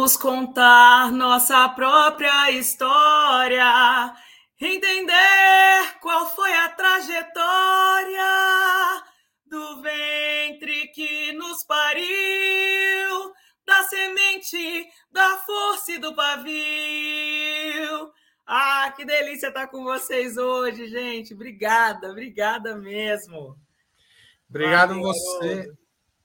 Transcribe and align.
Vamos 0.00 0.16
contar 0.16 1.12
nossa 1.12 1.68
própria 1.68 2.50
história, 2.52 4.10
entender 4.58 5.98
qual 6.00 6.26
foi 6.34 6.50
a 6.54 6.70
trajetória 6.70 8.22
do 9.44 9.82
ventre 9.82 10.88
que 10.94 11.32
nos 11.32 11.64
pariu, 11.64 13.30
da 13.66 13.82
semente, 13.82 14.88
da 15.12 15.36
força 15.44 15.92
e 15.92 15.98
do 15.98 16.14
pavio. 16.14 16.50
Ah, 18.46 18.94
que 18.96 19.04
delícia 19.04 19.48
estar 19.48 19.66
com 19.66 19.84
vocês 19.84 20.38
hoje, 20.38 20.88
gente. 20.88 21.34
Obrigada, 21.34 22.10
obrigada 22.10 22.74
mesmo. 22.74 23.54
Obrigado 24.48 24.94
Valeu. 24.94 25.02
você. 25.02 25.70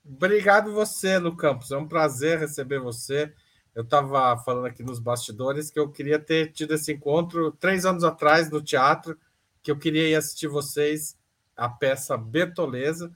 Obrigado 0.05 0.71
você, 0.71 1.17
Lu 1.17 1.35
Campos. 1.35 1.71
É 1.71 1.77
um 1.77 1.89
prazer 1.89 2.39
receber 2.39 2.79
você. 2.79 3.35
Eu 3.75 3.83
estava 3.83 4.37
falando 4.37 4.67
aqui 4.67 4.81
nos 4.81 4.99
bastidores 4.99 5.69
que 5.69 5.77
eu 5.77 5.91
queria 5.91 6.17
ter 6.17 6.53
tido 6.53 6.73
esse 6.73 6.93
encontro 6.93 7.51
três 7.51 7.85
anos 7.85 8.05
atrás 8.05 8.49
no 8.49 8.61
teatro, 8.61 9.19
que 9.61 9.69
eu 9.69 9.77
queria 9.77 10.07
ir 10.07 10.15
assistir 10.15 10.47
vocês 10.47 11.17
a 11.57 11.67
peça 11.67 12.15
Bertoleza, 12.15 13.11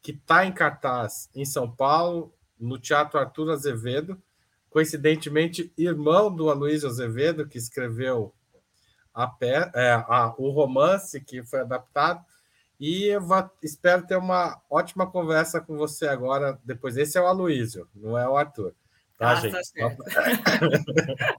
que 0.00 0.12
está 0.12 0.46
em 0.46 0.52
cartaz 0.52 1.28
em 1.34 1.44
São 1.44 1.68
Paulo, 1.68 2.32
no 2.56 2.78
Teatro 2.78 3.18
Arthur 3.18 3.50
Azevedo, 3.50 4.22
coincidentemente 4.70 5.72
irmão 5.76 6.32
do 6.32 6.48
Aloysio 6.48 6.88
Azevedo, 6.88 7.48
que 7.48 7.58
escreveu 7.58 8.32
a, 9.12 9.34
é, 9.74 9.92
a, 9.92 10.32
o 10.38 10.50
romance 10.50 11.20
que 11.20 11.42
foi 11.42 11.60
adaptado. 11.60 12.24
E 12.78 13.06
eu 13.06 13.20
vou, 13.20 13.50
espero 13.60 14.06
ter 14.06 14.16
uma 14.16 14.60
ótima 14.70 15.10
conversa 15.10 15.60
com 15.60 15.76
você 15.76 16.06
agora. 16.06 16.56
Depois, 16.64 16.96
esse 16.96 17.18
é 17.18 17.20
o 17.20 17.26
Aloísio, 17.26 17.88
não 17.94 18.16
é 18.16 18.28
o 18.28 18.36
Arthur. 18.36 18.74
Tá, 19.24 19.30
ah, 19.30 19.34
gente? 19.36 19.72
Tá 19.72 19.96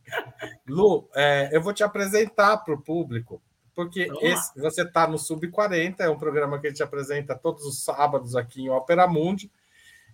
Lu, 0.67 1.07
é, 1.13 1.49
eu 1.51 1.61
vou 1.61 1.73
te 1.73 1.83
apresentar 1.83 2.57
para 2.57 2.73
o 2.73 2.81
público, 2.81 3.39
porque 3.75 4.09
esse, 4.21 4.59
você 4.59 4.81
está 4.81 5.07
no 5.07 5.19
Sub-40, 5.19 5.99
é 5.99 6.09
um 6.09 6.17
programa 6.17 6.59
que 6.59 6.65
a 6.65 6.71
gente 6.71 6.81
apresenta 6.81 7.35
todos 7.35 7.63
os 7.65 7.83
sábados 7.83 8.35
aqui 8.35 8.63
em 8.63 8.69
Opera 8.69 9.07
Mundi, 9.07 9.51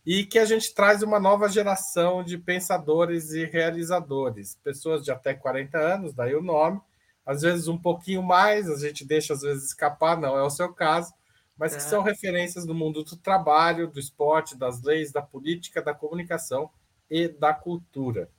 e 0.05 0.25
que 0.25 0.39
a 0.39 0.45
gente 0.45 0.73
traz 0.73 1.01
uma 1.01 1.19
nova 1.19 1.47
geração 1.47 2.23
de 2.23 2.37
pensadores 2.37 3.31
e 3.31 3.45
realizadores, 3.45 4.57
pessoas 4.63 5.03
de 5.03 5.11
até 5.11 5.33
40 5.33 5.77
anos, 5.77 6.13
daí 6.13 6.35
o 6.35 6.41
nome, 6.41 6.81
às 7.25 7.41
vezes 7.41 7.67
um 7.67 7.77
pouquinho 7.77 8.23
mais, 8.23 8.69
a 8.69 8.75
gente 8.75 9.05
deixa 9.05 9.33
às 9.33 9.41
vezes 9.41 9.67
escapar, 9.67 10.19
não 10.19 10.37
é 10.37 10.43
o 10.43 10.49
seu 10.49 10.73
caso, 10.73 11.13
mas 11.55 11.73
que 11.73 11.77
é. 11.77 11.85
são 11.85 12.01
referências 12.01 12.65
no 12.65 12.73
mundo 12.73 13.03
do 13.03 13.15
trabalho, 13.15 13.87
do 13.87 13.99
esporte, 13.99 14.57
das 14.57 14.81
leis, 14.81 15.11
da 15.11 15.21
política, 15.21 15.81
da 15.81 15.93
comunicação 15.93 16.69
e 17.11 17.27
da 17.27 17.53
cultura. 17.53 18.29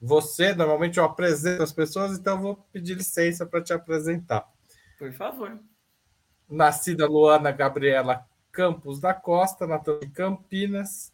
Você, 0.00 0.54
normalmente, 0.54 0.98
eu 0.98 1.04
apresento 1.04 1.62
as 1.62 1.72
pessoas, 1.72 2.18
então 2.18 2.36
eu 2.36 2.42
vou 2.42 2.56
pedir 2.72 2.94
licença 2.94 3.44
para 3.46 3.62
te 3.62 3.72
apresentar. 3.72 4.50
Por 4.98 5.12
favor. 5.12 5.60
Nascida 6.48 7.06
Luana 7.06 7.52
Gabriela 7.52 8.26
Campos 8.50 8.98
da 8.98 9.14
Costa, 9.14 9.66
natural 9.66 10.00
de 10.00 10.08
Campinas. 10.08 11.12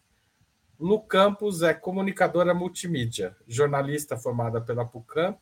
Lu 0.79 1.01
Campos 1.01 1.63
é 1.63 1.75
comunicadora 1.75 2.55
multimídia, 2.55 3.37
jornalista 3.47 4.17
formada 4.17 4.61
pela 4.61 4.85
PUCamp, 4.85 5.39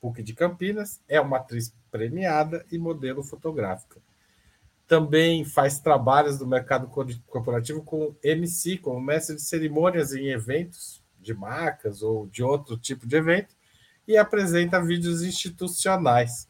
PUC 0.00 0.22
de 0.24 0.34
Campinas, 0.34 1.00
é 1.08 1.20
uma 1.20 1.36
atriz 1.36 1.72
premiada 1.90 2.66
e 2.70 2.78
modelo 2.78 3.22
fotográfica 3.22 4.00
também 4.88 5.44
faz 5.44 5.78
trabalhos 5.78 6.40
no 6.40 6.46
mercado 6.46 6.88
corporativo 7.26 7.82
com 7.84 8.16
MC, 8.24 8.78
como 8.78 8.98
mestre 8.98 9.36
de 9.36 9.42
cerimônias 9.42 10.14
em 10.14 10.28
eventos 10.28 11.04
de 11.20 11.34
marcas 11.34 12.02
ou 12.02 12.26
de 12.26 12.42
outro 12.42 12.76
tipo 12.78 13.06
de 13.06 13.14
evento, 13.14 13.54
e 14.06 14.16
apresenta 14.16 14.82
vídeos 14.82 15.22
institucionais. 15.22 16.48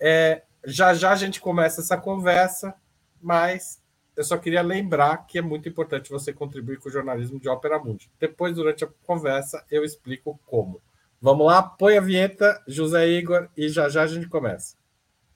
É, 0.00 0.44
já 0.64 0.94
já 0.94 1.10
a 1.10 1.16
gente 1.16 1.40
começa 1.40 1.80
essa 1.80 1.96
conversa, 1.96 2.72
mas 3.20 3.82
eu 4.16 4.22
só 4.22 4.38
queria 4.38 4.62
lembrar 4.62 5.26
que 5.26 5.38
é 5.38 5.42
muito 5.42 5.68
importante 5.68 6.08
você 6.10 6.32
contribuir 6.32 6.78
com 6.78 6.88
o 6.88 6.92
jornalismo 6.92 7.40
de 7.40 7.48
Ópera 7.48 7.80
Mundi. 7.80 8.08
Depois, 8.20 8.54
durante 8.54 8.84
a 8.84 8.88
conversa, 9.04 9.64
eu 9.68 9.84
explico 9.84 10.40
como. 10.46 10.80
Vamos 11.20 11.46
lá, 11.46 11.62
põe 11.62 11.98
a 11.98 12.00
vinheta, 12.00 12.62
José 12.68 13.08
Igor, 13.08 13.48
e 13.56 13.68
já 13.68 13.88
já 13.88 14.02
a 14.02 14.06
gente 14.06 14.28
começa. 14.28 14.76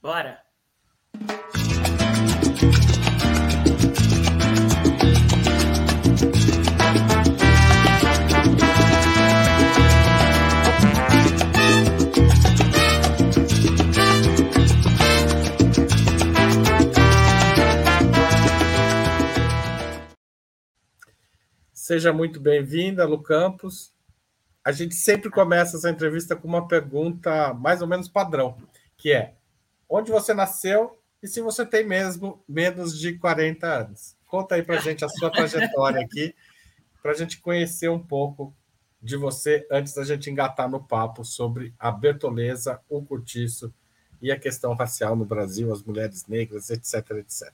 Bora! 0.00 0.40
Seja 21.90 22.12
muito 22.12 22.38
bem-vinda, 22.38 23.04
Lu 23.04 23.20
Campos. 23.20 23.92
A 24.64 24.70
gente 24.70 24.94
sempre 24.94 25.28
começa 25.28 25.76
essa 25.76 25.90
entrevista 25.90 26.36
com 26.36 26.46
uma 26.46 26.68
pergunta 26.68 27.52
mais 27.52 27.82
ou 27.82 27.88
menos 27.88 28.08
padrão, 28.08 28.56
que 28.96 29.12
é: 29.12 29.34
onde 29.88 30.08
você 30.08 30.32
nasceu 30.32 30.96
e 31.20 31.26
se 31.26 31.40
você 31.40 31.66
tem 31.66 31.84
mesmo 31.84 32.44
menos 32.48 32.96
de 32.96 33.18
40 33.18 33.66
anos? 33.66 34.16
Conta 34.28 34.54
aí 34.54 34.62
para 34.62 34.76
a 34.76 34.80
gente 34.80 35.04
a 35.04 35.08
sua 35.08 35.30
trajetória 35.30 36.00
aqui, 36.00 36.32
para 37.02 37.10
a 37.10 37.14
gente 37.14 37.40
conhecer 37.40 37.88
um 37.90 37.98
pouco 37.98 38.54
de 39.02 39.16
você 39.16 39.66
antes 39.68 39.92
da 39.92 40.04
gente 40.04 40.30
engatar 40.30 40.70
no 40.70 40.78
papo 40.78 41.24
sobre 41.24 41.74
a 41.76 41.90
Bertoleza, 41.90 42.80
o 42.88 43.02
cortiço 43.02 43.74
e 44.22 44.30
a 44.30 44.38
questão 44.38 44.74
racial 44.74 45.16
no 45.16 45.24
Brasil, 45.24 45.72
as 45.72 45.82
mulheres 45.82 46.24
negras, 46.28 46.70
etc, 46.70 47.10
etc. 47.16 47.52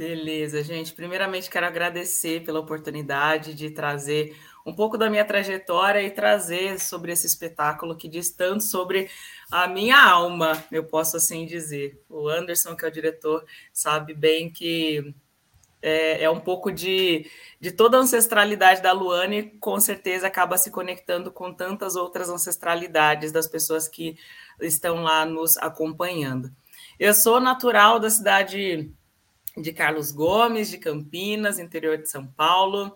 Beleza, 0.00 0.62
gente. 0.62 0.94
Primeiramente, 0.94 1.50
quero 1.50 1.66
agradecer 1.66 2.42
pela 2.42 2.58
oportunidade 2.58 3.52
de 3.52 3.68
trazer 3.68 4.34
um 4.64 4.74
pouco 4.74 4.96
da 4.96 5.10
minha 5.10 5.26
trajetória 5.26 6.00
e 6.00 6.10
trazer 6.10 6.80
sobre 6.80 7.12
esse 7.12 7.26
espetáculo 7.26 7.94
que 7.94 8.08
diz 8.08 8.30
tanto 8.30 8.64
sobre 8.64 9.10
a 9.50 9.68
minha 9.68 10.02
alma, 10.02 10.52
eu 10.72 10.84
posso 10.84 11.18
assim 11.18 11.44
dizer. 11.44 12.02
O 12.08 12.30
Anderson, 12.30 12.74
que 12.74 12.82
é 12.82 12.88
o 12.88 12.90
diretor, 12.90 13.44
sabe 13.74 14.14
bem 14.14 14.50
que 14.50 15.14
é, 15.82 16.24
é 16.24 16.30
um 16.30 16.40
pouco 16.40 16.72
de, 16.72 17.30
de 17.60 17.70
toda 17.70 17.98
a 17.98 18.00
ancestralidade 18.00 18.80
da 18.80 18.92
Luana 18.92 19.34
e 19.34 19.50
com 19.58 19.78
certeza 19.78 20.28
acaba 20.28 20.56
se 20.56 20.70
conectando 20.70 21.30
com 21.30 21.52
tantas 21.52 21.94
outras 21.94 22.30
ancestralidades 22.30 23.32
das 23.32 23.46
pessoas 23.46 23.86
que 23.86 24.16
estão 24.62 25.02
lá 25.02 25.26
nos 25.26 25.58
acompanhando. 25.58 26.50
Eu 26.98 27.12
sou 27.12 27.38
natural 27.38 28.00
da 28.00 28.08
cidade 28.08 28.90
de 29.56 29.72
Carlos 29.72 30.12
Gomes, 30.12 30.70
de 30.70 30.78
Campinas, 30.78 31.58
interior 31.58 31.98
de 31.98 32.08
São 32.08 32.26
Paulo. 32.26 32.94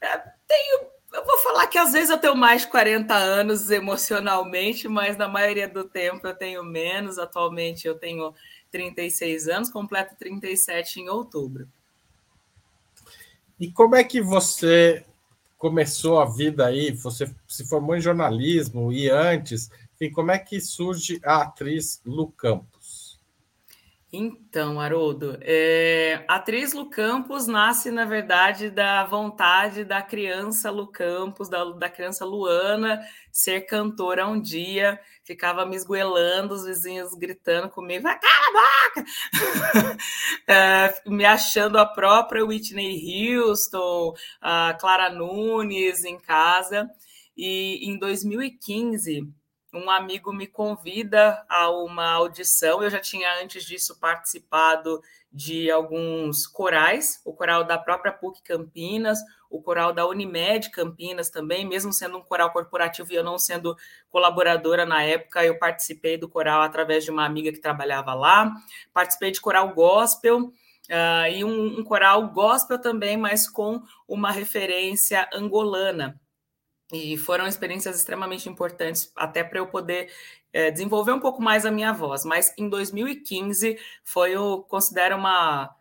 É, 0.00 0.18
tenho, 0.46 0.86
eu 1.12 1.24
vou 1.24 1.38
falar 1.38 1.66
que 1.66 1.78
às 1.78 1.92
vezes 1.92 2.10
eu 2.10 2.18
tenho 2.18 2.36
mais 2.36 2.62
de 2.62 2.68
40 2.68 3.14
anos 3.14 3.70
emocionalmente, 3.70 4.88
mas 4.88 5.16
na 5.16 5.28
maioria 5.28 5.68
do 5.68 5.84
tempo 5.84 6.26
eu 6.26 6.34
tenho 6.34 6.62
menos. 6.62 7.18
Atualmente 7.18 7.86
eu 7.86 7.94
tenho 7.94 8.34
36 8.70 9.48
anos, 9.48 9.70
completo 9.70 10.14
37 10.18 11.00
em 11.00 11.08
outubro. 11.08 11.68
E 13.58 13.70
como 13.70 13.96
é 13.96 14.04
que 14.04 14.20
você 14.20 15.04
começou 15.56 16.20
a 16.20 16.26
vida 16.26 16.66
aí? 16.66 16.92
Você 16.92 17.28
se 17.48 17.66
formou 17.68 17.96
em 17.96 18.00
jornalismo 18.00 18.92
e 18.92 19.10
antes, 19.10 19.68
enfim, 19.94 20.12
como 20.12 20.30
é 20.30 20.38
que 20.38 20.60
surge 20.60 21.20
a 21.24 21.42
atriz 21.42 22.00
Lu 22.06 22.30
Campos? 22.30 22.77
Então, 24.10 24.80
Haroldo, 24.80 25.36
é, 25.42 26.24
a 26.26 26.36
atriz 26.36 26.72
Lu 26.72 26.88
Campos 26.88 27.46
nasce, 27.46 27.90
na 27.90 28.06
verdade, 28.06 28.70
da 28.70 29.04
vontade 29.04 29.84
da 29.84 30.00
criança 30.00 30.70
Lu 30.70 30.86
Campos, 30.86 31.50
da, 31.50 31.62
da 31.72 31.90
criança 31.90 32.24
Luana, 32.24 33.02
ser 33.30 33.62
cantora 33.66 34.26
um 34.26 34.40
dia. 34.40 34.98
Ficava 35.22 35.66
me 35.66 35.76
esgoelando, 35.76 36.54
os 36.54 36.64
vizinhos 36.64 37.14
gritando 37.14 37.68
comigo, 37.68 38.04
vai, 38.04 38.18
cala 38.18 38.46
a 38.46 38.88
boca! 38.94 39.98
é, 40.48 41.02
me 41.06 41.26
achando 41.26 41.78
a 41.78 41.84
própria 41.84 42.46
Whitney 42.46 43.36
Houston, 43.36 44.14
a 44.40 44.72
Clara 44.80 45.10
Nunes 45.10 46.02
em 46.04 46.18
casa. 46.18 46.88
E 47.36 47.86
em 47.86 47.98
2015, 47.98 49.28
um 49.72 49.90
amigo 49.90 50.32
me 50.32 50.46
convida 50.46 51.44
a 51.48 51.70
uma 51.70 52.10
audição. 52.12 52.82
Eu 52.82 52.90
já 52.90 53.00
tinha 53.00 53.42
antes 53.42 53.64
disso 53.64 53.98
participado 54.00 55.00
de 55.30 55.70
alguns 55.70 56.46
corais, 56.46 57.20
o 57.24 57.34
coral 57.34 57.62
da 57.62 57.76
própria 57.76 58.12
PUC 58.12 58.42
Campinas, 58.42 59.18
o 59.50 59.60
coral 59.60 59.92
da 59.92 60.06
Unimed 60.06 60.70
Campinas 60.70 61.28
também, 61.28 61.66
mesmo 61.66 61.92
sendo 61.92 62.16
um 62.16 62.22
coral 62.22 62.50
corporativo 62.50 63.12
e 63.12 63.16
eu 63.16 63.24
não 63.24 63.38
sendo 63.38 63.76
colaboradora 64.10 64.86
na 64.86 65.02
época, 65.02 65.44
eu 65.44 65.58
participei 65.58 66.16
do 66.16 66.28
coral 66.28 66.62
através 66.62 67.04
de 67.04 67.10
uma 67.10 67.26
amiga 67.26 67.52
que 67.52 67.60
trabalhava 67.60 68.14
lá. 68.14 68.52
Participei 68.92 69.30
de 69.30 69.40
coral 69.40 69.74
gospel. 69.74 70.52
Uh, 70.90 71.28
e 71.30 71.44
um, 71.44 71.80
um 71.80 71.84
coral 71.84 72.26
gospel 72.28 72.80
também, 72.80 73.14
mas 73.14 73.46
com 73.46 73.82
uma 74.08 74.30
referência 74.30 75.28
angolana, 75.34 76.18
E 76.92 77.18
foram 77.18 77.46
experiências 77.46 77.96
extremamente 77.96 78.48
importantes 78.48 79.12
até 79.14 79.44
para 79.44 79.58
eu 79.58 79.66
poder 79.66 80.10
é, 80.52 80.70
desenvolver 80.70 81.12
um 81.12 81.20
pouco 81.20 81.42
mais 81.42 81.66
a 81.66 81.70
minha 81.70 81.92
voz. 81.92 82.24
Mas 82.24 82.54
em 82.56 82.68
2015 82.68 83.78
foi, 84.02 84.32
eu 84.32 84.64
considero 84.68 85.16
uma 85.16 85.74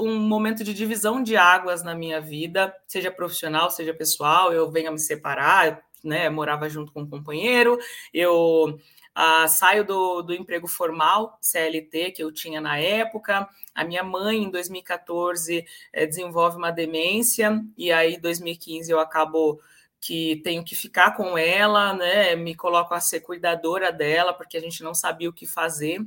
um 0.00 0.18
momento 0.18 0.64
de 0.64 0.74
divisão 0.74 1.22
de 1.22 1.36
águas 1.36 1.84
na 1.84 1.94
minha 1.94 2.20
vida, 2.20 2.74
seja 2.88 3.12
profissional, 3.12 3.70
seja 3.70 3.94
pessoal. 3.94 4.52
Eu 4.52 4.68
venho 4.70 4.88
a 4.88 4.92
me 4.92 4.98
separar, 4.98 5.82
né? 6.02 6.28
morava 6.28 6.68
junto 6.68 6.92
com 6.92 7.02
um 7.02 7.08
companheiro, 7.08 7.78
eu 8.12 8.76
ah, 9.14 9.46
saio 9.46 9.84
do, 9.84 10.22
do 10.22 10.34
emprego 10.34 10.66
formal, 10.66 11.38
CLT, 11.40 12.12
que 12.12 12.24
eu 12.24 12.32
tinha 12.32 12.60
na 12.60 12.78
época. 12.78 13.48
A 13.74 13.84
minha 13.84 14.02
mãe, 14.02 14.42
em 14.42 14.50
2014, 14.50 15.64
é, 15.92 16.06
desenvolve 16.06 16.56
uma 16.56 16.70
demência, 16.70 17.62
e 17.76 17.92
aí, 17.92 18.14
em 18.14 18.20
2015, 18.20 18.90
eu 18.90 18.98
acabo 18.98 19.60
que 20.02 20.40
tenho 20.42 20.64
que 20.64 20.74
ficar 20.74 21.12
com 21.16 21.38
ela, 21.38 21.94
né? 21.94 22.34
Me 22.34 22.56
coloco 22.56 22.92
a 22.92 23.00
ser 23.00 23.20
cuidadora 23.20 23.92
dela, 23.92 24.34
porque 24.34 24.56
a 24.56 24.60
gente 24.60 24.82
não 24.82 24.92
sabia 24.92 25.30
o 25.30 25.32
que 25.32 25.46
fazer. 25.46 26.00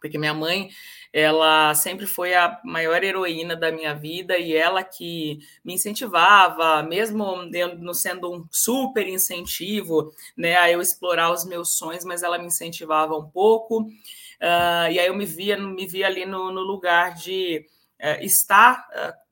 Porque 0.00 0.16
minha 0.16 0.32
mãe, 0.32 0.70
ela 1.12 1.74
sempre 1.74 2.06
foi 2.06 2.34
a 2.34 2.58
maior 2.64 3.04
heroína 3.04 3.54
da 3.54 3.70
minha 3.70 3.94
vida 3.94 4.38
e 4.38 4.56
ela 4.56 4.82
que 4.82 5.40
me 5.62 5.74
incentivava, 5.74 6.82
mesmo 6.82 7.36
não 7.78 7.92
sendo 7.92 8.32
um 8.32 8.48
super 8.50 9.06
incentivo, 9.06 10.14
né, 10.34 10.56
a 10.56 10.70
eu 10.70 10.80
explorar 10.80 11.30
os 11.30 11.44
meus 11.44 11.76
sonhos, 11.76 12.06
mas 12.06 12.22
ela 12.22 12.38
me 12.38 12.46
incentivava 12.46 13.14
um 13.14 13.28
pouco. 13.28 13.82
Uh, 13.82 14.88
e 14.90 14.98
aí 14.98 15.06
eu 15.06 15.14
me 15.14 15.26
via, 15.26 15.58
me 15.58 15.86
via 15.86 16.06
ali 16.06 16.24
no, 16.24 16.50
no 16.50 16.62
lugar 16.62 17.14
de 17.14 17.66
uh, 18.00 18.24
estar 18.24 18.88
uh, 18.94 19.29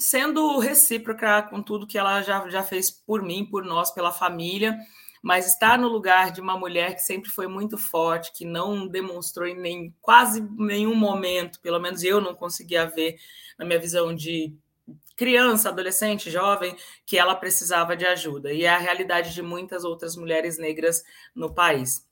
sendo 0.00 0.58
recíproca 0.58 1.42
com 1.42 1.62
tudo 1.62 1.86
que 1.86 1.98
ela 1.98 2.22
já, 2.22 2.48
já 2.48 2.62
fez 2.62 2.90
por 2.90 3.22
mim, 3.22 3.44
por 3.44 3.62
nós, 3.62 3.90
pela 3.90 4.10
família, 4.10 4.78
mas 5.22 5.46
estar 5.46 5.78
no 5.78 5.88
lugar 5.88 6.32
de 6.32 6.40
uma 6.40 6.56
mulher 6.56 6.94
que 6.94 7.02
sempre 7.02 7.30
foi 7.30 7.46
muito 7.46 7.76
forte, 7.76 8.32
que 8.32 8.46
não 8.46 8.88
demonstrou 8.88 9.46
em 9.46 9.54
nem, 9.54 9.94
quase 10.00 10.40
nenhum 10.56 10.94
momento, 10.94 11.60
pelo 11.60 11.78
menos 11.78 12.02
eu 12.02 12.18
não 12.18 12.34
conseguia 12.34 12.86
ver 12.86 13.18
na 13.58 13.66
minha 13.66 13.78
visão 13.78 14.14
de 14.14 14.54
criança, 15.14 15.68
adolescente, 15.68 16.30
jovem, 16.30 16.74
que 17.04 17.18
ela 17.18 17.34
precisava 17.34 17.94
de 17.94 18.06
ajuda. 18.06 18.50
E 18.50 18.64
é 18.64 18.70
a 18.70 18.78
realidade 18.78 19.34
de 19.34 19.42
muitas 19.42 19.84
outras 19.84 20.16
mulheres 20.16 20.56
negras 20.56 21.04
no 21.34 21.52
país. 21.52 22.08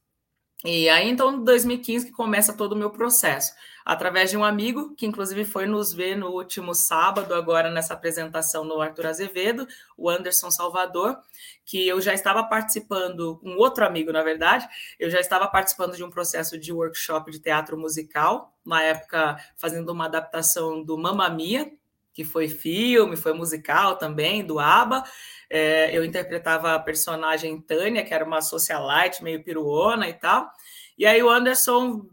E 0.63 0.91
aí, 0.91 1.09
então, 1.09 1.33
em 1.33 1.45
2015, 1.45 2.07
que 2.07 2.13
começa 2.13 2.53
todo 2.53 2.73
o 2.73 2.77
meu 2.77 2.91
processo 2.91 3.55
através 3.89 4.29
de 4.29 4.37
um 4.37 4.45
amigo, 4.45 4.95
que 4.95 5.07
inclusive 5.07 5.47
foi 5.47 5.65
nos 5.65 5.95
ver 5.95 6.15
no 6.15 6.29
último 6.29 6.75
sábado, 6.75 7.33
agora 7.33 7.71
nessa 7.71 7.95
apresentação 7.95 8.63
no 8.63 8.83
Arthur 8.83 9.07
Azevedo, 9.07 9.67
o 9.97 10.11
Anderson 10.11 10.51
Salvador, 10.51 11.19
que 11.65 11.89
eu 11.89 11.99
já 11.99 12.13
estava 12.13 12.45
participando, 12.45 13.41
um 13.43 13.57
outro 13.57 13.87
amigo, 13.87 14.13
na 14.13 14.23
verdade, 14.23 14.69
eu 15.01 15.09
já 15.09 15.19
estava 15.19 15.49
participando 15.49 15.97
de 15.97 16.05
um 16.05 16.11
processo 16.11 16.59
de 16.59 16.71
workshop 16.71 17.31
de 17.31 17.41
teatro 17.41 17.79
musical, 17.79 18.55
na 18.63 18.83
época 18.83 19.39
fazendo 19.57 19.89
uma 19.89 20.05
adaptação 20.05 20.83
do 20.83 20.99
Mamma 20.99 21.31
Mia, 21.31 21.73
que 22.13 22.25
foi 22.25 22.47
filme, 22.47 23.17
foi 23.17 23.33
musical 23.33 23.97
também, 23.97 24.45
do 24.45 24.59
ABBA. 24.59 25.03
É, 25.49 25.97
eu 25.97 26.05
interpretava 26.05 26.75
a 26.75 26.79
personagem 26.79 27.59
Tânia, 27.59 28.05
que 28.05 28.13
era 28.13 28.25
uma 28.25 28.43
socialite 28.43 29.25
meio 29.25 29.43
piruona 29.43 30.07
e 30.11 30.13
tal. 30.13 30.53
E 30.99 31.07
aí 31.07 31.23
o 31.23 31.31
Anderson 31.31 32.07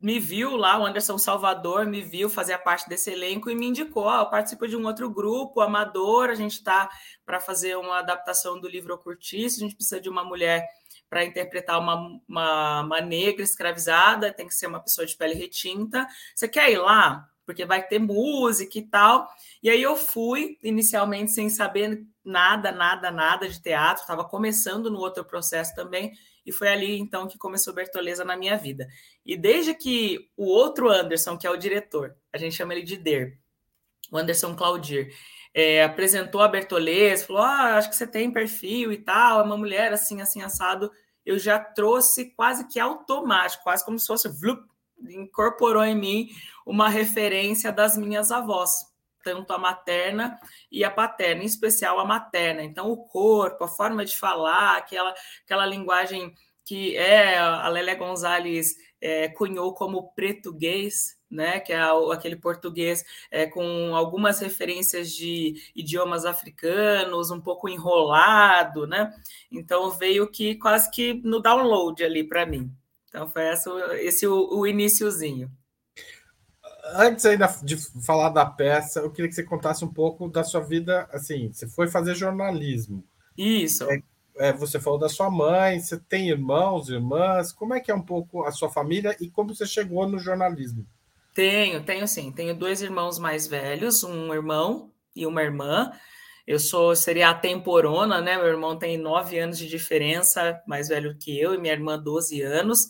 me 0.00 0.18
viu 0.18 0.56
lá, 0.56 0.78
o 0.78 0.86
Anderson 0.86 1.18
Salvador 1.18 1.84
me 1.84 2.00
viu 2.00 2.30
fazer 2.30 2.56
parte 2.58 2.88
desse 2.88 3.10
elenco 3.10 3.50
e 3.50 3.54
me 3.54 3.66
indicou, 3.66 4.04
ó, 4.04 4.20
eu 4.20 4.30
participo 4.30 4.66
de 4.66 4.74
um 4.76 4.86
outro 4.86 5.10
grupo, 5.10 5.60
amador, 5.60 6.30
a 6.30 6.34
gente 6.34 6.54
está 6.54 6.88
para 7.26 7.38
fazer 7.38 7.76
uma 7.76 7.98
adaptação 7.98 8.58
do 8.58 8.66
livro 8.66 8.96
Curtiço, 8.96 9.56
a 9.58 9.60
gente 9.60 9.76
precisa 9.76 10.00
de 10.00 10.08
uma 10.08 10.24
mulher 10.24 10.66
para 11.08 11.24
interpretar 11.24 11.78
uma, 11.78 12.18
uma, 12.26 12.80
uma, 12.82 13.00
negra 13.00 13.42
escravizada, 13.42 14.32
tem 14.32 14.46
que 14.46 14.54
ser 14.54 14.68
uma 14.68 14.80
pessoa 14.80 15.06
de 15.06 15.16
pele 15.16 15.34
retinta. 15.34 16.06
Você 16.34 16.46
quer 16.48 16.70
ir 16.70 16.78
lá? 16.78 17.28
Porque 17.44 17.66
vai 17.66 17.84
ter 17.84 17.98
música 17.98 18.78
e 18.78 18.82
tal. 18.82 19.28
E 19.60 19.68
aí 19.68 19.82
eu 19.82 19.96
fui, 19.96 20.56
inicialmente, 20.62 21.32
sem 21.32 21.50
saber 21.50 22.06
nada, 22.24 22.70
nada, 22.70 23.10
nada 23.10 23.48
de 23.48 23.60
teatro, 23.60 24.02
estava 24.02 24.24
começando 24.24 24.88
no 24.88 25.00
outro 25.00 25.24
processo 25.24 25.74
também 25.74 26.12
e 26.50 26.52
foi 26.52 26.68
ali 26.68 26.98
então 26.98 27.28
que 27.28 27.38
começou 27.38 27.72
Bertoleza 27.72 28.24
na 28.24 28.36
minha 28.36 28.56
vida. 28.56 28.88
E 29.24 29.36
desde 29.36 29.72
que 29.72 30.28
o 30.36 30.46
outro 30.46 30.90
Anderson, 30.90 31.38
que 31.38 31.46
é 31.46 31.50
o 31.50 31.56
diretor, 31.56 32.16
a 32.32 32.36
gente 32.36 32.56
chama 32.56 32.74
ele 32.74 32.82
de 32.82 32.96
Der, 32.96 33.38
o 34.10 34.18
Anderson 34.18 34.56
Claudir, 34.56 35.14
é, 35.54 35.84
apresentou 35.84 36.40
a 36.40 36.48
Bertoleza, 36.48 37.24
falou: 37.24 37.42
ah, 37.42 37.76
acho 37.76 37.88
que 37.88 37.96
você 37.96 38.06
tem 38.06 38.32
perfil 38.32 38.90
e 38.92 38.98
tal, 38.98 39.40
é 39.40 39.42
uma 39.44 39.56
mulher 39.56 39.92
assim, 39.92 40.20
assim, 40.20 40.42
assado. 40.42 40.90
Eu 41.24 41.38
já 41.38 41.60
trouxe 41.60 42.34
quase 42.34 42.66
que 42.66 42.80
automático, 42.80 43.62
quase 43.62 43.84
como 43.84 43.98
se 43.98 44.08
fosse 44.08 44.28
vlup, 44.28 44.64
incorporou 45.08 45.84
em 45.84 45.94
mim 45.94 46.28
uma 46.66 46.88
referência 46.88 47.70
das 47.70 47.96
minhas 47.96 48.32
avós 48.32 48.90
tanto 49.22 49.52
a 49.52 49.58
materna 49.58 50.38
e 50.70 50.84
a 50.84 50.90
paterna, 50.90 51.42
em 51.42 51.46
especial 51.46 51.98
a 51.98 52.04
materna. 52.04 52.62
Então, 52.62 52.90
o 52.90 52.96
corpo, 52.96 53.64
a 53.64 53.68
forma 53.68 54.04
de 54.04 54.16
falar, 54.16 54.76
aquela, 54.76 55.14
aquela 55.44 55.66
linguagem 55.66 56.34
que 56.64 56.96
é 56.96 57.36
a 57.36 57.68
Lélia 57.68 57.96
Gonzalez 57.96 58.76
é, 59.00 59.28
cunhou 59.28 59.74
como 59.74 60.12
português, 60.12 61.18
né, 61.28 61.58
que 61.58 61.72
é 61.72 61.80
aquele 62.12 62.36
português 62.36 63.04
é, 63.30 63.46
com 63.46 63.94
algumas 63.94 64.40
referências 64.40 65.10
de 65.10 65.54
idiomas 65.74 66.24
africanos, 66.24 67.30
um 67.30 67.40
pouco 67.40 67.68
enrolado, 67.68 68.86
né? 68.86 69.12
Então 69.50 69.90
veio 69.90 70.30
que 70.30 70.56
quase 70.56 70.90
que 70.90 71.14
no 71.24 71.40
download 71.40 72.04
ali 72.04 72.22
para 72.22 72.46
mim. 72.46 72.70
Então 73.08 73.28
foi 73.28 73.42
essa, 73.42 73.70
esse 74.00 74.26
o, 74.26 74.56
o 74.56 74.66
iniciozinho 74.66 75.50
antes 76.94 77.24
ainda 77.24 77.46
de 77.62 77.76
falar 78.04 78.30
da 78.30 78.44
peça, 78.44 79.00
eu 79.00 79.10
queria 79.10 79.28
que 79.28 79.34
você 79.34 79.42
contasse 79.42 79.84
um 79.84 79.92
pouco 79.92 80.28
da 80.28 80.44
sua 80.44 80.60
vida. 80.60 81.08
Assim, 81.12 81.52
você 81.52 81.66
foi 81.68 81.88
fazer 81.88 82.14
jornalismo. 82.14 83.04
Isso. 83.36 83.90
É, 83.90 84.02
é, 84.36 84.52
você 84.52 84.80
falou 84.80 84.98
da 84.98 85.08
sua 85.08 85.30
mãe, 85.30 85.80
você 85.80 85.98
tem 85.98 86.28
irmãos, 86.28 86.88
irmãs. 86.88 87.52
Como 87.52 87.74
é 87.74 87.80
que 87.80 87.90
é 87.90 87.94
um 87.94 88.02
pouco 88.02 88.44
a 88.44 88.52
sua 88.52 88.68
família 88.68 89.16
e 89.20 89.28
como 89.28 89.54
você 89.54 89.66
chegou 89.66 90.08
no 90.08 90.18
jornalismo? 90.18 90.86
Tenho, 91.34 91.82
tenho 91.82 92.06
sim. 92.06 92.32
Tenho 92.32 92.54
dois 92.54 92.82
irmãos 92.82 93.18
mais 93.18 93.46
velhos, 93.46 94.02
um 94.04 94.32
irmão 94.34 94.90
e 95.14 95.26
uma 95.26 95.42
irmã. 95.42 95.92
Eu 96.46 96.58
sou, 96.58 96.96
seria 96.96 97.30
a 97.30 97.34
temporona, 97.34 98.20
né? 98.20 98.36
Meu 98.36 98.46
irmão 98.46 98.76
tem 98.76 98.98
nove 98.98 99.38
anos 99.38 99.58
de 99.58 99.68
diferença, 99.68 100.60
mais 100.66 100.88
velho 100.88 101.16
que 101.16 101.38
eu, 101.38 101.54
e 101.54 101.58
minha 101.58 101.72
irmã, 101.72 101.98
12 101.98 102.42
anos 102.42 102.88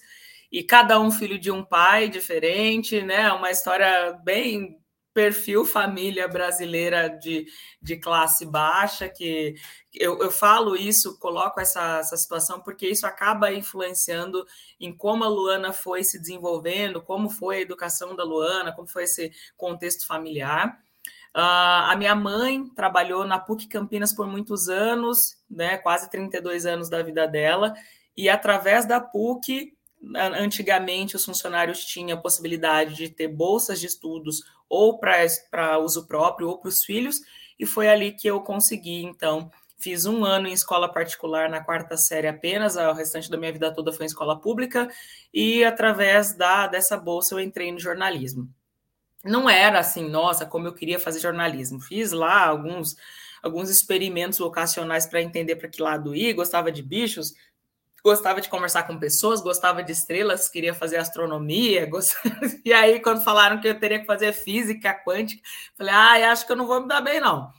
e 0.50 0.62
cada 0.62 1.00
um 1.00 1.10
filho 1.10 1.38
de 1.38 1.50
um 1.50 1.64
pai 1.64 2.08
diferente, 2.08 3.02
né? 3.02 3.32
Uma 3.32 3.50
história 3.50 4.12
bem 4.24 4.80
perfil 5.12 5.64
família 5.64 6.28
brasileira 6.28 7.08
de, 7.08 7.46
de 7.82 7.96
classe 7.96 8.46
baixa, 8.46 9.08
que 9.08 9.54
eu, 9.92 10.18
eu 10.18 10.30
falo 10.30 10.76
isso, 10.76 11.18
coloco 11.18 11.60
essa, 11.60 11.98
essa 11.98 12.16
situação, 12.16 12.60
porque 12.60 12.86
isso 12.86 13.06
acaba 13.06 13.52
influenciando 13.52 14.46
em 14.78 14.96
como 14.96 15.24
a 15.24 15.28
Luana 15.28 15.72
foi 15.72 16.04
se 16.04 16.18
desenvolvendo, 16.18 17.02
como 17.02 17.28
foi 17.28 17.56
a 17.56 17.60
educação 17.60 18.14
da 18.14 18.24
Luana, 18.24 18.72
como 18.72 18.88
foi 18.88 19.04
esse 19.04 19.32
contexto 19.56 20.06
familiar. 20.06 20.78
Uh, 21.34 21.90
a 21.90 21.96
minha 21.96 22.14
mãe 22.14 22.68
trabalhou 22.74 23.24
na 23.24 23.38
PUC 23.38 23.68
Campinas 23.68 24.14
por 24.14 24.26
muitos 24.26 24.68
anos, 24.68 25.18
né, 25.48 25.76
quase 25.78 26.10
32 26.10 26.66
anos 26.66 26.88
da 26.88 27.02
vida 27.02 27.26
dela, 27.26 27.74
e 28.16 28.28
através 28.28 28.86
da 28.86 29.00
PUC 29.00 29.76
Antigamente, 30.38 31.14
os 31.14 31.24
funcionários 31.24 31.84
tinham 31.84 32.18
a 32.18 32.20
possibilidade 32.20 32.94
de 32.94 33.08
ter 33.08 33.28
bolsas 33.28 33.78
de 33.78 33.86
estudos 33.86 34.42
ou 34.68 34.98
para 34.98 35.78
uso 35.78 36.06
próprio 36.06 36.48
ou 36.48 36.58
para 36.58 36.68
os 36.68 36.82
filhos, 36.82 37.20
e 37.58 37.66
foi 37.66 37.88
ali 37.88 38.12
que 38.12 38.26
eu 38.26 38.40
consegui, 38.40 39.04
então, 39.04 39.50
fiz 39.78 40.06
um 40.06 40.24
ano 40.24 40.48
em 40.48 40.52
escola 40.52 40.90
particular 40.90 41.50
na 41.50 41.62
quarta 41.62 41.96
série 41.96 42.28
apenas, 42.28 42.76
o 42.76 42.92
restante 42.92 43.30
da 43.30 43.36
minha 43.36 43.52
vida 43.52 43.74
toda 43.74 43.92
foi 43.92 44.04
em 44.04 44.06
escola 44.06 44.40
pública, 44.40 44.88
e 45.34 45.64
através 45.64 46.34
da 46.34 46.66
dessa 46.66 46.96
bolsa 46.96 47.34
eu 47.34 47.40
entrei 47.40 47.70
no 47.70 47.78
jornalismo. 47.78 48.48
Não 49.22 49.50
era 49.50 49.80
assim, 49.80 50.08
nossa, 50.08 50.46
como 50.46 50.66
eu 50.66 50.72
queria 50.72 50.98
fazer 50.98 51.20
jornalismo. 51.20 51.78
Fiz 51.78 52.10
lá 52.12 52.46
alguns 52.46 52.96
alguns 53.42 53.70
experimentos 53.70 54.38
vocacionais 54.38 55.06
para 55.06 55.22
entender 55.22 55.56
para 55.56 55.68
que 55.68 55.82
lado 55.82 56.14
ir, 56.14 56.34
gostava 56.34 56.70
de 56.70 56.82
bichos, 56.82 57.32
gostava 58.04 58.40
de 58.40 58.48
conversar 58.48 58.84
com 58.84 58.98
pessoas, 58.98 59.40
gostava 59.40 59.82
de 59.82 59.92
estrelas, 59.92 60.48
queria 60.48 60.74
fazer 60.74 60.96
astronomia, 60.96 61.86
gostava... 61.90 62.34
e 62.64 62.72
aí 62.72 63.00
quando 63.00 63.24
falaram 63.24 63.60
que 63.60 63.68
eu 63.68 63.78
teria 63.78 64.00
que 64.00 64.06
fazer 64.06 64.32
física 64.32 64.94
quântica, 64.94 65.42
falei, 65.76 65.94
ah, 65.94 66.32
acho 66.32 66.46
que 66.46 66.52
eu 66.52 66.56
não 66.56 66.66
vou 66.66 66.80
me 66.80 66.88
dar 66.88 67.00
bem 67.00 67.20
não. 67.20 67.52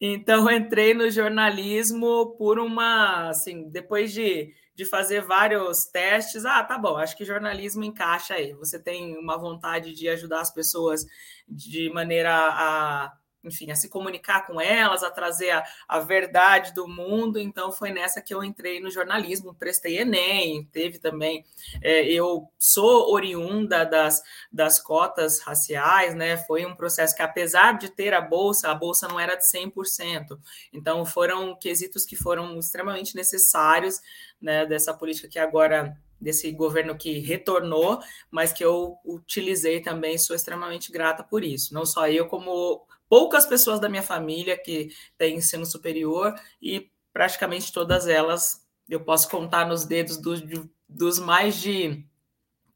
Então 0.00 0.50
entrei 0.50 0.94
no 0.94 1.10
jornalismo 1.10 2.34
por 2.38 2.58
uma, 2.58 3.28
assim, 3.28 3.68
depois 3.68 4.12
de, 4.12 4.54
de 4.74 4.84
fazer 4.86 5.20
vários 5.22 5.78
testes, 5.92 6.46
ah, 6.46 6.64
tá 6.64 6.78
bom, 6.78 6.96
acho 6.96 7.16
que 7.16 7.24
jornalismo 7.24 7.84
encaixa 7.84 8.34
aí. 8.34 8.54
Você 8.54 8.78
tem 8.78 9.16
uma 9.18 9.36
vontade 9.36 9.92
de 9.92 10.08
ajudar 10.08 10.40
as 10.40 10.52
pessoas 10.52 11.04
de 11.46 11.90
maneira 11.92 12.32
a 12.34 13.12
enfim, 13.42 13.70
a 13.70 13.74
se 13.74 13.88
comunicar 13.88 14.46
com 14.46 14.60
elas, 14.60 15.02
a 15.02 15.10
trazer 15.10 15.50
a, 15.50 15.64
a 15.88 15.98
verdade 15.98 16.74
do 16.74 16.86
mundo. 16.86 17.38
Então, 17.38 17.72
foi 17.72 17.90
nessa 17.90 18.20
que 18.20 18.34
eu 18.34 18.44
entrei 18.44 18.80
no 18.80 18.90
jornalismo, 18.90 19.54
prestei 19.54 19.98
Enem, 19.98 20.64
teve 20.72 20.98
também. 20.98 21.44
É, 21.82 22.04
eu 22.06 22.50
sou 22.58 23.12
oriunda 23.12 23.84
das, 23.84 24.22
das 24.52 24.78
cotas 24.78 25.40
raciais, 25.40 26.14
né? 26.14 26.36
Foi 26.36 26.66
um 26.66 26.76
processo 26.76 27.14
que, 27.16 27.22
apesar 27.22 27.78
de 27.78 27.88
ter 27.88 28.12
a 28.12 28.20
bolsa, 28.20 28.70
a 28.70 28.74
bolsa 28.74 29.08
não 29.08 29.18
era 29.18 29.34
de 29.34 29.44
100%. 29.50 30.38
Então, 30.72 31.04
foram 31.06 31.56
quesitos 31.56 32.04
que 32.04 32.16
foram 32.16 32.58
extremamente 32.58 33.14
necessários 33.16 34.00
né, 34.40 34.66
dessa 34.66 34.92
política 34.92 35.28
que 35.28 35.38
agora 35.38 35.96
desse 36.20 36.50
governo 36.52 36.96
que 36.96 37.18
retornou, 37.18 37.98
mas 38.30 38.52
que 38.52 38.62
eu 38.62 38.98
utilizei 39.04 39.80
também, 39.80 40.18
sou 40.18 40.36
extremamente 40.36 40.92
grata 40.92 41.24
por 41.24 41.42
isso. 41.42 41.72
Não 41.72 41.86
só 41.86 42.08
eu, 42.08 42.26
como 42.26 42.86
poucas 43.10 43.44
pessoas 43.44 43.80
da 43.80 43.88
minha 43.88 44.04
família 44.04 44.56
que 44.56 44.90
têm 45.18 45.36
ensino 45.36 45.66
superior 45.66 46.32
e 46.62 46.88
praticamente 47.12 47.72
todas 47.72 48.06
elas 48.06 48.64
eu 48.88 49.00
posso 49.00 49.28
contar 49.28 49.66
nos 49.66 49.84
dedos 49.84 50.16
dos, 50.16 50.42
dos 50.88 51.18
mais 51.18 51.56
de 51.56 52.04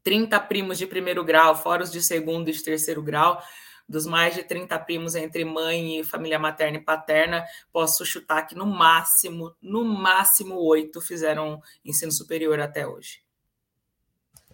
30 0.03 0.37
primos 0.41 0.77
de 0.77 0.85
primeiro 0.85 1.23
grau, 1.23 1.55
fora 1.55 1.83
os 1.83 1.91
de 1.91 2.01
segundo 2.03 2.49
e 2.49 2.53
de 2.53 2.61
terceiro 2.61 3.01
grau, 3.01 3.41
dos 3.87 4.05
mais 4.05 4.35
de 4.35 4.43
30 4.43 4.77
primos 4.79 5.15
entre 5.15 5.45
mãe 5.45 5.99
e 5.99 6.03
família 6.03 6.37
materna 6.37 6.77
e 6.77 6.81
paterna, 6.81 7.45
posso 7.71 8.05
chutar 8.05 8.43
que 8.43 8.55
no 8.55 8.65
máximo, 8.65 9.55
no 9.61 9.85
máximo 9.85 10.55
oito 10.55 10.99
fizeram 10.99 11.61
ensino 11.83 12.11
superior 12.11 12.59
até 12.59 12.85
hoje. 12.85 13.21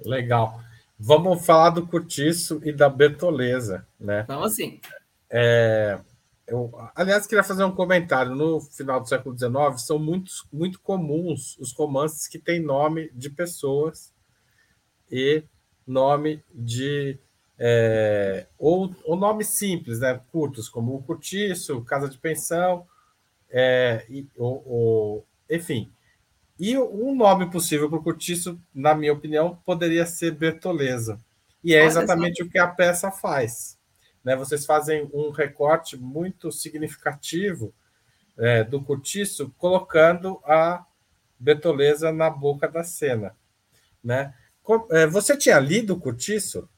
Legal. 0.05 0.59
Vamos 0.97 1.43
falar 1.43 1.71
do 1.71 1.87
cortiço 1.87 2.61
e 2.63 2.71
da 2.71 2.87
betoleza, 2.87 3.87
né? 3.99 4.25
Vamos 4.27 4.55
sim. 4.55 4.79
É, 5.31 5.97
eu, 6.45 6.69
aliás, 6.93 7.25
queria 7.25 7.43
fazer 7.43 7.63
um 7.63 7.73
comentário. 7.73 8.35
No 8.35 8.59
final 8.59 8.99
do 8.99 9.07
século 9.07 9.37
XIX, 9.37 9.81
são 9.81 9.97
muitos, 9.97 10.45
muito 10.51 10.81
comuns 10.81 11.57
os 11.57 11.71
romances 11.71 12.27
que 12.27 12.37
têm 12.37 12.59
nome 12.59 13.09
de 13.13 13.29
pessoas 13.29 14.13
e 15.09 15.43
nome 15.87 16.43
de. 16.53 17.17
É, 17.57 18.47
ou, 18.57 18.93
ou 19.05 19.15
nomes 19.15 19.47
simples, 19.49 19.99
né, 19.99 20.19
curtos, 20.31 20.67
como 20.67 20.95
o 20.95 21.03
Curtiço, 21.03 21.83
Casa 21.83 22.09
de 22.09 22.17
Pensão, 22.17 22.87
é, 23.49 24.03
e, 24.09 24.27
ou, 24.35 24.63
ou, 24.65 25.27
enfim. 25.49 25.91
E 26.59 26.77
um 26.77 27.15
nome 27.15 27.51
possível 27.51 27.87
para 27.87 27.99
o 27.99 28.03
Curtiço, 28.03 28.59
na 28.73 28.95
minha 28.95 29.13
opinião, 29.13 29.59
poderia 29.63 30.05
ser 30.05 30.31
Bertoleza. 30.31 31.19
E 31.63 31.75
é 31.75 31.85
exatamente 31.85 32.41
o 32.41 32.49
que 32.49 32.57
a 32.57 32.67
peça 32.67 33.11
faz 33.11 33.79
né, 34.23 34.35
vocês 34.35 34.65
fazem 34.65 35.09
um 35.13 35.31
recorte 35.31 35.97
muito 35.97 36.51
significativo 36.51 37.73
é, 38.37 38.63
do 38.63 38.81
cortiço, 38.81 39.53
colocando 39.57 40.39
a 40.45 40.85
Betoleza 41.39 42.11
na 42.11 42.29
boca 42.29 42.67
da 42.67 42.83
cena. 42.83 43.35
Né? 44.03 44.33
É, 44.91 45.07
você 45.07 45.35
tinha 45.35 45.59
lido 45.59 45.93
o 45.93 45.99
cortiço? 45.99 46.69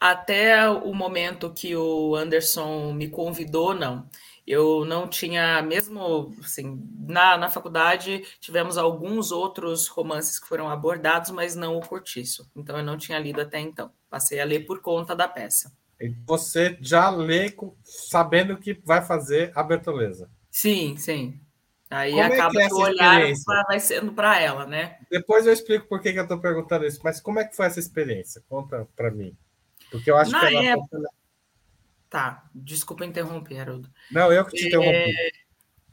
Até 0.00 0.68
o 0.68 0.92
momento 0.92 1.52
que 1.52 1.76
o 1.76 2.16
Anderson 2.16 2.92
me 2.92 3.08
convidou, 3.08 3.74
não. 3.74 4.08
Eu 4.44 4.84
não 4.84 5.06
tinha, 5.06 5.62
mesmo 5.62 6.34
assim, 6.42 6.82
na, 6.98 7.36
na 7.38 7.48
faculdade 7.48 8.24
tivemos 8.40 8.76
alguns 8.76 9.30
outros 9.30 9.86
romances 9.86 10.38
que 10.40 10.48
foram 10.48 10.68
abordados, 10.68 11.30
mas 11.30 11.54
não 11.54 11.76
o 11.76 11.86
cortiço. 11.86 12.50
Então 12.56 12.76
eu 12.76 12.82
não 12.82 12.98
tinha 12.98 13.18
lido 13.18 13.40
até 13.40 13.60
então. 13.60 13.92
Passei 14.10 14.40
a 14.40 14.44
ler 14.44 14.66
por 14.66 14.80
conta 14.80 15.14
da 15.14 15.28
peça. 15.28 15.72
Você 16.26 16.76
já 16.80 17.10
lê 17.10 17.54
sabendo 17.84 18.56
que 18.56 18.74
vai 18.84 19.02
fazer 19.02 19.52
a 19.54 19.62
Bertoleza. 19.62 20.30
Sim, 20.50 20.96
sim. 20.96 21.40
Aí 21.92 22.12
como 22.12 22.22
é 22.22 22.26
acaba 22.26 22.58
é 22.58 22.62
que, 22.62 22.68
que 22.68 22.74
o 22.74 22.78
olhar 22.78 23.32
vai 23.68 23.78
sendo 23.78 24.12
para 24.12 24.40
ela, 24.40 24.66
né? 24.66 24.98
Depois 25.10 25.46
eu 25.46 25.52
explico 25.52 25.86
por 25.86 26.00
que, 26.00 26.12
que 26.12 26.18
eu 26.18 26.22
estou 26.22 26.38
perguntando 26.38 26.86
isso, 26.86 27.00
mas 27.04 27.20
como 27.20 27.38
é 27.38 27.44
que 27.44 27.54
foi 27.54 27.66
essa 27.66 27.78
experiência? 27.78 28.42
Conta 28.48 28.88
para 28.96 29.10
mim. 29.10 29.36
Porque 29.90 30.10
eu 30.10 30.16
acho 30.16 30.30
Na 30.30 30.40
que 30.40 30.46
ela. 30.46 30.64
Época... 30.64 31.02
Tá, 32.08 32.44
desculpa 32.54 33.04
interromper, 33.04 33.60
Haroldo. 33.60 33.90
Não, 34.10 34.32
eu 34.32 34.44
que 34.46 34.56
te 34.56 34.68
interrompi. 34.68 34.90
É... 34.90 35.30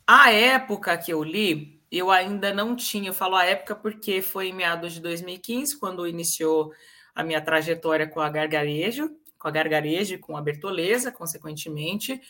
A 0.07 0.31
época 0.31 0.97
que 0.97 1.11
eu 1.11 1.21
li, 1.21 1.81
eu 1.91 2.09
ainda 2.09 2.53
não 2.53 2.75
tinha, 2.75 3.09
eu 3.09 3.13
falo 3.13 3.35
a 3.35 3.45
época 3.45 3.75
porque 3.75 4.21
foi 4.21 4.49
em 4.49 4.53
meados 4.53 4.93
de 4.93 5.01
2015, 5.01 5.77
quando 5.77 6.07
iniciou 6.07 6.71
a 7.13 7.23
minha 7.23 7.41
trajetória 7.41 8.07
com 8.07 8.21
a 8.21 8.29
Gargarejo, 8.29 9.11
com 9.39 9.47
a 9.47 9.51
Gargarejo 9.51 10.15
e 10.15 10.19
com 10.19 10.37
a 10.37 10.41
Bertoleza, 10.41 11.11
consequentemente. 11.11 12.21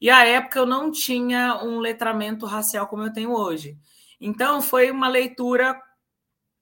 E 0.00 0.10
à 0.10 0.24
época 0.24 0.60
eu 0.60 0.66
não 0.66 0.92
tinha 0.92 1.60
um 1.64 1.80
letramento 1.80 2.46
racial 2.46 2.86
como 2.86 3.02
eu 3.02 3.12
tenho 3.12 3.32
hoje. 3.32 3.76
Então 4.20 4.60
foi 4.62 4.90
uma 4.90 5.08
leitura 5.08 5.80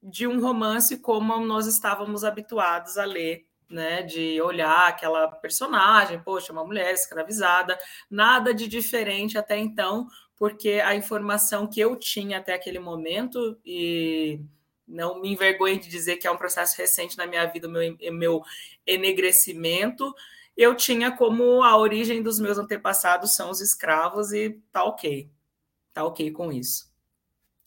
de 0.03 0.27
um 0.27 0.41
romance 0.41 0.99
como 0.99 1.39
nós 1.41 1.67
estávamos 1.67 2.25
habituados 2.25 2.97
a 2.97 3.05
ler, 3.05 3.45
né? 3.69 4.03
De 4.03 4.41
olhar 4.41 4.89
aquela 4.89 5.29
personagem, 5.29 6.23
poxa, 6.23 6.53
uma 6.53 6.65
mulher 6.65 6.95
escravizada, 6.95 7.77
nada 8.09 8.55
de 8.55 8.69
diferente 8.69 9.37
até 9.37 9.59
então, 9.59 10.07
porque 10.37 10.81
a 10.85 10.95
informação 10.95 11.67
que 11.67 11.81
eu 11.81 11.97
tinha 11.97 12.39
até 12.39 12.55
aquele 12.55 12.79
momento 12.79 13.59
e 13.65 14.41
não 14.87 15.21
me 15.21 15.33
envergonho 15.33 15.79
de 15.79 15.89
dizer 15.89 16.17
que 16.17 16.27
é 16.27 16.31
um 16.31 16.37
processo 16.37 16.77
recente 16.77 17.17
na 17.17 17.27
minha 17.27 17.45
vida, 17.47 17.69
meu, 17.69 17.97
meu 18.13 18.43
enegrecimento. 18.87 20.15
Eu 20.57 20.75
tinha 20.75 21.11
como 21.11 21.63
a 21.63 21.77
origem 21.77 22.23
dos 22.23 22.39
meus 22.39 22.59
antepassados 22.59 23.35
são 23.35 23.51
os 23.51 23.61
escravos 23.61 24.33
e 24.33 24.61
tá 24.73 24.85
ok, 24.85 25.31
tá 25.93 26.05
ok 26.05 26.31
com 26.31 26.53
isso. 26.53 26.91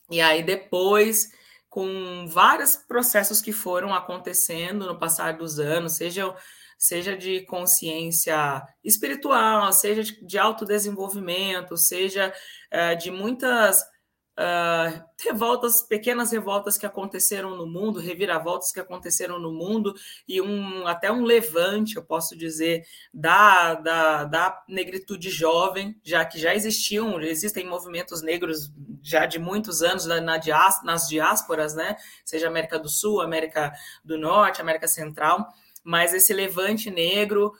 E 0.09 0.19
aí 0.21 0.41
depois, 0.41 1.31
com 1.69 2.25
vários 2.27 2.75
processos 2.75 3.41
que 3.41 3.51
foram 3.51 3.93
acontecendo 3.93 4.87
no 4.87 4.97
passar 4.97 5.37
dos 5.37 5.59
anos, 5.59 5.93
seja, 5.93 6.35
seja 6.77 7.15
de 7.15 7.41
consciência 7.41 8.63
espiritual, 8.83 9.71
seja 9.71 10.03
de, 10.03 10.25
de 10.25 10.37
autodesenvolvimento, 10.39 11.77
seja 11.77 12.33
uh, 12.73 12.97
de 12.97 13.11
muitas 13.11 13.83
uh, 14.39 15.03
revoltas, 15.21 15.81
pequenas 15.81 16.31
revoltas 16.31 16.77
que 16.77 16.85
aconteceram 16.85 17.57
no 17.57 17.67
mundo, 17.67 17.99
reviravoltas 17.99 18.71
que 18.71 18.79
aconteceram 18.79 19.37
no 19.37 19.51
mundo, 19.51 19.93
e 20.27 20.41
um 20.41 20.87
até 20.87 21.11
um 21.11 21.23
levante, 21.23 21.97
eu 21.97 22.03
posso 22.03 22.37
dizer, 22.37 22.85
da, 23.13 23.75
da, 23.75 24.23
da 24.23 24.63
negritude 24.67 25.29
jovem, 25.29 25.99
já 26.03 26.23
que 26.23 26.39
já 26.39 26.55
existiam, 26.55 27.19
existem 27.21 27.67
movimentos 27.67 28.21
negros 28.21 28.71
já 29.03 29.25
de 29.25 29.37
muitos 29.37 29.81
anos 29.81 30.05
na, 30.05 30.21
na 30.21 30.37
diás, 30.37 30.81
nas 30.83 31.07
diásporas, 31.07 31.75
né? 31.75 31.97
Seja 32.23 32.47
América 32.47 32.79
do 32.79 32.87
Sul, 32.87 33.21
América 33.21 33.73
do 34.03 34.17
Norte, 34.17 34.61
América 34.61 34.87
Central, 34.87 35.47
mas 35.83 36.13
esse 36.13 36.33
levante 36.33 36.89
negro 36.89 37.53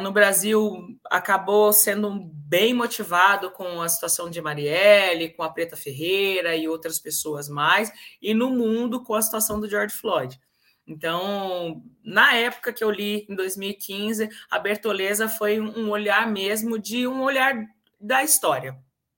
no 0.00 0.12
Brasil 0.12 0.96
acabou 1.10 1.72
sendo 1.72 2.30
bem 2.32 2.72
motivado 2.72 3.50
com 3.50 3.82
a 3.82 3.88
situação 3.88 4.30
de 4.30 4.40
Marielle, 4.40 5.30
com 5.30 5.42
a 5.42 5.50
Preta 5.50 5.76
Ferreira 5.76 6.54
e 6.54 6.68
outras 6.68 7.00
pessoas 7.00 7.48
mais, 7.48 7.92
e 8.20 8.32
no 8.32 8.50
mundo 8.50 9.02
com 9.02 9.14
a 9.14 9.22
situação 9.22 9.58
do 9.58 9.68
George 9.68 9.94
Floyd. 9.94 10.40
Então, 10.86 11.82
na 12.04 12.34
época 12.34 12.72
que 12.72 12.82
eu 12.82 12.90
li, 12.90 13.26
em 13.28 13.34
2015, 13.34 14.28
a 14.50 14.58
Bertoleza 14.58 15.28
foi 15.28 15.60
um 15.60 15.90
olhar 15.90 16.30
mesmo 16.30 16.78
de 16.78 17.06
um 17.06 17.22
olhar 17.22 17.66
da 18.00 18.22
história, 18.22 18.76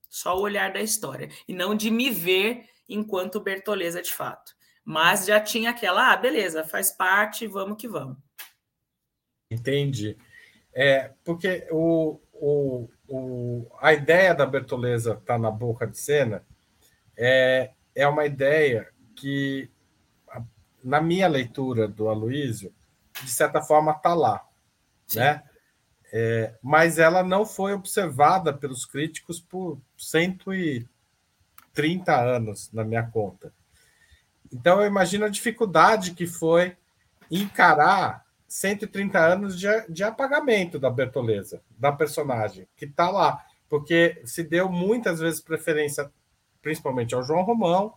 só 0.08 0.36
o 0.36 0.42
olhar 0.42 0.72
da 0.72 0.80
história, 0.80 1.28
e 1.46 1.52
não 1.52 1.74
de 1.74 1.90
me 1.90 2.10
ver 2.10 2.66
enquanto 2.88 3.40
Bertoleza 3.40 4.00
de 4.00 4.12
fato. 4.12 4.54
Mas 4.84 5.26
já 5.26 5.40
tinha 5.40 5.70
aquela, 5.70 6.12
ah, 6.12 6.16
beleza, 6.16 6.64
faz 6.64 6.90
parte, 6.90 7.46
vamos 7.46 7.76
que 7.78 7.88
vamos. 7.88 8.16
Entendi. 9.50 10.16
É, 10.74 11.12
porque 11.24 11.68
o, 11.70 12.18
o, 12.32 12.88
o, 13.08 13.70
a 13.80 13.92
ideia 13.92 14.34
da 14.34 14.44
Bertoleza 14.44 15.12
estar 15.12 15.34
tá 15.34 15.38
na 15.38 15.50
boca 15.50 15.86
de 15.86 15.96
cena 15.96 16.44
é, 17.16 17.70
é 17.94 18.08
uma 18.08 18.26
ideia 18.26 18.88
que, 19.14 19.70
na 20.82 21.00
minha 21.00 21.28
leitura 21.28 21.86
do 21.86 22.08
Aloísio, 22.08 22.74
de 23.22 23.30
certa 23.30 23.62
forma 23.62 23.92
está 23.92 24.12
lá. 24.14 24.44
Né? 25.14 25.44
É, 26.12 26.54
mas 26.62 26.98
ela 26.98 27.22
não 27.22 27.46
foi 27.46 27.72
observada 27.72 28.52
pelos 28.52 28.84
críticos 28.84 29.40
por 29.40 29.80
130 29.96 30.86
anos 32.16 32.72
na 32.72 32.82
minha 32.84 33.04
conta. 33.04 33.52
Então 34.52 34.80
eu 34.80 34.86
imagino 34.86 35.24
a 35.24 35.28
dificuldade 35.28 36.14
que 36.14 36.26
foi 36.26 36.76
encarar 37.30 38.23
130 38.54 39.18
anos 39.18 39.58
de, 39.58 39.66
de 39.88 40.04
apagamento 40.04 40.78
da 40.78 40.88
Bertoleza, 40.88 41.60
da 41.76 41.90
personagem, 41.90 42.68
que 42.76 42.84
está 42.84 43.10
lá. 43.10 43.44
Porque 43.68 44.22
se 44.24 44.44
deu 44.44 44.68
muitas 44.68 45.18
vezes 45.18 45.40
preferência, 45.40 46.08
principalmente 46.62 47.16
ao 47.16 47.22
João 47.24 47.42
Romão, 47.42 47.94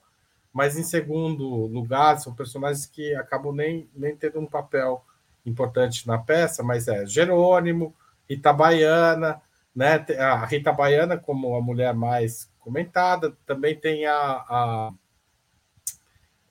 mas 0.51 0.75
em 0.75 0.81
segundo 0.81 1.45
lugar, 1.67 2.19
são 2.19 2.33
personagens 2.33 2.87
que 2.87 3.13
acabam 3.13 3.53
nem, 3.53 3.87
nem 3.95 4.15
tendo 4.15 4.39
um 4.39 4.47
papel 4.47 5.05
importante 5.45 6.07
na 6.07 6.17
peça, 6.17 6.63
mas 6.63 6.87
é 6.87 7.05
Jerônimo, 7.05 7.93
Itabaiana, 8.27 9.39
né? 9.75 10.03
A 10.17 10.43
Rita 10.43 10.73
Baiana 10.73 11.19
como 11.19 11.55
a 11.55 11.61
mulher 11.61 11.93
mais 11.93 12.51
comentada, 12.59 13.37
também 13.45 13.75
tem 13.75 14.07
a, 14.07 14.17
a, 14.17 14.91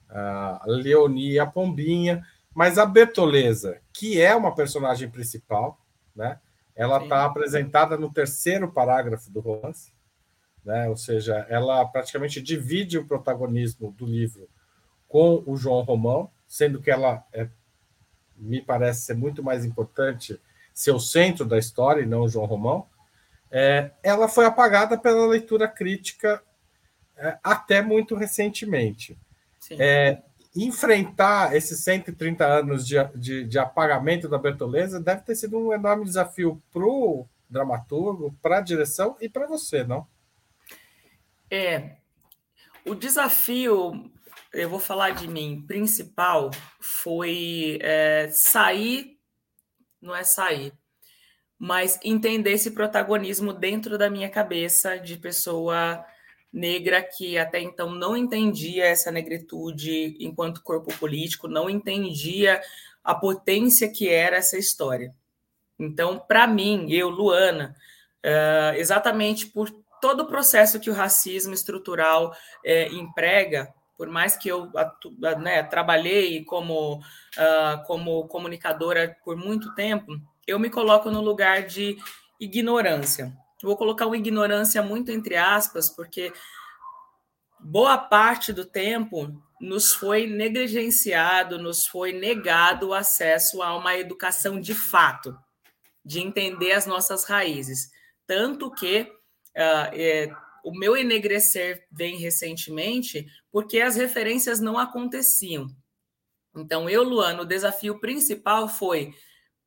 a 0.08 0.62
Leonie 0.64 1.40
a 1.40 1.46
Pombinha, 1.46 2.24
mas 2.56 2.78
a 2.78 2.86
Bertoleza, 2.86 3.82
que 3.92 4.18
é 4.18 4.34
uma 4.34 4.54
personagem 4.54 5.10
principal, 5.10 5.78
né? 6.14 6.40
Ela 6.74 7.02
está 7.02 7.26
apresentada 7.26 7.98
no 7.98 8.10
terceiro 8.10 8.72
parágrafo 8.72 9.30
do 9.30 9.40
romance, 9.40 9.92
né? 10.64 10.88
Ou 10.88 10.96
seja, 10.96 11.46
ela 11.50 11.84
praticamente 11.84 12.40
divide 12.40 12.96
o 12.96 13.06
protagonismo 13.06 13.92
do 13.92 14.06
livro 14.06 14.48
com 15.06 15.42
o 15.46 15.54
João 15.54 15.82
Romão, 15.82 16.30
sendo 16.48 16.80
que 16.80 16.90
ela 16.90 17.22
é, 17.30 17.46
me 18.38 18.62
parece 18.62 19.02
ser 19.02 19.14
muito 19.14 19.42
mais 19.42 19.62
importante 19.62 20.40
ser 20.72 20.92
o 20.92 20.98
centro 20.98 21.44
da 21.44 21.58
história 21.58 22.00
e 22.00 22.06
não 22.06 22.22
o 22.22 22.28
João 22.28 22.46
Romão. 22.46 22.86
É, 23.50 23.90
ela 24.02 24.28
foi 24.28 24.46
apagada 24.46 24.96
pela 24.96 25.26
leitura 25.26 25.68
crítica 25.68 26.42
é, 27.18 27.36
até 27.44 27.82
muito 27.82 28.14
recentemente. 28.14 29.18
É, 29.72 30.22
enfrentar 30.56 31.54
esses 31.54 31.82
130 31.84 32.44
anos 32.44 32.86
de, 32.86 32.96
de, 33.14 33.44
de, 33.44 33.58
apagamento 33.58 34.28
da 34.28 34.38
Bertoleza 34.38 34.98
deve 34.98 35.22
ter 35.22 35.34
sido 35.34 35.58
um 35.58 35.72
enorme 35.72 36.04
desafio 36.04 36.62
para 36.72 36.82
o 36.82 37.26
dramaturgo, 37.48 38.36
para 38.40 38.58
a 38.58 38.62
direção 38.62 39.16
e 39.20 39.28
para 39.28 39.46
você, 39.46 39.84
não? 39.84 40.06
É. 41.50 41.96
O 42.84 42.94
desafio, 42.94 44.10
eu 44.52 44.68
vou 44.68 44.78
falar 44.78 45.10
de 45.10 45.28
mim, 45.28 45.64
principal 45.66 46.50
foi 46.80 47.78
é, 47.82 48.28
sair, 48.30 49.18
não 50.00 50.14
é 50.14 50.24
sair, 50.24 50.72
mas 51.58 51.98
entender 52.02 52.52
esse 52.52 52.70
protagonismo 52.70 53.52
dentro 53.52 53.98
da 53.98 54.08
minha 54.08 54.30
cabeça 54.30 54.98
de 54.98 55.16
pessoa 55.16 56.04
negra 56.52 57.02
que 57.02 57.36
até 57.36 57.60
então 57.60 57.90
não 57.94 58.16
entendia 58.16 58.86
essa 58.86 59.10
negritude 59.10 60.16
enquanto 60.20 60.62
corpo 60.62 60.96
político, 60.98 61.48
não 61.48 61.68
entendia 61.68 62.60
a 63.04 63.14
potência 63.14 63.90
que 63.90 64.08
era 64.08 64.36
essa 64.36 64.58
história. 64.58 65.14
Então, 65.78 66.18
para 66.18 66.46
mim, 66.46 66.90
eu, 66.90 67.08
Luana, 67.08 67.76
uh, 68.24 68.74
exatamente 68.76 69.46
por 69.46 69.70
todo 70.00 70.20
o 70.20 70.26
processo 70.26 70.80
que 70.80 70.90
o 70.90 70.94
racismo 70.94 71.54
estrutural 71.54 72.30
uh, 72.30 72.94
emprega, 72.94 73.72
por 73.96 74.08
mais 74.08 74.36
que 74.36 74.48
eu 74.48 74.70
né, 75.40 75.62
trabalhei 75.62 76.44
como, 76.44 76.96
uh, 76.98 77.84
como 77.86 78.26
comunicadora 78.28 79.16
por 79.24 79.36
muito 79.36 79.74
tempo, 79.74 80.12
eu 80.46 80.58
me 80.58 80.70
coloco 80.70 81.10
no 81.10 81.20
lugar 81.20 81.62
de 81.62 81.96
ignorância. 82.38 83.32
Vou 83.66 83.76
colocar 83.76 84.06
uma 84.06 84.16
ignorância 84.16 84.80
muito 84.80 85.10
entre 85.10 85.34
aspas, 85.34 85.90
porque 85.90 86.32
boa 87.58 87.98
parte 87.98 88.52
do 88.52 88.64
tempo 88.64 89.42
nos 89.60 89.92
foi 89.92 90.24
negligenciado, 90.28 91.58
nos 91.58 91.84
foi 91.84 92.12
negado 92.12 92.90
o 92.90 92.94
acesso 92.94 93.60
a 93.64 93.76
uma 93.76 93.96
educação 93.96 94.60
de 94.60 94.72
fato, 94.72 95.36
de 96.04 96.20
entender 96.20 96.74
as 96.74 96.86
nossas 96.86 97.24
raízes. 97.24 97.90
Tanto 98.24 98.70
que 98.70 99.00
uh, 99.00 99.90
é, 99.92 100.32
o 100.64 100.70
meu 100.70 100.96
enegrecer 100.96 101.88
vem 101.90 102.18
recentemente 102.18 103.26
porque 103.50 103.80
as 103.80 103.96
referências 103.96 104.60
não 104.60 104.78
aconteciam. 104.78 105.66
Então, 106.54 106.88
eu, 106.88 107.02
Luana, 107.02 107.42
o 107.42 107.44
desafio 107.44 107.98
principal 107.98 108.68
foi 108.68 109.12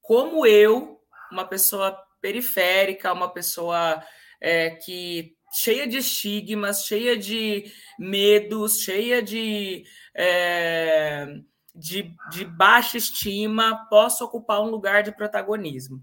como 0.01 0.45
eu, 0.45 1.01
uma 1.29 1.43
pessoa 1.43 2.01
periférica, 2.21 3.13
uma 3.13 3.31
pessoa 3.31 4.03
é, 4.41 4.71
que 4.71 5.35
cheia 5.51 5.87
de 5.87 5.97
estigmas, 5.97 6.85
cheia 6.85 7.17
de 7.17 7.71
medos, 7.97 8.81
cheia 8.81 9.21
de, 9.21 9.83
é, 10.15 11.27
de, 11.73 12.13
de 12.31 12.45
baixa 12.45 12.97
estima, 12.97 13.87
posso 13.89 14.23
ocupar 14.23 14.61
um 14.61 14.69
lugar 14.69 15.03
de 15.03 15.11
protagonismo. 15.11 16.01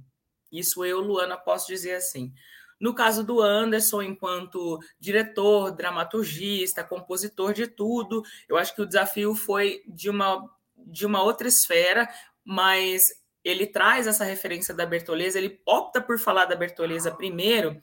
Isso 0.50 0.84
eu, 0.84 1.00
Luana, 1.00 1.36
posso 1.36 1.66
dizer 1.66 1.94
assim. 1.94 2.32
No 2.78 2.94
caso 2.94 3.24
do 3.24 3.40
Anderson, 3.40 4.02
enquanto 4.02 4.78
diretor, 5.00 5.72
dramaturgista, 5.72 6.84
compositor 6.84 7.54
de 7.54 7.66
tudo, 7.66 8.22
eu 8.48 8.56
acho 8.56 8.74
que 8.74 8.82
o 8.82 8.86
desafio 8.86 9.34
foi 9.34 9.82
de 9.88 10.10
uma, 10.10 10.46
de 10.76 11.06
uma 11.06 11.22
outra 11.22 11.48
esfera, 11.48 12.08
mas 12.44 13.02
ele 13.48 13.66
traz 13.66 14.06
essa 14.06 14.24
referência 14.24 14.74
da 14.74 14.86
Bertoleza, 14.86 15.38
ele 15.38 15.60
opta 15.66 16.00
por 16.00 16.18
falar 16.18 16.46
da 16.46 16.56
Bertoleza 16.56 17.10
primeiro, 17.10 17.80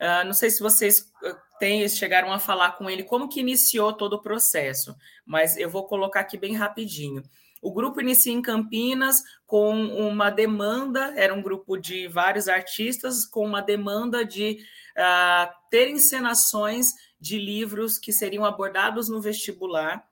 Uh, 0.00 0.26
não 0.26 0.32
sei 0.32 0.50
se 0.50 0.60
vocês 0.60 1.10
ah, 1.24 1.36
têm, 1.58 1.88
chegaram 1.88 2.32
a 2.32 2.40
falar 2.40 2.72
com 2.72 2.90
ele 2.90 3.04
como 3.04 3.28
que 3.28 3.40
iniciou 3.40 3.92
todo 3.92 4.14
o 4.14 4.22
processo, 4.22 4.94
mas 5.24 5.56
eu 5.56 5.70
vou 5.70 5.86
colocar 5.86 6.20
aqui 6.20 6.36
bem 6.36 6.54
rapidinho. 6.54 7.22
O 7.62 7.72
grupo 7.72 8.00
inicia 8.00 8.32
em 8.32 8.42
Campinas 8.42 9.22
com 9.46 9.72
uma 9.72 10.30
demanda, 10.30 11.14
era 11.16 11.32
um 11.32 11.40
grupo 11.40 11.78
de 11.78 12.08
vários 12.08 12.48
artistas, 12.48 13.24
com 13.24 13.46
uma 13.46 13.62
demanda 13.62 14.24
de 14.24 14.58
uh, 14.98 15.50
ter 15.70 15.88
encenações 15.88 16.88
de 17.18 17.38
livros 17.38 17.98
que 17.98 18.12
seriam 18.12 18.44
abordados 18.44 19.08
no 19.08 19.20
vestibular. 19.20 20.06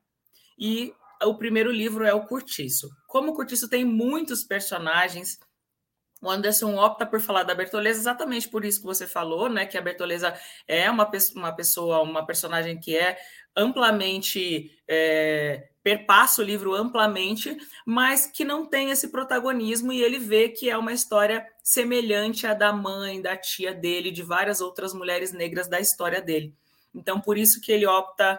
E 0.59 0.95
o 1.25 1.37
primeiro 1.37 1.71
livro 1.71 2.05
é 2.05 2.13
o 2.13 2.27
Curtiço. 2.27 2.91
Como 3.07 3.33
o 3.33 3.35
Curtiço 3.35 3.69
tem 3.69 3.85
muitos 3.85 4.43
personagens, 4.43 5.39
o 6.23 6.31
Anderson 6.31 6.77
opta 6.77 7.05
por 7.05 7.21
falar 7.21 7.43
da 7.43 7.55
Bertoleza 7.55 7.99
exatamente 7.99 8.49
por 8.49 8.65
isso 8.65 8.81
que 8.81 8.87
você 8.87 9.07
falou, 9.07 9.49
né? 9.49 9.67
Que 9.67 9.77
a 9.77 9.83
Bertoleza 9.83 10.35
é 10.69 10.89
uma, 10.91 11.11
uma 11.35 11.53
pessoa, 11.53 12.01
uma 12.03 12.25
personagem 12.25 12.79
que 12.79 12.97
é 12.97 13.19
amplamente 13.57 14.71
é, 14.87 15.69
perpassa 15.83 16.41
o 16.41 16.45
livro 16.45 16.75
amplamente, 16.75 17.57
mas 17.85 18.27
que 18.27 18.45
não 18.45 18.65
tem 18.65 18.91
esse 18.91 19.09
protagonismo 19.09 19.93
e 19.93 20.01
ele 20.01 20.19
vê 20.19 20.49
que 20.49 20.71
é 20.71 20.79
uma 20.79 20.93
história 20.93 21.45
semelhante 21.63 22.47
à 22.47 22.55
da 22.55 22.73
mãe, 22.73 23.21
da 23.21 23.37
tia 23.37 23.75
dele, 23.75 24.11
de 24.11 24.23
várias 24.23 24.61
outras 24.61 24.95
mulheres 24.95 25.33
negras 25.33 25.69
da 25.69 25.81
história 25.81 26.23
dele. 26.23 26.55
Então, 26.95 27.21
por 27.21 27.37
isso 27.37 27.61
que 27.61 27.73
ele 27.73 27.87
opta 27.87 28.39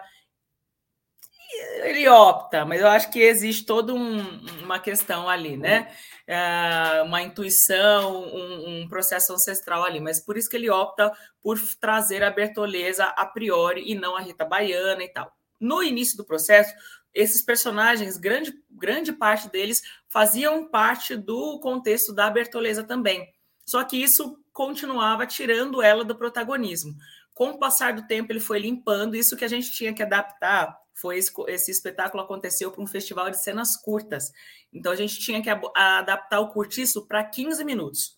ele 1.84 2.08
opta, 2.08 2.64
mas 2.64 2.80
eu 2.80 2.88
acho 2.88 3.10
que 3.10 3.20
existe 3.20 3.64
toda 3.64 3.94
um, 3.94 4.20
uma 4.62 4.78
questão 4.78 5.28
ali, 5.28 5.56
né? 5.56 5.94
É, 6.26 7.02
uma 7.02 7.22
intuição, 7.22 8.24
um, 8.24 8.82
um, 8.82 8.88
processo 8.88 9.32
ancestral 9.32 9.84
ali, 9.84 10.00
mas 10.00 10.24
por 10.24 10.36
isso 10.36 10.48
que 10.48 10.56
ele 10.56 10.70
opta 10.70 11.12
por 11.42 11.58
trazer 11.78 12.22
a 12.22 12.30
Bertoleza 12.30 13.04
a 13.04 13.26
priori 13.26 13.84
e 13.86 13.94
não 13.94 14.16
a 14.16 14.20
Rita 14.20 14.44
Baiana 14.44 15.02
e 15.02 15.08
tal. 15.08 15.30
No 15.60 15.82
início 15.82 16.16
do 16.16 16.24
processo, 16.24 16.74
esses 17.12 17.44
personagens, 17.44 18.16
grande, 18.16 18.54
grande 18.70 19.12
parte 19.12 19.48
deles, 19.50 19.80
faziam 20.08 20.68
parte 20.68 21.16
do 21.16 21.60
contexto 21.60 22.12
da 22.12 22.30
Bertoleza 22.30 22.82
também. 22.82 23.28
Só 23.66 23.84
que 23.84 23.96
isso 23.96 24.38
continuava 24.52 25.26
tirando 25.26 25.82
ela 25.82 26.04
do 26.04 26.16
protagonismo. 26.16 26.94
Com 27.32 27.50
o 27.50 27.58
passar 27.58 27.92
do 27.92 28.06
tempo, 28.06 28.32
ele 28.32 28.40
foi 28.40 28.58
limpando 28.58 29.16
isso 29.16 29.36
que 29.36 29.44
a 29.44 29.48
gente 29.48 29.70
tinha 29.72 29.92
que 29.92 30.02
adaptar 30.02 30.76
foi 30.94 31.18
esse, 31.18 31.32
esse 31.48 31.70
espetáculo 31.70 32.22
aconteceu 32.22 32.70
para 32.70 32.82
um 32.82 32.86
festival 32.86 33.30
de 33.30 33.42
cenas 33.42 33.76
curtas. 33.76 34.32
Então 34.72 34.92
a 34.92 34.96
gente 34.96 35.18
tinha 35.18 35.42
que 35.42 35.50
adaptar 35.50 36.40
o 36.40 36.50
curtiço 36.50 37.06
para 37.06 37.24
15 37.24 37.64
minutos. 37.64 38.16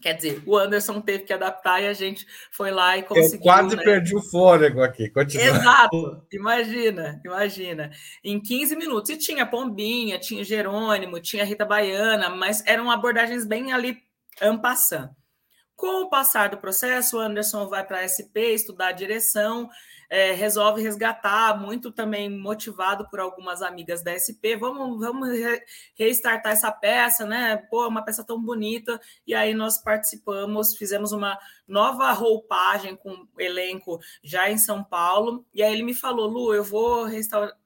Quer 0.00 0.14
dizer, 0.14 0.42
o 0.46 0.56
Anderson 0.56 1.00
teve 1.00 1.24
que 1.24 1.32
adaptar 1.32 1.82
e 1.82 1.88
a 1.88 1.92
gente 1.92 2.24
foi 2.52 2.70
lá 2.70 2.96
e 2.96 3.02
conseguiu. 3.02 3.38
Eu 3.38 3.42
quase 3.42 3.76
né? 3.76 3.82
perdi 3.82 4.14
o 4.14 4.22
fôlego 4.22 4.80
aqui. 4.80 5.10
Continua. 5.10 5.44
Exato. 5.44 6.26
Imagina, 6.32 7.20
imagina. 7.24 7.90
Em 8.22 8.40
15 8.40 8.76
minutos. 8.76 9.10
E 9.10 9.16
tinha 9.16 9.44
Pombinha, 9.44 10.18
tinha 10.18 10.44
Jerônimo, 10.44 11.20
tinha 11.20 11.44
Rita 11.44 11.64
Baiana, 11.64 12.28
mas 12.30 12.62
eram 12.64 12.90
abordagens 12.90 13.44
bem 13.44 13.72
ali 13.72 13.98
ampassando. 14.40 15.10
Com 15.74 16.02
o 16.02 16.08
passar 16.08 16.50
do 16.50 16.58
processo, 16.58 17.16
o 17.16 17.20
Anderson 17.20 17.66
vai 17.68 17.84
para 17.84 18.00
a 18.00 18.06
SP 18.06 18.54
estudar 18.54 18.92
direção 18.92 19.68
é, 20.08 20.32
resolve 20.32 20.82
resgatar, 20.82 21.60
muito 21.60 21.92
também 21.92 22.30
motivado 22.30 23.08
por 23.10 23.20
algumas 23.20 23.62
amigas 23.62 24.02
da 24.02 24.12
SP. 24.16 24.56
Vamos, 24.56 24.98
vamos 24.98 25.28
re 25.28 25.62
restartar 25.94 26.52
essa 26.52 26.72
peça, 26.72 27.26
né? 27.26 27.56
Pô, 27.70 27.86
uma 27.86 28.04
peça 28.04 28.24
tão 28.24 28.40
bonita. 28.40 29.00
E 29.26 29.34
aí 29.34 29.52
nós 29.54 29.78
participamos, 29.78 30.76
fizemos 30.76 31.12
uma 31.12 31.38
nova 31.66 32.10
roupagem 32.12 32.96
com 32.96 33.26
elenco 33.38 33.98
já 34.22 34.50
em 34.50 34.58
São 34.58 34.82
Paulo. 34.82 35.44
E 35.52 35.62
aí 35.62 35.72
ele 35.72 35.82
me 35.82 35.94
falou: 35.94 36.26
Lu, 36.26 36.54
eu 36.54 36.64
vou 36.64 37.06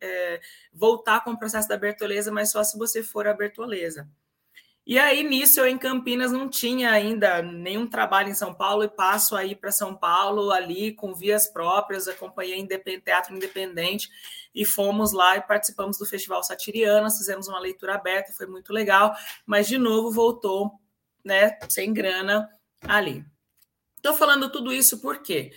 é, 0.00 0.40
voltar 0.72 1.22
com 1.22 1.32
o 1.32 1.38
processo 1.38 1.68
da 1.68 1.76
Bertoleza, 1.76 2.32
mas 2.32 2.50
só 2.50 2.64
se 2.64 2.76
você 2.76 3.02
for 3.02 3.26
a 3.28 3.34
Bertoleza. 3.34 4.08
E 4.84 4.98
aí, 4.98 5.22
nisso, 5.22 5.60
eu 5.60 5.66
em 5.66 5.78
Campinas 5.78 6.32
não 6.32 6.48
tinha 6.48 6.90
ainda 6.90 7.40
nenhum 7.40 7.86
trabalho 7.86 8.30
em 8.30 8.34
São 8.34 8.52
Paulo 8.52 8.82
e 8.82 8.88
passo 8.88 9.36
aí 9.36 9.54
para 9.54 9.70
São 9.70 9.94
Paulo 9.94 10.50
ali 10.50 10.92
com 10.92 11.14
vias 11.14 11.46
próprias, 11.46 12.08
acompanhei 12.08 12.58
independente, 12.58 13.04
teatro 13.04 13.36
independente 13.36 14.10
e 14.52 14.64
fomos 14.64 15.12
lá 15.12 15.36
e 15.36 15.40
participamos 15.40 15.98
do 15.98 16.04
Festival 16.04 16.42
Satiriano, 16.42 17.08
fizemos 17.10 17.46
uma 17.46 17.60
leitura 17.60 17.94
aberta, 17.94 18.32
foi 18.32 18.46
muito 18.46 18.72
legal, 18.72 19.14
mas 19.46 19.68
de 19.68 19.78
novo 19.78 20.10
voltou, 20.10 20.72
né, 21.24 21.58
sem 21.68 21.92
grana 21.92 22.50
ali. 22.82 23.24
Estou 23.96 24.14
falando 24.14 24.50
tudo 24.50 24.72
isso 24.72 25.00
porque, 25.00 25.52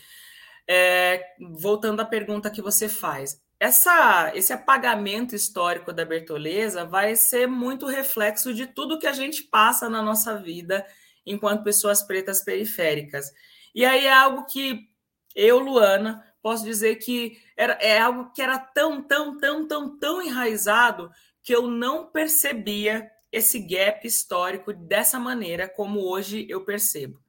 é, 0.68 1.34
voltando 1.40 2.00
à 2.00 2.06
pergunta 2.06 2.52
que 2.52 2.62
você 2.62 2.88
faz, 2.88 3.44
essa, 3.66 4.32
esse 4.36 4.54
apagamento 4.54 5.36
histórico 5.36 5.92
da 5.92 6.06
Bertoleza 6.06 6.86
vai 6.86 7.16
ser 7.16 7.48
muito 7.48 7.88
reflexo 7.88 8.54
de 8.54 8.68
tudo 8.68 9.00
que 9.00 9.08
a 9.08 9.14
gente 9.14 9.42
passa 9.42 9.90
na 9.90 10.04
nossa 10.04 10.38
vida 10.38 10.86
enquanto 11.26 11.64
pessoas 11.64 12.04
pretas 12.04 12.44
periféricas. 12.44 13.34
E 13.74 13.84
aí 13.84 14.06
é 14.06 14.14
algo 14.14 14.46
que 14.46 14.88
eu, 15.36 15.58
Luana, 15.58 16.24
posso 16.44 16.64
dizer 16.64 16.98
que 16.98 17.42
era, 17.58 17.74
é 17.82 18.00
algo 18.00 18.32
que 18.32 18.42
era 18.42 18.60
tão, 18.60 19.02
tão, 19.02 19.40
tão, 19.40 19.68
tão, 19.68 19.98
tão 19.98 20.22
enraizado 20.22 21.12
que 21.42 21.54
eu 21.54 21.68
não 21.68 22.06
percebia 22.06 23.10
esse 23.32 23.60
gap 23.60 24.06
histórico 24.06 24.74
dessa 24.74 25.20
maneira 25.20 25.68
como 25.68 26.02
hoje 26.02 26.46
eu 26.48 26.64
percebo. 26.64 27.20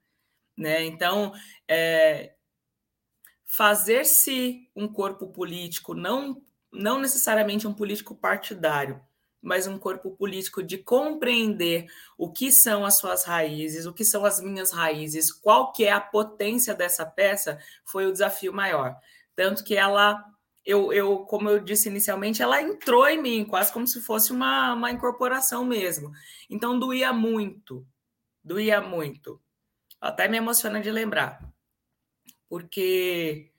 Né? 0.54 0.84
Então, 0.84 1.32
é, 1.66 2.35
fazer-se 3.56 4.68
um 4.76 4.86
corpo 4.86 5.28
político, 5.28 5.94
não, 5.94 6.42
não 6.70 7.00
necessariamente 7.00 7.66
um 7.66 7.72
político 7.72 8.14
partidário, 8.14 9.00
mas 9.40 9.66
um 9.66 9.78
corpo 9.78 10.10
político 10.10 10.62
de 10.62 10.76
compreender 10.76 11.86
o 12.18 12.30
que 12.30 12.52
são 12.52 12.84
as 12.84 12.98
suas 12.98 13.24
raízes, 13.24 13.86
o 13.86 13.94
que 13.94 14.04
são 14.04 14.26
as 14.26 14.42
minhas 14.42 14.72
raízes, 14.72 15.32
qual 15.32 15.72
que 15.72 15.86
é 15.86 15.90
a 15.90 16.00
potência 16.00 16.74
dessa 16.74 17.06
peça, 17.06 17.58
foi 17.86 18.04
o 18.04 18.12
desafio 18.12 18.52
maior. 18.52 18.94
Tanto 19.34 19.64
que 19.64 19.74
ela, 19.74 20.22
eu, 20.62 20.92
eu 20.92 21.20
como 21.20 21.48
eu 21.48 21.58
disse 21.58 21.88
inicialmente, 21.88 22.42
ela 22.42 22.60
entrou 22.60 23.08
em 23.08 23.22
mim, 23.22 23.46
quase 23.46 23.72
como 23.72 23.86
se 23.86 24.02
fosse 24.02 24.32
uma, 24.32 24.74
uma 24.74 24.90
incorporação 24.90 25.64
mesmo. 25.64 26.12
Então 26.50 26.78
doía 26.78 27.10
muito, 27.10 27.86
doía 28.44 28.82
muito. 28.82 29.40
Até 29.98 30.28
me 30.28 30.36
emociona 30.36 30.78
de 30.78 30.90
lembrar. 30.90 31.55
Porque, 32.56 33.52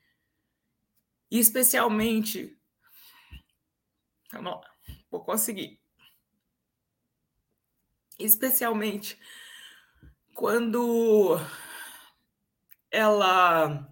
especialmente, 1.29 2.59
vamos 4.31 4.53
lá, 4.53 4.75
vou 5.11 5.23
conseguir. 5.23 5.79
Especialmente 8.17 9.19
quando 10.33 11.37
ela. 12.89 13.87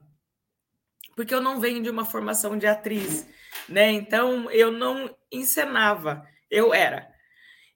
Porque 1.16 1.36
eu 1.36 1.40
não 1.40 1.60
venho 1.60 1.84
de 1.84 1.90
uma 1.92 2.04
formação 2.04 2.58
de 2.58 2.66
atriz, 2.66 3.30
né? 3.70 3.92
Então 3.92 4.50
eu 4.50 4.72
não 4.72 5.16
encenava, 5.32 6.28
eu 6.50 6.74
era. 6.74 7.14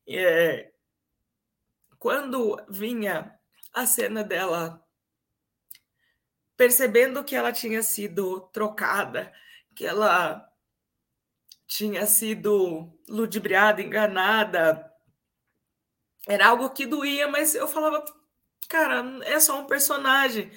É... 0.07 0.71
Quando 1.99 2.59
vinha 2.67 3.39
a 3.71 3.85
cena 3.85 4.23
dela 4.23 4.83
percebendo 6.59 7.23
que 7.23 7.37
ela 7.37 7.53
tinha 7.53 7.81
sido 7.81 8.41
trocada, 8.51 9.31
que 9.73 9.85
ela 9.85 10.45
tinha 11.65 12.05
sido 12.05 12.99
ludibriada, 13.07 13.81
enganada. 13.81 14.93
Era 16.27 16.47
algo 16.47 16.69
que 16.71 16.85
doía, 16.85 17.29
mas 17.29 17.55
eu 17.55 17.65
falava, 17.65 18.03
cara, 18.67 19.05
é 19.23 19.39
só 19.39 19.61
um 19.61 19.67
personagem. 19.67 20.51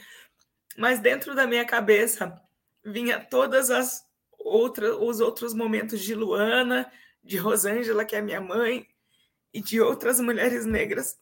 Mas 0.77 0.99
dentro 0.99 1.37
da 1.37 1.47
minha 1.47 1.65
cabeça 1.65 2.37
vinha 2.85 3.25
todas 3.25 3.71
as 3.71 4.05
outras 4.37 4.97
os 4.99 5.21
outros 5.21 5.55
momentos 5.55 6.01
de 6.01 6.17
Luana, 6.17 6.91
de 7.23 7.37
Rosângela, 7.37 8.05
que 8.05 8.17
é 8.17 8.21
minha 8.21 8.41
mãe, 8.41 8.89
e 9.55 9.61
de 9.63 9.81
outras 9.81 10.19
mulheres 10.19 10.67
negras 10.67 11.17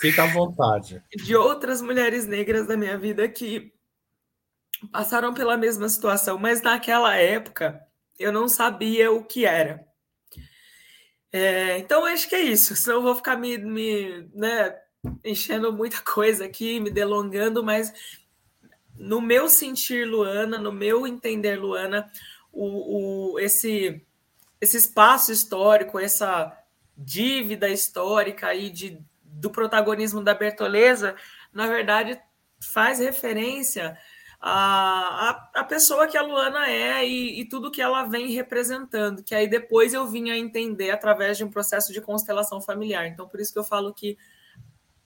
Fica 0.00 0.22
à 0.22 0.26
vontade. 0.26 1.02
De 1.14 1.34
outras 1.34 1.82
mulheres 1.82 2.26
negras 2.26 2.66
da 2.66 2.76
minha 2.76 2.96
vida 2.96 3.28
que 3.28 3.72
passaram 4.92 5.34
pela 5.34 5.56
mesma 5.56 5.88
situação, 5.88 6.38
mas 6.38 6.62
naquela 6.62 7.16
época 7.16 7.80
eu 8.18 8.32
não 8.32 8.48
sabia 8.48 9.10
o 9.10 9.24
que 9.24 9.44
era. 9.44 9.86
É, 11.32 11.78
então 11.78 12.04
acho 12.04 12.28
que 12.28 12.34
é 12.34 12.40
isso. 12.40 12.74
Senão 12.76 12.98
eu 12.98 13.02
vou 13.02 13.14
ficar 13.14 13.36
me, 13.36 13.58
me 13.58 14.28
né, 14.34 14.76
enchendo 15.24 15.72
muita 15.72 16.00
coisa 16.02 16.44
aqui, 16.44 16.80
me 16.80 16.90
delongando, 16.90 17.62
mas 17.62 17.92
no 18.94 19.20
meu 19.20 19.48
sentir 19.48 20.06
Luana, 20.06 20.58
no 20.58 20.72
meu 20.72 21.06
entender 21.06 21.56
Luana, 21.56 22.10
o, 22.52 23.34
o, 23.34 23.38
esse, 23.38 24.04
esse 24.60 24.76
espaço 24.76 25.30
histórico, 25.30 25.98
essa 25.98 26.56
dívida 26.96 27.68
histórica 27.68 28.48
aí 28.48 28.70
de 28.70 29.00
do 29.38 29.50
protagonismo 29.50 30.22
da 30.22 30.34
Bertoleza, 30.34 31.14
na 31.52 31.66
verdade, 31.66 32.20
faz 32.60 32.98
referência 32.98 33.96
à, 34.40 35.30
à, 35.30 35.50
à 35.60 35.64
pessoa 35.64 36.06
que 36.06 36.16
a 36.16 36.22
Luana 36.22 36.68
é 36.68 37.06
e, 37.06 37.40
e, 37.40 37.48
tudo 37.48 37.70
que 37.70 37.82
ela 37.82 38.04
vem 38.04 38.30
representando, 38.32 39.22
que 39.22 39.34
aí 39.34 39.48
depois 39.48 39.94
eu 39.94 40.06
vim 40.06 40.30
a 40.30 40.38
entender 40.38 40.90
através 40.90 41.36
de 41.36 41.44
um 41.44 41.50
processo 41.50 41.92
de 41.92 42.00
constelação 42.00 42.60
familiar. 42.60 43.06
Então, 43.06 43.28
por 43.28 43.40
isso 43.40 43.52
que 43.52 43.58
eu 43.58 43.64
falo 43.64 43.94
que, 43.94 44.16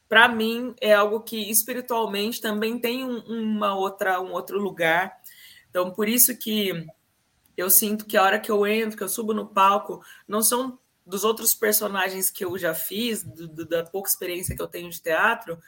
para 0.08 0.28
mim, 0.28 0.74
é 0.80 0.94
algo 0.94 1.20
que 1.20 1.50
espiritualmente 1.50 2.40
também 2.40 2.78
tem 2.78 3.04
um, 3.04 3.18
uma 3.20 3.74
outra, 3.74 4.20
um 4.20 4.32
outro 4.32 4.58
lugar. 4.58 5.14
Então, 5.70 5.90
por 5.90 6.08
isso 6.08 6.36
que 6.36 6.86
eu 7.56 7.70
sinto 7.70 8.06
que 8.06 8.16
a 8.16 8.22
hora 8.22 8.40
que 8.40 8.50
eu 8.50 8.66
entro, 8.66 8.96
que 8.96 9.04
eu 9.04 9.08
subo 9.08 9.32
no 9.32 9.46
palco, 9.46 10.02
não 10.26 10.42
são 10.42 10.78
dos 11.04 11.24
outros 11.24 11.54
personagens 11.54 12.30
que 12.30 12.44
eu 12.44 12.56
já 12.58 12.74
fiz, 12.74 13.22
do, 13.22 13.48
do, 13.48 13.66
da 13.66 13.84
pouca 13.84 14.08
experiência 14.08 14.54
que 14.54 14.62
eu 14.62 14.68
tenho 14.68 14.88
de 14.88 15.00
teatro, 15.00 15.58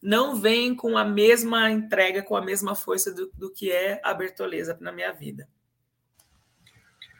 não 0.00 0.40
vem 0.40 0.74
com 0.74 0.96
a 0.96 1.04
mesma 1.04 1.70
entrega, 1.70 2.22
com 2.22 2.36
a 2.36 2.42
mesma 2.42 2.74
força 2.74 3.12
do, 3.12 3.30
do 3.34 3.50
que 3.50 3.72
é 3.72 4.00
a 4.04 4.12
Bertoleza 4.12 4.76
na 4.80 4.92
minha 4.92 5.12
vida. 5.12 5.48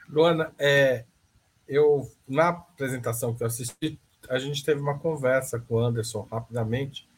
Luana, 0.07 0.53
é, 0.57 1.05
eu 1.67 2.09
na 2.27 2.49
apresentação 2.49 3.33
que 3.33 3.43
eu 3.43 3.47
assisti, 3.47 3.99
a 4.29 4.37
gente 4.37 4.63
teve 4.63 4.79
uma 4.79 4.99
conversa 4.99 5.59
com 5.59 5.75
o 5.75 5.79
Anderson 5.79 6.27
rapidamente 6.31 7.09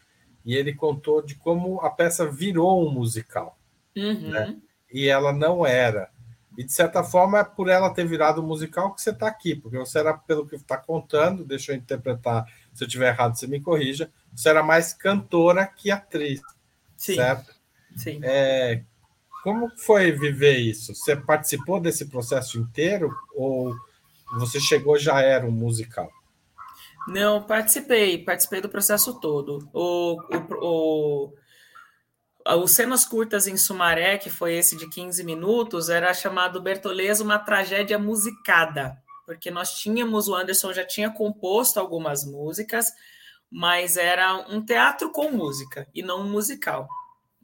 e 0.45 0.55
ele 0.55 0.73
contou 0.73 1.21
de 1.21 1.35
como 1.35 1.81
a 1.81 1.89
peça 1.89 2.29
virou 2.29 2.87
um 2.87 2.91
musical. 2.91 3.57
Uhum. 3.95 4.29
Né? 4.29 4.57
E 4.91 5.07
ela 5.07 5.33
não 5.33 5.65
era. 5.65 6.09
E, 6.57 6.63
de 6.63 6.73
certa 6.73 7.03
forma, 7.03 7.37
é 7.37 7.43
por 7.43 7.69
ela 7.69 7.93
ter 7.93 8.05
virado 8.07 8.41
musical 8.41 8.91
que 8.93 9.01
você 9.01 9.11
está 9.11 9.27
aqui, 9.27 9.55
porque 9.55 9.77
você 9.77 9.99
era, 9.99 10.13
pelo 10.17 10.47
que 10.47 10.55
está 10.55 10.75
contando, 10.75 11.45
deixa 11.45 11.71
eu 11.71 11.75
interpretar, 11.75 12.45
se 12.73 12.83
eu 12.83 12.87
estiver 12.87 13.09
errado, 13.09 13.37
você 13.37 13.45
me 13.45 13.61
corrija, 13.61 14.11
você 14.35 14.49
era 14.49 14.63
mais 14.63 14.91
cantora 14.91 15.67
que 15.67 15.91
atriz, 15.91 16.41
Sim. 16.95 17.15
certo? 17.15 17.53
Sim. 17.95 18.19
É, 18.23 18.81
como 19.43 19.69
foi 19.77 20.11
viver 20.11 20.57
isso? 20.57 20.95
Você 20.95 21.15
participou 21.15 21.79
desse 21.79 22.05
processo 22.05 22.59
inteiro 22.59 23.15
ou 23.35 23.75
você 24.39 24.59
chegou 24.59 24.97
já 24.97 25.21
era 25.21 25.45
um 25.45 25.51
musical? 25.51 26.09
Não, 27.07 27.41
participei, 27.43 28.17
participei 28.17 28.61
do 28.61 28.67
processo 28.67 29.19
todo. 29.19 29.69
O, 29.71 30.19
o, 30.19 31.27
o 31.29 31.33
os 32.55 32.71
cenas 32.71 33.05
curtas 33.05 33.47
em 33.47 33.57
Sumaré, 33.57 34.17
que 34.17 34.29
foi 34.29 34.55
esse 34.55 34.77
de 34.77 34.89
15 34.89 35.23
minutos, 35.23 35.89
era 35.89 36.13
chamado 36.13 36.61
Bertoleza 36.61 37.23
uma 37.23 37.37
tragédia 37.37 37.99
musicada, 37.99 38.97
porque 39.25 39.51
nós 39.51 39.73
tínhamos, 39.73 40.27
o 40.27 40.35
Anderson 40.35 40.71
já 40.71 40.85
tinha 40.85 41.09
composto 41.09 41.79
algumas 41.79 42.25
músicas, 42.25 42.91
mas 43.51 43.97
era 43.97 44.45
um 44.49 44.63
teatro 44.63 45.11
com 45.11 45.31
música 45.31 45.87
e 45.93 46.01
não 46.01 46.21
um 46.21 46.29
musical. 46.29 46.87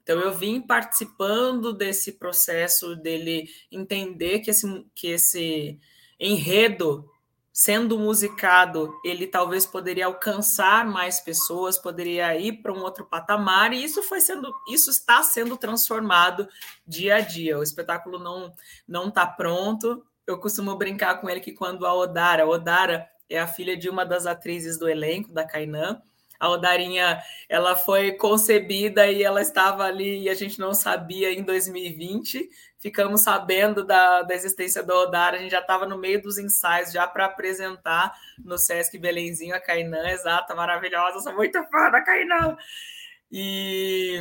Então 0.01 0.19
eu 0.19 0.33
vim 0.33 0.61
participando 0.61 1.73
desse 1.73 2.13
processo 2.13 2.95
dele 2.95 3.47
entender 3.71 4.39
que 4.39 4.51
esse, 4.51 4.85
que 4.93 5.07
esse 5.07 5.79
enredo 6.19 7.09
sendo 7.53 7.99
musicado, 7.99 8.99
ele 9.05 9.27
talvez 9.27 9.63
poderia 9.63 10.07
alcançar 10.07 10.87
mais 10.87 11.19
pessoas, 11.19 11.77
poderia 11.77 12.35
ir 12.35 12.63
para 12.63 12.73
um 12.73 12.81
outro 12.81 13.05
patamar, 13.05 13.71
e 13.71 13.83
isso 13.83 14.01
foi 14.01 14.19
sendo, 14.19 14.51
isso 14.67 14.89
está 14.89 15.21
sendo 15.21 15.55
transformado 15.55 16.49
dia 16.87 17.17
a 17.17 17.19
dia. 17.19 17.59
O 17.59 17.63
espetáculo 17.63 18.17
não 18.17 18.51
não 18.87 19.09
está 19.09 19.27
pronto. 19.27 20.03
Eu 20.25 20.39
costumo 20.39 20.75
brincar 20.75 21.21
com 21.21 21.29
ele 21.29 21.39
que 21.39 21.51
quando 21.51 21.85
a 21.85 21.93
Odara, 21.93 22.43
a 22.43 22.47
Odara 22.47 23.07
é 23.29 23.39
a 23.39 23.47
filha 23.47 23.77
de 23.77 23.87
uma 23.87 24.03
das 24.03 24.25
atrizes 24.25 24.79
do 24.79 24.89
elenco 24.89 25.31
da 25.31 25.45
Kainan, 25.45 26.01
a 26.43 26.49
Odarinha 26.49 27.21
ela 27.47 27.73
foi 27.73 28.11
concebida 28.13 29.07
e 29.07 29.23
ela 29.23 29.41
estava 29.41 29.85
ali 29.85 30.23
e 30.23 30.29
a 30.29 30.33
gente 30.33 30.59
não 30.59 30.73
sabia 30.73 31.31
em 31.31 31.41
2020 31.41 32.49
ficamos 32.83 33.21
sabendo 33.21 33.85
da, 33.85 34.23
da 34.23 34.35
existência 34.35 34.83
do 34.83 34.93
Odara, 34.93 35.37
a 35.37 35.39
gente 35.39 35.51
já 35.51 35.61
estava 35.61 35.85
no 35.87 35.97
meio 35.97 36.21
dos 36.21 36.37
ensaios, 36.37 36.91
já 36.91 37.07
para 37.07 37.25
apresentar 37.25 38.13
no 38.43 38.57
Sesc 38.57 38.99
Belenzinho 38.99 39.55
a 39.55 39.59
Kainan, 39.61 40.05
exata, 40.09 40.53
maravilhosa, 40.53 41.21
sou 41.21 41.33
muito 41.33 41.63
fã 41.69 41.89
da 41.89 42.01
Kainan. 42.01 42.57
E, 43.31 44.19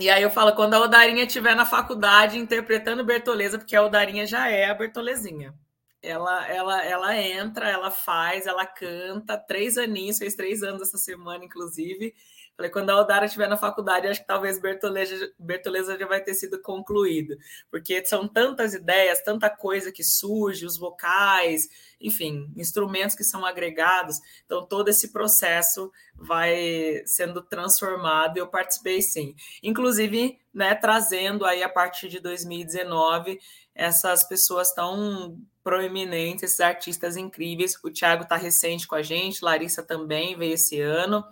e 0.00 0.10
aí 0.10 0.20
eu 0.20 0.32
falo, 0.32 0.52
quando 0.56 0.74
a 0.74 0.80
Odarinha 0.80 1.22
estiver 1.22 1.54
na 1.54 1.64
faculdade 1.64 2.36
interpretando 2.38 3.04
Bertoleza, 3.04 3.56
porque 3.56 3.76
a 3.76 3.84
Odarinha 3.84 4.26
já 4.26 4.48
é 4.48 4.68
a 4.68 4.74
Bertolezinha. 4.74 5.54
ela, 6.02 6.48
ela, 6.48 6.84
ela 6.84 7.16
entra, 7.16 7.70
ela 7.70 7.92
faz, 7.92 8.48
ela 8.48 8.66
canta, 8.66 9.38
três 9.38 9.78
aninhos, 9.78 10.18
fez 10.18 10.34
três 10.34 10.64
anos 10.64 10.82
essa 10.82 10.98
semana, 10.98 11.44
inclusive. 11.44 12.14
Falei, 12.60 12.70
quando 12.70 12.90
a 12.90 12.92
Aldara 12.92 13.24
estiver 13.24 13.48
na 13.48 13.56
faculdade, 13.56 14.06
acho 14.06 14.20
que 14.20 14.26
talvez 14.26 14.60
Bertoleza, 14.60 15.32
Bertoleza 15.38 15.98
já 15.98 16.06
vai 16.06 16.22
ter 16.22 16.34
sido 16.34 16.60
concluído, 16.60 17.38
porque 17.70 18.04
são 18.04 18.28
tantas 18.28 18.74
ideias, 18.74 19.22
tanta 19.22 19.48
coisa 19.48 19.90
que 19.90 20.04
surge, 20.04 20.66
os 20.66 20.76
vocais, 20.76 21.70
enfim, 21.98 22.52
instrumentos 22.54 23.16
que 23.16 23.24
são 23.24 23.46
agregados, 23.46 24.18
então 24.44 24.66
todo 24.66 24.90
esse 24.90 25.10
processo 25.10 25.90
vai 26.14 27.02
sendo 27.06 27.40
transformado 27.40 28.36
e 28.36 28.40
eu 28.40 28.46
participei 28.46 29.00
sim. 29.00 29.34
Inclusive, 29.62 30.38
né, 30.52 30.74
trazendo 30.74 31.46
aí 31.46 31.62
a 31.62 31.68
partir 31.68 32.10
de 32.10 32.20
2019 32.20 33.40
essas 33.74 34.22
pessoas 34.22 34.74
tão 34.74 35.38
proeminentes, 35.64 36.42
esses 36.42 36.60
artistas 36.60 37.16
incríveis. 37.16 37.72
O 37.82 37.90
Thiago 37.90 38.24
está 38.24 38.36
recente 38.36 38.86
com 38.86 38.96
a 38.96 39.02
gente, 39.02 39.42
Larissa 39.42 39.82
também 39.82 40.36
veio 40.36 40.54
esse 40.54 40.78
ano. 40.78 41.24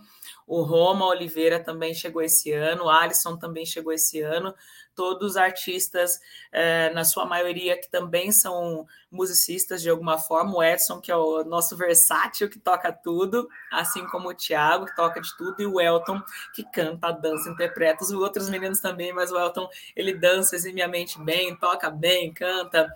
O 0.49 0.63
Roma 0.63 1.05
Oliveira 1.07 1.63
também 1.63 1.93
chegou 1.93 2.23
esse 2.23 2.51
ano, 2.53 2.85
o 2.85 2.89
Alisson 2.89 3.37
também 3.37 3.67
chegou 3.67 3.93
esse 3.93 4.23
ano. 4.23 4.55
Todos 4.95 5.37
artistas, 5.37 6.19
é, 6.51 6.91
na 6.91 7.05
sua 7.05 7.25
maioria, 7.25 7.79
que 7.79 7.89
também 7.89 8.33
são 8.33 8.85
musicistas 9.13 9.81
de 9.83 9.91
alguma 9.91 10.19
forma. 10.19 10.57
O 10.57 10.63
Edson, 10.63 11.01
que 11.01 11.13
é 11.13 11.17
o 11.17 11.45
nosso 11.45 11.77
versátil, 11.77 12.49
que 12.49 12.59
toca 12.59 12.91
tudo, 12.91 13.47
assim 13.71 14.05
como 14.07 14.31
o 14.31 14.35
Thiago, 14.35 14.87
que 14.87 14.97
toca 14.97 15.21
de 15.21 15.37
tudo, 15.37 15.63
e 15.63 15.67
o 15.67 15.81
Elton, 15.81 16.21
que 16.55 16.65
canta, 16.65 17.13
dança, 17.13 17.51
interpreta. 17.51 18.03
Os 18.03 18.11
outros 18.11 18.49
meninos 18.49 18.81
também, 18.81 19.13
mas 19.13 19.31
o 19.31 19.39
Elton, 19.39 19.69
ele 19.95 20.15
dança 20.15 20.57
eximiamente 20.57 21.23
bem, 21.23 21.55
toca 21.55 21.91
bem, 21.91 22.33
canta. 22.33 22.93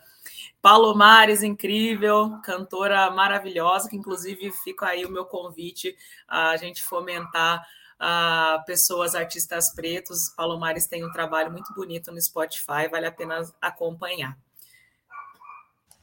Palomares, 0.63 1.43
incrível, 1.43 2.39
cantora 2.45 3.11
maravilhosa, 3.11 3.91
que 3.91 3.97
inclusive 3.97 4.53
fica 4.53 4.87
aí 4.87 5.05
o 5.05 5.11
meu 5.11 5.25
convite 5.25 5.97
a 6.29 6.57
gente 6.57 6.81
fomentar 6.85 7.67
uh, 8.01 8.65
pessoas, 8.65 9.17
artistas 9.17 9.75
pretos. 9.75 10.29
Palomares 10.37 10.87
tem 10.87 11.05
um 11.05 11.11
trabalho 11.11 11.51
muito 11.51 11.75
bonito 11.75 12.13
no 12.13 12.23
Spotify, 12.23 12.89
vale 12.89 13.07
a 13.07 13.13
pena 13.13 13.43
acompanhar. 13.61 14.39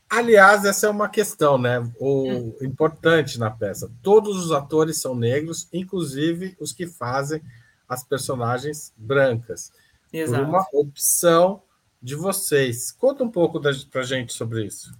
Aliás, 0.09 0.65
essa 0.65 0.87
é 0.87 0.89
uma 0.89 1.07
questão, 1.07 1.57
né? 1.57 1.79
O 1.97 2.27
hum. 2.27 2.55
importante 2.61 3.39
na 3.39 3.51
peça. 3.51 3.89
Todos 4.01 4.43
os 4.43 4.51
atores 4.51 4.99
são 4.99 5.15
negros, 5.15 5.69
inclusive 5.71 6.57
os 6.59 6.73
que 6.73 6.85
fazem 6.85 7.41
as 7.87 8.03
personagens 8.03 8.91
brancas. 8.97 9.71
Exato. 10.11 10.43
Por 10.43 10.49
uma 10.49 10.67
opção 10.73 11.61
de 12.01 12.15
vocês. 12.15 12.91
Conta 12.91 13.23
um 13.23 13.31
pouco 13.31 13.59
para 13.91 14.01
gente 14.03 14.33
sobre 14.33 14.65
isso. 14.65 14.91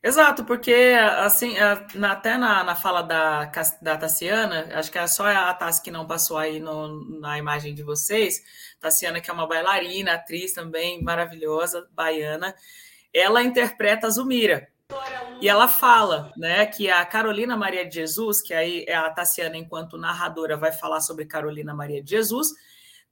Exato, 0.00 0.44
porque 0.44 0.96
assim, 1.18 1.56
até 1.58 2.38
na, 2.38 2.62
na 2.62 2.74
fala 2.76 3.02
da, 3.02 3.50
da 3.82 3.96
Tassiana, 3.96 4.68
acho 4.74 4.92
que 4.92 4.98
é 4.98 5.06
só 5.08 5.26
a 5.26 5.52
Tassi 5.52 5.82
que 5.82 5.90
não 5.90 6.06
passou 6.06 6.38
aí 6.38 6.60
no, 6.60 7.18
na 7.18 7.36
imagem 7.36 7.74
de 7.74 7.82
vocês. 7.82 8.40
Tassiana, 8.80 9.20
que 9.20 9.28
é 9.28 9.32
uma 9.32 9.46
bailarina, 9.46 10.14
atriz 10.14 10.52
também 10.52 11.02
maravilhosa, 11.02 11.88
baiana, 11.92 12.54
ela 13.12 13.42
interpreta 13.42 14.06
a 14.06 14.10
Zumira. 14.10 14.68
E 15.40 15.48
ela 15.48 15.68
fala, 15.68 16.32
né, 16.36 16.64
que 16.66 16.88
a 16.88 17.04
Carolina 17.04 17.56
Maria 17.56 17.86
de 17.86 17.96
Jesus, 17.96 18.40
que 18.40 18.54
aí 18.54 18.84
é 18.88 18.94
a 18.94 19.10
Tassiana, 19.10 19.56
enquanto 19.56 19.98
narradora, 19.98 20.56
vai 20.56 20.72
falar 20.72 21.00
sobre 21.00 21.26
Carolina 21.26 21.74
Maria 21.74 22.02
de 22.02 22.10
Jesus. 22.10 22.48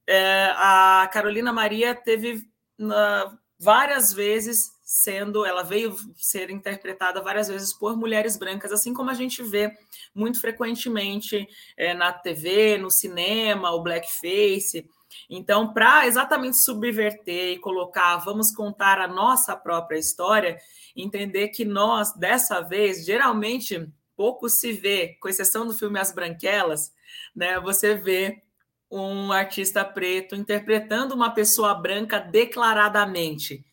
É, 0.07 0.53
a 0.57 1.09
Carolina 1.13 1.53
Maria 1.53 1.95
teve 1.95 2.49
na, 2.79 3.37
várias 3.59 4.13
vezes 4.13 4.77
sendo, 4.83 5.45
ela 5.45 5.65
veio 5.65 5.97
ser 6.17 6.49
interpretada 6.51 7.21
várias 7.21 7.49
vezes 7.49 7.73
por 7.73 7.97
mulheres 7.97 8.37
brancas, 8.37 8.71
assim 8.71 8.95
como 8.95 9.11
a 9.11 9.15
gente 9.15 9.43
vê 9.43 9.77
muito 10.15 10.41
frequentemente 10.41 11.47
é, 11.77 11.93
na 11.93 12.13
TV, 12.13 12.79
no 12.79 12.91
cinema, 12.91 13.73
o 13.73 13.83
blackface. 13.83 14.89
Então, 15.29 15.73
para 15.73 16.07
exatamente 16.07 16.63
subverter 16.63 17.55
e 17.55 17.59
colocar, 17.59 18.19
vamos 18.19 18.55
contar 18.55 19.01
a 19.01 19.09
nossa 19.09 19.57
própria 19.57 19.99
história, 19.99 20.57
entender 20.95 21.49
que 21.49 21.65
nós, 21.65 22.15
dessa 22.15 22.61
vez, 22.61 23.05
geralmente 23.05 23.89
pouco 24.17 24.49
se 24.49 24.73
vê, 24.73 25.17
com 25.21 25.29
exceção 25.29 25.67
do 25.67 25.75
filme 25.75 25.99
As 25.99 26.13
Branquelas, 26.13 26.93
né? 27.35 27.61
Você 27.61 27.95
vê 27.95 28.43
um 28.91 29.33
artista 29.33 29.85
preto 29.85 30.35
interpretando 30.35 31.15
uma 31.15 31.31
pessoa 31.31 31.75
branca 31.75 32.19
declaradamente, 32.19 33.65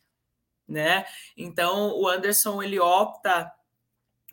né? 0.67 1.05
Então 1.37 1.91
o 1.99 2.07
Anderson 2.07 2.61
ele 2.61 2.79
opta 2.79 3.51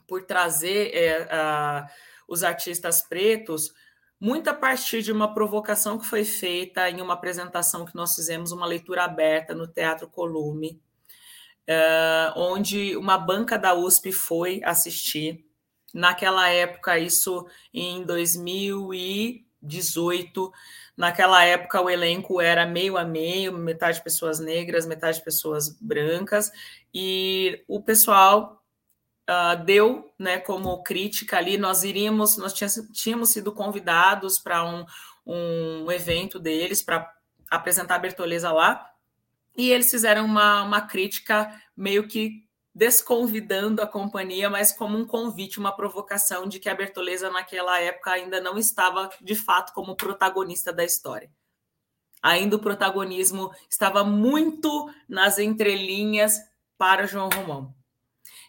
por 0.07 0.25
trazer 0.25 0.95
é, 0.95 1.29
a, 1.31 1.87
os 2.27 2.43
artistas 2.43 3.03
pretos 3.03 3.73
muito 4.19 4.51
a 4.51 4.55
partir 4.55 5.03
de 5.03 5.13
uma 5.13 5.33
provocação 5.33 5.99
que 5.99 6.05
foi 6.05 6.25
feita 6.25 6.91
em 6.91 7.01
uma 7.01 7.15
apresentação 7.15 7.87
que 7.87 7.95
nós 7.95 8.15
fizemos, 8.15 8.53
uma 8.53 8.67
leitura 8.67 9.05
aberta 9.05 9.55
no 9.55 9.67
Teatro 9.67 10.07
Colume, 10.09 10.81
é, 11.67 12.33
onde 12.37 12.97
uma 12.97 13.17
banca 13.17 13.59
da 13.59 13.75
USP 13.75 14.13
foi 14.13 14.61
assistir. 14.63 15.47
Naquela 15.93 16.49
época, 16.49 16.99
isso 16.99 17.47
em 17.73 18.05
2000 18.05 18.93
e 18.95 19.47
18. 19.63 20.53
Naquela 20.97 21.45
época, 21.45 21.81
o 21.81 21.89
elenco 21.89 22.41
era 22.41 22.67
meio 22.67 22.97
a 22.97 23.05
meio, 23.05 23.53
metade 23.53 24.03
pessoas 24.03 24.39
negras, 24.39 24.87
metade 24.87 25.23
pessoas 25.23 25.69
brancas, 25.81 26.51
e 26.93 27.63
o 27.67 27.83
pessoal 27.83 28.63
uh, 29.29 29.65
deu 29.65 30.13
né, 30.19 30.39
como 30.39 30.83
crítica 30.83 31.39
ali. 31.39 31.57
Nós 31.57 31.85
iríamos, 31.85 32.37
nós 32.37 32.53
tínhamos, 32.93 33.31
sido 33.31 33.53
convidados 33.53 34.39
para 34.39 34.65
um, 34.65 34.85
um 35.27 35.91
evento 35.91 36.39
deles 36.39 36.83
para 36.83 37.11
apresentar 37.51 37.97
a 37.97 38.01
Bertoleza 38.01 38.53
lá, 38.53 38.87
e 39.57 39.71
eles 39.71 39.91
fizeram 39.91 40.25
uma, 40.25 40.63
uma 40.63 40.81
crítica 40.83 41.51
meio 41.77 42.07
que 42.07 42.45
desconvidando 42.75 43.83
a 43.83 43.87
companhia, 43.87 44.49
mas 44.49 44.73
como 44.73 44.97
um 44.97 45.07
convite, 45.07 45.59
uma 45.59 45.75
provocação 45.75 46.47
de 46.47 46.59
que 46.61 46.69
a 46.69 46.75
Bertoleza 46.75 47.31
naquela 47.31 47.81
época 47.81 48.13
ainda 48.13 48.41
não 48.41 48.57
estava 48.57 49.11
de 49.21 49.35
fato 49.35 49.73
como 49.73 49.97
protagonista 49.97 50.73
da 50.73 50.85
história. 50.85 51.31
Ainda 52.23 52.57
o 52.57 52.61
protagonismo 52.61 53.51
estava 53.69 54.05
muito 54.05 54.93
nas 55.09 55.39
entrelinhas 55.39 56.39
para 56.77 57.07
João 57.07 57.29
Romão. 57.29 57.75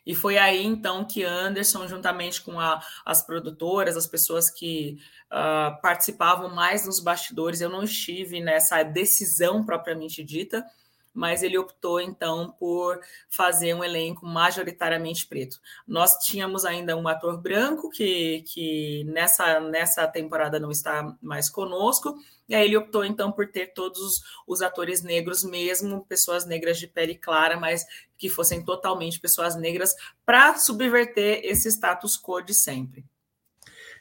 E 0.05 0.15
foi 0.15 0.37
aí 0.37 0.65
então 0.65 1.05
que 1.05 1.23
Anderson, 1.23 1.87
juntamente 1.87 2.41
com 2.41 2.59
a, 2.59 2.81
as 3.05 3.21
produtoras, 3.21 3.95
as 3.95 4.07
pessoas 4.07 4.49
que 4.49 4.97
uh, 5.31 5.79
participavam 5.81 6.53
mais 6.53 6.85
nos 6.85 6.99
bastidores, 6.99 7.61
eu 7.61 7.69
não 7.69 7.83
estive 7.83 8.41
nessa 8.41 8.81
decisão 8.83 9.63
propriamente 9.63 10.23
dita, 10.23 10.65
mas 11.13 11.43
ele 11.43 11.57
optou 11.57 11.99
então 11.99 12.55
por 12.59 12.99
fazer 13.29 13.73
um 13.73 13.83
elenco 13.83 14.25
majoritariamente 14.25 15.27
preto. 15.27 15.59
Nós 15.87 16.13
tínhamos 16.23 16.65
ainda 16.65 16.95
um 16.95 17.07
ator 17.07 17.37
branco 17.37 17.89
que, 17.89 18.43
que 18.47 19.03
nessa, 19.05 19.59
nessa 19.59 20.07
temporada 20.07 20.59
não 20.59 20.71
está 20.71 21.15
mais 21.21 21.49
conosco, 21.49 22.15
e 22.47 22.55
aí 22.55 22.65
ele 22.65 22.77
optou 22.77 23.05
então 23.05 23.31
por 23.31 23.47
ter 23.47 23.67
todos 23.67 24.21
os 24.45 24.61
atores 24.61 25.01
negros 25.01 25.43
mesmo, 25.43 26.05
pessoas 26.05 26.45
negras 26.45 26.77
de 26.77 26.87
pele 26.87 27.15
clara, 27.15 27.57
mas 27.57 27.85
que 28.17 28.29
fossem 28.29 28.63
totalmente 28.63 29.19
pessoas 29.19 29.55
negras, 29.55 29.95
para 30.25 30.57
subverter 30.57 31.41
esse 31.43 31.69
status 31.69 32.17
quo 32.17 32.41
de 32.41 32.53
sempre. 32.53 33.05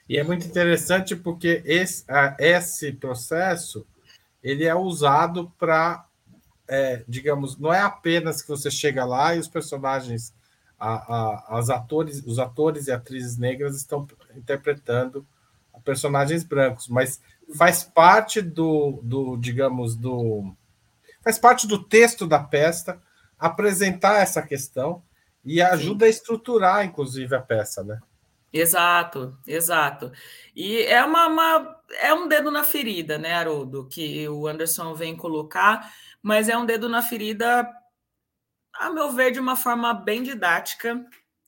E 0.09 0.19
é 0.19 0.25
muito 0.25 0.45
interessante 0.45 1.15
porque 1.15 1.63
esse, 1.65 2.05
esse 2.41 2.93
processo 2.93 3.87
ele 4.43 4.65
é 4.65 4.75
usado 4.75 5.53
para 5.57 6.10
é, 6.71 7.03
digamos, 7.09 7.59
não 7.59 7.75
é 7.75 7.81
apenas 7.81 8.41
que 8.41 8.49
você 8.49 8.71
chega 8.71 9.05
lá 9.05 9.35
e 9.35 9.41
os 9.41 9.49
personagens, 9.49 10.33
a, 10.79 10.95
a, 10.95 11.59
as 11.59 11.69
atores, 11.69 12.23
os 12.25 12.39
atores 12.39 12.87
e 12.87 12.93
atrizes 12.93 13.37
negras 13.37 13.75
estão 13.77 14.07
interpretando 14.37 15.27
personagens 15.85 16.45
brancos, 16.45 16.87
mas 16.89 17.21
faz 17.57 17.83
parte 17.83 18.41
do, 18.41 19.01
do, 19.03 19.37
digamos, 19.37 19.97
do 19.97 20.55
faz 21.23 21.39
parte 21.39 21.67
do 21.67 21.83
texto 21.83 22.27
da 22.27 22.39
peça 22.39 23.01
apresentar 23.39 24.21
essa 24.21 24.41
questão 24.41 25.03
e 25.45 25.61
ajuda 25.61 26.05
Sim. 26.05 26.07
a 26.07 26.11
estruturar, 26.11 26.85
inclusive, 26.85 27.35
a 27.35 27.41
peça, 27.41 27.83
né? 27.83 27.99
Exato, 28.53 29.37
exato. 29.47 30.13
E 30.55 30.83
é 30.83 31.05
uma, 31.05 31.27
uma, 31.29 31.77
é 32.01 32.13
um 32.13 32.29
dedo 32.29 32.51
na 32.51 32.65
ferida, 32.65 33.17
né, 33.17 33.33
Haroldo, 33.33 33.87
que 33.89 34.29
o 34.29 34.47
Anderson 34.47 34.95
vem 34.95 35.17
colocar 35.17 35.93
mas 36.23 36.49
é 36.49 36.57
um 36.57 36.67
dedo 36.67 36.89
na 36.89 37.03
ferida, 37.03 37.69
a 38.73 38.91
meu 38.91 39.11
ver, 39.11 39.31
de 39.31 39.41
uma 39.41 39.57
forma 39.57 39.93
bem 39.93 40.23
didática. 40.23 41.05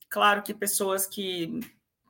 Claro 0.09 0.41
que 0.43 0.53
pessoas 0.53 1.05
que 1.05 1.59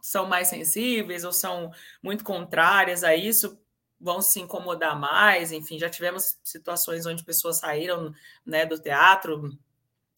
são 0.02 0.26
mais 0.26 0.50
sensíveis 0.50 1.24
ou 1.24 1.32
são 1.32 1.72
muito 2.02 2.24
contrárias 2.24 3.04
a 3.04 3.16
isso 3.16 3.58
vão 4.00 4.22
se 4.22 4.42
incomodar 4.42 5.00
mais. 5.00 5.52
Enfim, 5.52 5.80
já 5.80 5.90
tivemos 5.90 6.38
situações 6.44 7.06
onde 7.06 7.24
pessoas 7.24 7.60
saíram 7.60 8.14
né, 8.46 8.66
do 8.66 8.78
teatro 8.78 9.58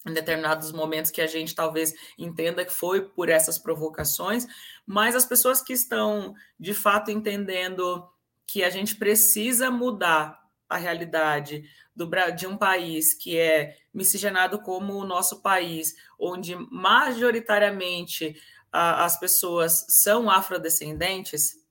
em 0.04 0.12
determinados 0.12 0.70
momentos 0.72 1.10
que 1.10 1.20
a 1.20 1.26
gente 1.26 1.54
talvez 1.54 1.92
entenda 2.16 2.64
que 2.64 2.72
foi 2.72 3.02
por 3.08 3.28
essas 3.28 3.58
provocações, 3.58 4.46
mas 4.86 5.16
as 5.16 5.24
pessoas 5.24 5.60
que 5.60 5.72
estão 5.72 6.34
de 6.58 6.72
fato 6.72 7.10
entendendo 7.10 8.08
que 8.46 8.62
a 8.62 8.70
gente 8.70 8.94
precisa 8.94 9.68
mudar 9.70 10.45
a 10.68 10.76
realidade 10.76 11.68
do, 11.94 12.08
de 12.34 12.46
um 12.46 12.56
país 12.56 13.14
que 13.14 13.38
é 13.38 13.76
miscigenado 13.92 14.60
como 14.60 14.94
o 14.94 15.06
nosso 15.06 15.40
país, 15.40 15.94
onde 16.18 16.56
majoritariamente 16.70 18.40
a, 18.72 19.04
as 19.04 19.18
pessoas 19.18 19.86
são 19.88 20.30
afrodescendentes, 20.30 21.64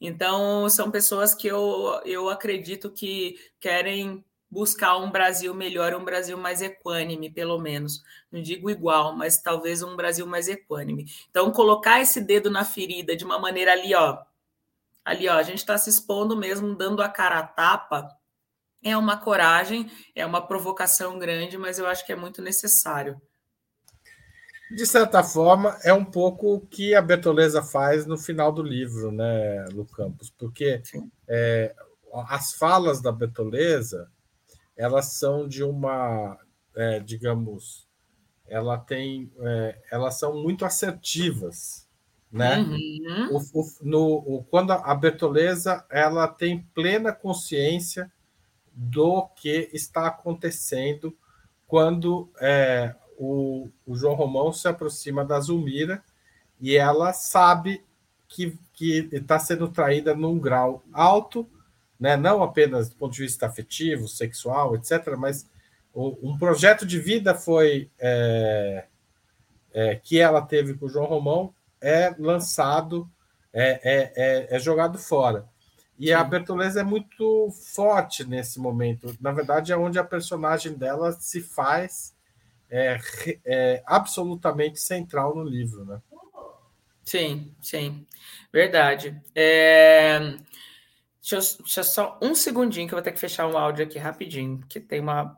então 0.00 0.68
são 0.68 0.90
pessoas 0.90 1.34
que 1.34 1.46
eu, 1.46 2.00
eu 2.04 2.30
acredito 2.30 2.90
que 2.90 3.38
querem 3.60 4.24
buscar 4.50 4.96
um 4.96 5.10
Brasil 5.10 5.54
melhor, 5.54 5.94
um 5.94 6.04
Brasil 6.04 6.36
mais 6.36 6.60
equânime, 6.60 7.30
pelo 7.30 7.58
menos. 7.58 8.02
Não 8.32 8.42
digo 8.42 8.68
igual, 8.68 9.14
mas 9.16 9.40
talvez 9.40 9.82
um 9.82 9.94
Brasil 9.94 10.26
mais 10.26 10.48
equânime. 10.48 11.06
Então, 11.30 11.52
colocar 11.52 12.00
esse 12.00 12.20
dedo 12.20 12.50
na 12.50 12.64
ferida 12.64 13.14
de 13.14 13.24
uma 13.24 13.38
maneira 13.38 13.72
ali, 13.72 13.94
ó. 13.94 14.18
Ali, 15.04 15.28
ó, 15.28 15.34
a 15.34 15.42
gente 15.42 15.58
está 15.58 15.76
se 15.78 15.90
expondo 15.90 16.36
mesmo, 16.36 16.76
dando 16.76 17.02
a 17.02 17.08
cara 17.08 17.38
a 17.38 17.46
tapa. 17.46 18.08
É 18.82 18.96
uma 18.96 19.16
coragem, 19.16 19.90
é 20.14 20.24
uma 20.24 20.46
provocação 20.46 21.18
grande, 21.18 21.58
mas 21.58 21.78
eu 21.78 21.86
acho 21.86 22.04
que 22.04 22.12
é 22.12 22.16
muito 22.16 22.40
necessário. 22.40 23.20
De 24.70 24.86
certa 24.86 25.22
forma, 25.22 25.76
é 25.82 25.92
um 25.92 26.04
pouco 26.04 26.54
o 26.54 26.60
que 26.60 26.94
a 26.94 27.02
Bertoleza 27.02 27.62
faz 27.62 28.06
no 28.06 28.16
final 28.16 28.52
do 28.52 28.62
livro, 28.62 29.10
né, 29.10 29.64
Lu 29.72 29.84
Campos? 29.84 30.30
Porque 30.30 30.80
é, 31.28 31.74
as 32.28 32.52
falas 32.52 33.02
da 33.02 33.10
Bertoleza 33.10 34.08
elas 34.80 35.12
são 35.12 35.46
de 35.46 35.62
uma, 35.62 36.38
é, 36.74 37.00
digamos, 37.00 37.86
ela 38.46 38.78
tem, 38.78 39.30
é, 39.40 39.78
elas 39.90 40.18
são 40.18 40.42
muito 40.42 40.64
assertivas, 40.64 41.86
né? 42.30 42.58
Uhum. 42.58 43.36
O, 43.36 43.60
o, 43.60 43.66
no, 43.82 44.06
o, 44.18 44.44
quando 44.44 44.72
a 44.72 44.94
Bertoleza 44.94 45.84
ela 45.90 46.28
tem 46.28 46.62
plena 46.74 47.12
consciência 47.12 48.10
do 48.72 49.26
que 49.36 49.68
está 49.72 50.06
acontecendo 50.06 51.16
quando 51.66 52.30
é, 52.40 52.94
o, 53.18 53.68
o, 53.86 53.94
João 53.96 54.14
Romão 54.14 54.52
se 54.52 54.68
aproxima 54.68 55.24
da 55.24 55.40
Zulmira 55.40 56.02
e 56.60 56.76
ela 56.76 57.12
sabe 57.12 57.84
que 58.28 58.56
está 59.12 59.38
sendo 59.38 59.68
traída 59.68 60.14
num 60.14 60.38
grau 60.38 60.82
alto 60.92 61.48
né? 62.00 62.16
não 62.16 62.42
apenas 62.42 62.88
do 62.88 62.96
ponto 62.96 63.12
de 63.12 63.22
vista 63.22 63.46
afetivo, 63.46 64.08
sexual, 64.08 64.74
etc., 64.74 65.14
mas 65.18 65.46
um 65.94 66.38
projeto 66.38 66.86
de 66.86 67.00
vida 67.00 67.34
foi 67.34 67.90
é, 67.98 68.86
é, 69.72 69.96
que 69.96 70.20
ela 70.20 70.40
teve 70.40 70.74
com 70.74 70.86
o 70.86 70.88
João 70.88 71.06
Romão 71.06 71.52
é 71.80 72.14
lançado, 72.18 73.10
é, 73.52 73.80
é, 73.82 74.12
é, 74.16 74.56
é 74.56 74.58
jogado 74.58 74.98
fora. 74.98 75.48
E 75.98 76.06
Sim. 76.06 76.12
a 76.12 76.24
Bertoleza 76.24 76.80
é 76.80 76.84
muito 76.84 77.50
forte 77.74 78.24
nesse 78.24 78.58
momento. 78.58 79.14
Na 79.20 79.32
verdade, 79.32 79.72
é 79.72 79.76
onde 79.76 79.98
a 79.98 80.04
personagem 80.04 80.72
dela 80.72 81.12
se 81.12 81.40
faz 81.42 82.16
é, 82.70 82.98
é, 83.44 83.82
absolutamente 83.84 84.80
central 84.80 85.34
no 85.34 85.44
livro, 85.44 85.84
né? 85.84 86.00
Sim, 87.04 87.54
sim, 87.60 88.06
verdade. 88.52 89.20
É... 89.34 90.20
Deixa 91.20 91.36
eu, 91.36 91.58
deixa 91.64 91.80
eu 91.80 91.84
só 91.84 92.18
um 92.22 92.34
segundinho 92.34 92.88
que 92.88 92.94
eu 92.94 92.96
vou 92.96 93.04
ter 93.04 93.12
que 93.12 93.20
fechar 93.20 93.46
um 93.46 93.58
áudio 93.58 93.84
aqui 93.84 93.98
rapidinho, 93.98 94.60
que 94.68 94.80
tem 94.80 95.00
uma, 95.00 95.36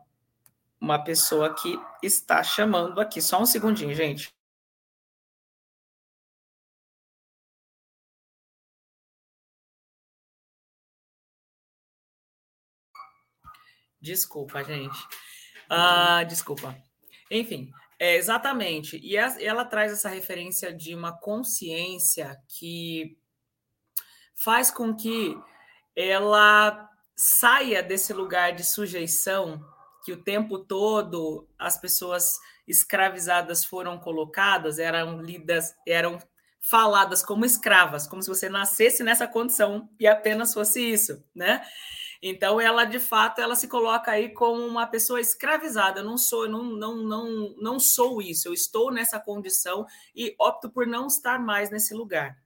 uma 0.79 1.03
pessoa 1.03 1.53
que 1.53 1.77
está 2.01 2.41
chamando 2.41 3.01
aqui. 3.01 3.21
Só 3.21 3.41
um 3.41 3.45
segundinho, 3.45 3.93
gente. 3.93 4.33
Desculpa, 14.03 14.61
gente. 14.65 14.99
Ah, 15.69 16.23
desculpa. 16.25 16.75
Enfim, 17.31 17.71
é, 17.97 18.17
exatamente. 18.17 18.99
E 19.01 19.15
ela 19.15 19.63
traz 19.63 19.93
essa 19.93 20.09
referência 20.09 20.73
de 20.73 20.93
uma 20.93 21.17
consciência 21.17 22.37
que 22.49 23.17
faz 24.35 24.69
com 24.69 24.93
que 24.93 25.37
ela 25.95 26.89
saia 27.15 27.81
desse 27.81 28.11
lugar 28.11 28.51
de 28.51 28.65
sujeição 28.65 29.63
que 30.03 30.11
o 30.11 30.21
tempo 30.21 30.59
todo 30.59 31.47
as 31.57 31.79
pessoas 31.79 32.37
escravizadas 32.67 33.63
foram 33.63 33.97
colocadas, 33.97 34.79
eram 34.79 35.21
lidas, 35.21 35.73
eram 35.87 36.19
faladas 36.59 37.23
como 37.23 37.45
escravas, 37.45 38.05
como 38.05 38.21
se 38.21 38.27
você 38.27 38.49
nascesse 38.49 39.01
nessa 39.01 39.27
condição 39.27 39.89
e 39.97 40.05
apenas 40.05 40.53
fosse 40.53 40.81
isso, 40.81 41.23
né? 41.33 41.65
Então 42.25 42.61
ela 42.61 42.85
de 42.85 42.99
fato 42.99 43.41
ela 43.41 43.53
se 43.53 43.67
coloca 43.67 44.09
aí 44.11 44.29
como 44.29 44.65
uma 44.65 44.87
pessoa 44.87 45.19
escravizada. 45.19 45.99
Eu 45.99 46.05
não 46.05 46.17
sou, 46.17 46.47
não, 46.47 46.63
não, 46.63 46.95
não, 46.95 47.55
não 47.57 47.79
sou 47.81 48.21
isso. 48.21 48.47
Eu 48.47 48.53
estou 48.53 48.89
nessa 48.93 49.19
condição 49.19 49.85
e 50.15 50.33
opto 50.39 50.71
por 50.71 50.87
não 50.87 51.07
estar 51.07 51.37
mais 51.37 51.69
nesse 51.69 51.93
lugar. 51.93 52.37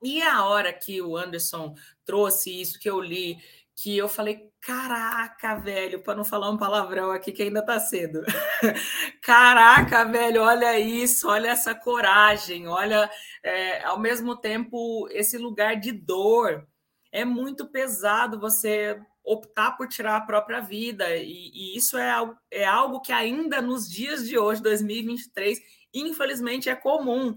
E 0.00 0.22
a 0.22 0.44
hora 0.44 0.72
que 0.72 1.02
o 1.02 1.16
Anderson 1.16 1.74
trouxe 2.04 2.60
isso, 2.60 2.78
que 2.78 2.88
eu 2.88 3.00
li, 3.00 3.36
que 3.74 3.98
eu 3.98 4.08
falei, 4.08 4.48
caraca, 4.60 5.56
velho, 5.56 6.00
para 6.00 6.14
não 6.14 6.24
falar 6.24 6.48
um 6.48 6.56
palavrão 6.56 7.10
aqui 7.10 7.32
que 7.32 7.42
ainda 7.42 7.64
tá 7.64 7.80
cedo. 7.80 8.22
caraca, 9.20 10.04
velho, 10.04 10.42
olha 10.42 10.78
isso, 10.78 11.28
olha 11.28 11.48
essa 11.48 11.74
coragem, 11.74 12.68
olha, 12.68 13.10
é, 13.42 13.82
ao 13.82 13.98
mesmo 13.98 14.36
tempo, 14.36 15.08
esse 15.10 15.36
lugar 15.36 15.74
de 15.74 15.90
dor. 15.90 16.64
É 17.10 17.24
muito 17.24 17.66
pesado 17.66 18.38
você 18.38 19.00
optar 19.24 19.72
por 19.72 19.88
tirar 19.88 20.16
a 20.16 20.20
própria 20.22 20.60
vida, 20.60 21.16
e, 21.16 21.50
e 21.52 21.76
isso 21.76 21.98
é, 21.98 22.12
é 22.50 22.64
algo 22.64 23.00
que 23.00 23.12
ainda 23.12 23.60
nos 23.60 23.88
dias 23.88 24.26
de 24.26 24.38
hoje, 24.38 24.62
2023, 24.62 25.58
infelizmente 25.92 26.70
é 26.70 26.74
comum 26.74 27.36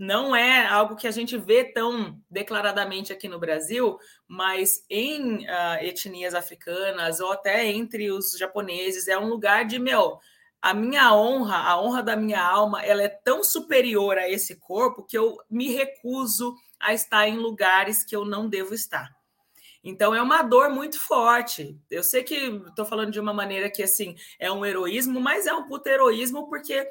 não 0.00 0.34
é 0.34 0.66
algo 0.66 0.96
que 0.96 1.06
a 1.06 1.10
gente 1.10 1.36
vê 1.36 1.62
tão 1.62 2.18
declaradamente 2.30 3.12
aqui 3.12 3.28
no 3.28 3.38
Brasil, 3.38 3.98
mas 4.26 4.82
em 4.88 5.44
uh, 5.44 5.76
etnias 5.82 6.34
africanas 6.34 7.20
ou 7.20 7.30
até 7.30 7.66
entre 7.66 8.10
os 8.10 8.32
japoneses 8.38 9.08
é 9.08 9.18
um 9.18 9.28
lugar 9.28 9.66
de 9.66 9.78
meu. 9.78 10.18
A 10.62 10.72
minha 10.72 11.14
honra, 11.14 11.58
a 11.58 11.78
honra 11.78 12.02
da 12.02 12.16
minha 12.16 12.42
alma, 12.42 12.82
ela 12.82 13.02
é 13.02 13.10
tão 13.10 13.44
superior 13.44 14.16
a 14.16 14.26
esse 14.26 14.58
corpo 14.58 15.04
que 15.04 15.18
eu 15.18 15.36
me 15.50 15.70
recuso 15.70 16.54
a 16.80 16.94
estar 16.94 17.28
em 17.28 17.36
lugares 17.36 18.02
que 18.04 18.16
eu 18.16 18.24
não 18.24 18.48
devo 18.48 18.74
estar. 18.74 19.08
Então 19.82 20.14
é 20.14 20.20
uma 20.20 20.42
dor 20.42 20.70
muito 20.70 20.98
forte. 21.00 21.78
Eu 21.90 22.02
sei 22.02 22.22
que 22.22 22.34
estou 22.34 22.84
falando 22.84 23.12
de 23.12 23.20
uma 23.20 23.32
maneira 23.32 23.70
que 23.70 23.82
assim 23.82 24.14
é 24.38 24.50
um 24.50 24.64
heroísmo, 24.64 25.20
mas 25.20 25.46
é 25.46 25.54
um 25.54 25.66
puto 25.66 25.88
heroísmo 25.88 26.48
porque 26.48 26.88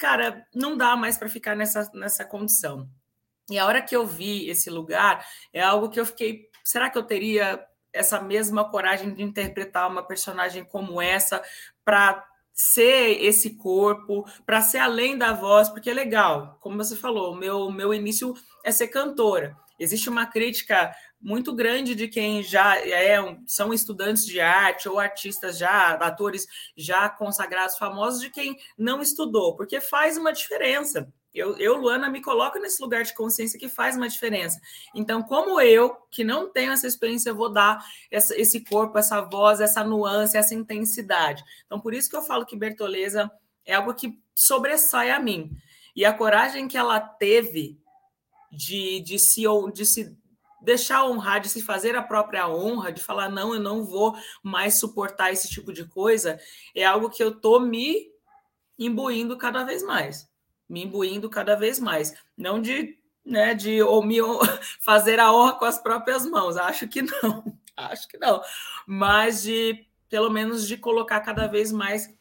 cara, 0.00 0.46
não 0.54 0.78
dá 0.78 0.96
mais 0.96 1.18
para 1.18 1.28
ficar 1.28 1.54
nessa, 1.54 1.90
nessa 1.92 2.24
condição. 2.24 2.88
E 3.50 3.58
a 3.58 3.66
hora 3.66 3.82
que 3.82 3.94
eu 3.94 4.06
vi 4.06 4.48
esse 4.48 4.70
lugar, 4.70 5.26
é 5.52 5.60
algo 5.60 5.90
que 5.90 6.00
eu 6.00 6.06
fiquei. 6.06 6.48
Será 6.64 6.88
que 6.88 6.96
eu 6.96 7.02
teria 7.02 7.62
essa 7.92 8.18
mesma 8.18 8.68
coragem 8.70 9.12
de 9.12 9.22
interpretar 9.22 9.90
uma 9.90 10.02
personagem 10.02 10.64
como 10.64 11.02
essa 11.02 11.42
para 11.84 12.24
ser 12.52 13.22
esse 13.22 13.56
corpo, 13.56 14.24
para 14.46 14.62
ser 14.62 14.78
além 14.78 15.18
da 15.18 15.34
voz? 15.34 15.68
Porque 15.68 15.90
é 15.90 15.94
legal, 15.94 16.56
como 16.60 16.78
você 16.78 16.96
falou, 16.96 17.36
meu, 17.36 17.70
meu 17.70 17.92
início 17.92 18.34
é 18.64 18.70
ser 18.72 18.88
cantora. 18.88 19.56
Existe 19.78 20.10
uma 20.10 20.26
crítica 20.26 20.94
muito 21.20 21.54
grande 21.54 21.94
de 21.94 22.06
quem 22.06 22.42
já 22.42 22.78
é, 22.78 23.16
são 23.46 23.72
estudantes 23.72 24.26
de 24.26 24.40
arte 24.40 24.88
ou 24.88 24.98
artistas 24.98 25.58
já, 25.58 25.92
atores 25.92 26.46
já 26.76 27.08
consagrados, 27.08 27.78
famosos, 27.78 28.20
de 28.20 28.30
quem 28.30 28.58
não 28.76 29.00
estudou, 29.00 29.56
porque 29.56 29.80
faz 29.80 30.16
uma 30.18 30.32
diferença. 30.32 31.10
Eu, 31.32 31.56
eu, 31.58 31.76
Luana, 31.76 32.10
me 32.10 32.20
coloco 32.20 32.58
nesse 32.58 32.82
lugar 32.82 33.04
de 33.04 33.14
consciência 33.14 33.58
que 33.58 33.68
faz 33.68 33.96
uma 33.96 34.08
diferença. 34.08 34.60
Então, 34.94 35.22
como 35.22 35.60
eu, 35.60 35.96
que 36.10 36.24
não 36.24 36.50
tenho 36.50 36.72
essa 36.72 36.86
experiência, 36.86 37.32
vou 37.32 37.52
dar 37.52 37.82
essa, 38.10 38.38
esse 38.38 38.64
corpo, 38.64 38.98
essa 38.98 39.20
voz, 39.20 39.60
essa 39.60 39.84
nuance, 39.84 40.36
essa 40.36 40.54
intensidade. 40.54 41.44
Então, 41.66 41.80
por 41.80 41.94
isso 41.94 42.10
que 42.10 42.16
eu 42.16 42.22
falo 42.22 42.44
que 42.44 42.56
Bertoleza 42.56 43.30
é 43.64 43.74
algo 43.74 43.94
que 43.94 44.18
sobressai 44.34 45.10
a 45.10 45.20
mim. 45.20 45.50
E 45.94 46.04
a 46.04 46.12
coragem 46.12 46.66
que 46.66 46.76
ela 46.76 46.98
teve 46.98 47.79
de, 48.50 49.00
de, 49.00 49.18
se, 49.18 49.42
de 49.72 49.86
se 49.86 50.16
deixar 50.60 51.04
honrar, 51.06 51.40
de 51.40 51.48
se 51.48 51.62
fazer 51.62 51.96
a 51.96 52.02
própria 52.02 52.48
honra, 52.48 52.92
de 52.92 53.02
falar, 53.02 53.28
não, 53.28 53.54
eu 53.54 53.60
não 53.60 53.84
vou 53.84 54.14
mais 54.42 54.78
suportar 54.78 55.32
esse 55.32 55.48
tipo 55.48 55.72
de 55.72 55.84
coisa, 55.86 56.38
é 56.74 56.84
algo 56.84 57.10
que 57.10 57.22
eu 57.22 57.40
tô 57.40 57.60
me 57.60 58.10
imbuindo 58.78 59.36
cada 59.36 59.64
vez 59.64 59.82
mais. 59.82 60.28
Me 60.68 60.84
imbuindo 60.84 61.28
cada 61.28 61.56
vez 61.56 61.78
mais. 61.78 62.14
Não 62.36 62.60
de, 62.60 62.98
né, 63.24 63.54
de 63.54 63.82
ou 63.82 64.02
me 64.04 64.18
fazer 64.80 65.18
a 65.18 65.32
honra 65.32 65.54
com 65.54 65.64
as 65.64 65.78
próprias 65.78 66.24
mãos. 66.26 66.56
Acho 66.56 66.88
que 66.88 67.02
não. 67.02 67.44
Acho 67.76 68.06
que 68.08 68.18
não. 68.18 68.42
Mas 68.86 69.42
de, 69.42 69.86
pelo 70.08 70.30
menos, 70.30 70.66
de 70.66 70.76
colocar 70.76 71.20
cada 71.20 71.46
vez 71.46 71.72
mais 71.72 72.12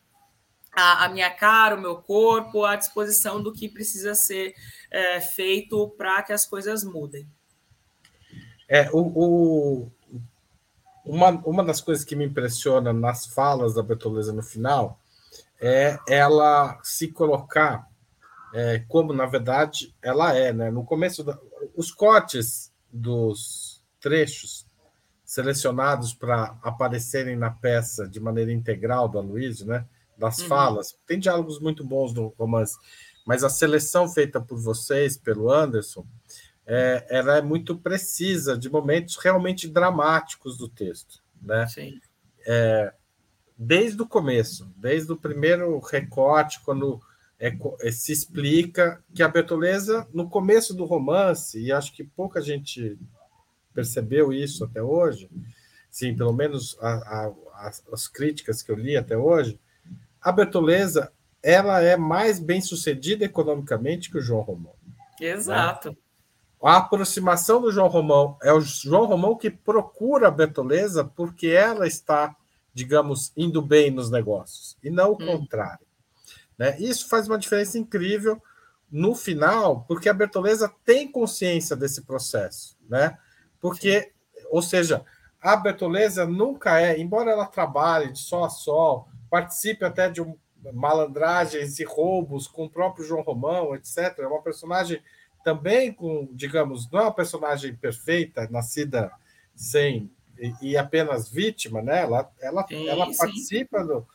a, 0.72 1.06
a, 1.06 1.10
minha 1.10 1.30
cara, 1.30 1.76
o 1.76 1.82
meu 1.82 1.98
corpo, 1.98 2.64
à 2.64 2.76
disposição 2.76 3.42
do 3.42 3.54
que 3.54 3.68
precisa 3.70 4.16
ser 4.16 4.54
é, 4.92 5.20
feito 5.20 5.90
para 5.98 6.22
que 6.24 6.34
as 6.34 6.46
coisas 6.46 6.84
mudem. 6.84 7.28
É, 8.68 8.90
o, 8.92 9.00
o, 9.00 9.92
uma, 11.06 11.30
uma 11.46 11.64
das 11.64 11.82
coisas 11.82 12.06
que 12.06 12.16
me 12.16 12.26
impressiona 12.26 12.94
nas 12.94 13.26
falas 13.26 13.74
da 13.74 13.82
Bertoleza 13.82 14.32
no 14.32 14.44
final 14.44 15.00
é 15.60 15.98
ela 16.08 16.80
se 16.84 17.08
colocar 17.08 17.90
é, 18.54 18.80
como, 18.88 19.14
na 19.14 19.26
verdade, 19.26 19.94
ela 20.02 20.36
é. 20.36 20.52
Né? 20.54 20.72
No 20.72 20.84
começo, 20.84 21.24
da, 21.24 21.38
os 21.76 21.92
cortes 21.92 22.72
dos 22.92 23.84
trechos 24.00 24.66
selecionados 25.24 26.14
para 26.14 26.58
aparecerem 26.64 27.36
na 27.36 27.52
peça 27.52 28.08
de 28.08 28.20
maneira 28.20 28.52
integral 28.52 29.08
do 29.08 29.20
Aloysio, 29.20 29.68
né? 29.68 29.86
Das 30.20 30.40
uhum. 30.40 30.48
falas, 30.48 30.98
tem 31.08 31.18
diálogos 31.18 31.60
muito 31.60 31.84
bons 31.84 32.14
no 32.14 32.34
romance, 32.38 32.78
mas 33.26 33.44
a 33.44 33.50
seleção 33.50 34.08
feita 34.08 34.42
por 34.42 34.60
vocês, 34.60 35.18
pelo 35.18 35.52
Anderson, 35.52 36.06
é, 36.66 37.08
ela 37.10 37.38
é 37.38 37.42
muito 37.42 37.78
precisa 37.78 38.58
de 38.58 38.70
momentos 38.70 39.16
realmente 39.16 39.68
dramáticos 39.68 40.58
do 40.58 40.68
texto, 40.70 41.24
né? 41.42 41.66
Sim. 41.68 42.00
É, 42.46 42.94
desde 43.58 44.02
o 44.02 44.08
começo, 44.08 44.72
desde 44.78 45.12
o 45.12 45.18
primeiro 45.18 45.80
recorte, 45.80 46.60
quando 46.62 47.02
é, 47.40 47.56
é, 47.82 47.92
se 47.92 48.12
explica 48.12 49.04
que 49.16 49.24
a 49.24 49.28
Bertoleza, 49.28 50.08
no 50.14 50.30
começo 50.30 50.74
do 50.74 50.86
romance, 50.86 51.60
e 51.60 51.72
acho 51.72 51.94
que 51.94 52.04
pouca 52.04 52.42
gente 52.42 52.98
percebeu 53.74 54.32
isso 54.32 54.64
até 54.64 54.82
hoje, 54.82 55.30
sim, 55.90 56.16
pelo 56.16 56.34
menos 56.34 56.78
a, 56.82 57.34
a, 57.58 57.72
as 57.92 58.08
críticas 58.08 58.62
que 58.62 58.72
eu 58.72 58.76
li 58.76 58.96
até 58.96 59.18
hoje, 59.18 59.60
a 60.22 60.32
Bertoleza 60.32 61.12
ela 61.42 61.82
é 61.82 61.96
mais 61.96 62.40
bem 62.40 62.62
sucedida 62.62 63.24
economicamente 63.24 64.10
que 64.10 64.18
o 64.18 64.22
João 64.22 64.42
Romão. 64.42 64.74
Exato. 65.20 65.90
Né? 65.90 65.96
A 66.62 66.78
aproximação 66.78 67.62
do 67.62 67.72
João 67.72 67.88
Romão 67.88 68.38
é 68.44 68.52
o 68.52 68.60
João 68.60 69.06
Romão 69.06 69.36
que 69.38 69.50
procura 69.50 70.28
a 70.28 70.32
Bertoleza 70.32 71.06
porque 71.06 71.48
ela 71.48 71.88
está, 71.88 72.36
digamos, 72.74 73.32
indo 73.36 73.62
bem 73.62 73.92
nos 73.92 74.12
negócios, 74.12 74.78
e 74.84 74.90
não 74.90 75.12
o 75.12 75.14
hum. 75.14 75.26
contrário. 75.26 75.86
Né? 76.58 76.78
Isso 76.80 77.08
faz 77.08 77.28
uma 77.28 77.38
diferença 77.38 77.78
incrível 77.78 78.42
no 78.92 79.16
final, 79.16 79.86
porque 79.88 80.10
a 80.10 80.14
Bertoleza 80.14 80.70
tem 80.84 81.10
consciência 81.10 81.76
desse 81.76 82.02
processo, 82.02 82.76
né? 82.90 83.18
Porque, 83.62 84.12
ou 84.50 84.62
seja, 84.62 85.06
a 85.40 85.56
Bertoleza 85.56 86.26
nunca 86.26 86.82
é, 86.82 87.00
embora 87.00 87.32
ela 87.32 87.46
trabalhe 87.46 88.12
de 88.12 88.20
sol 88.20 88.44
a 88.44 88.50
sol, 88.50 89.08
participe 89.30 89.86
até 89.86 90.10
de 90.10 90.22
um, 90.22 90.36
malandragens 90.74 91.80
e 91.80 91.84
roubos 91.84 92.48
com 92.48 92.66
o 92.66 92.70
próprio 92.70 93.06
João 93.06 93.22
Romão, 93.22 93.76
etc. 93.76 94.20
É 94.20 94.28
uma 94.28 94.42
personagem 94.42 95.02
também 95.44 95.92
com, 95.92 96.28
digamos, 96.34 96.90
não 96.92 97.00
é 97.00 97.04
uma 97.04 97.14
personagem 97.14 97.76
perfeita, 97.76 98.48
nascida 98.52 99.12
sem 99.56 100.12
e, 100.38 100.54
e 100.62 100.78
apenas 100.78 101.30
vítima, 101.30 101.82
né? 101.82 102.02
Ela, 102.02 102.32
ela, 102.42 102.66
sim, 102.68 102.88
ela 102.88 103.08
participa 103.16 103.84
do, 103.84 104.08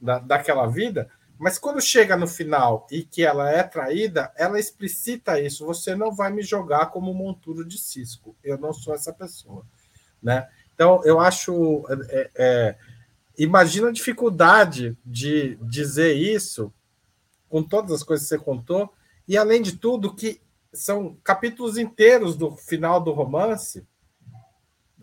da, 0.00 0.18
daquela 0.18 0.66
vida, 0.66 1.10
mas 1.38 1.58
quando 1.58 1.80
chega 1.80 2.16
no 2.16 2.26
final 2.26 2.86
e 2.90 3.02
que 3.02 3.24
ela 3.24 3.50
é 3.50 3.62
traída, 3.62 4.32
ela 4.36 4.58
explicita 4.58 5.40
isso. 5.40 5.64
Você 5.64 5.94
não 5.94 6.12
vai 6.12 6.30
me 6.30 6.42
jogar 6.42 6.86
como 6.86 7.14
monturo 7.14 7.64
de 7.64 7.78
cisco. 7.78 8.36
Eu 8.44 8.58
não 8.58 8.72
sou 8.72 8.94
essa 8.94 9.12
pessoa, 9.12 9.64
né? 10.22 10.48
Então 10.74 11.02
eu 11.04 11.18
acho 11.18 11.84
é, 12.10 12.30
é, 12.36 12.76
imagina 13.44 13.88
a 13.88 13.92
dificuldade 13.92 14.96
de 15.04 15.56
dizer 15.62 16.14
isso 16.14 16.72
com 17.48 17.62
todas 17.62 17.90
as 17.92 18.02
coisas 18.02 18.28
que 18.28 18.36
você 18.36 18.42
contou 18.42 18.92
e 19.26 19.36
além 19.36 19.62
de 19.62 19.76
tudo 19.76 20.14
que 20.14 20.40
são 20.72 21.16
capítulos 21.24 21.78
inteiros 21.78 22.36
do 22.36 22.56
final 22.56 23.00
do 23.00 23.12
romance, 23.12 23.86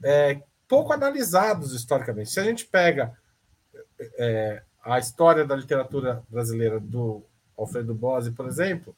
é, 0.04 0.42
pouco 0.68 0.94
analisados 0.94 1.74
historicamente. 1.74 2.30
Se 2.30 2.40
a 2.40 2.44
gente 2.44 2.66
pega 2.66 3.18
é, 4.18 4.64
a 4.84 5.00
história 5.00 5.46
da 5.46 5.56
literatura 5.56 6.24
brasileira 6.30 6.80
do 6.80 7.24
Alfredo 7.58 7.94
Bose, 7.94 8.32
por 8.32 8.48
exemplo, 8.48 8.96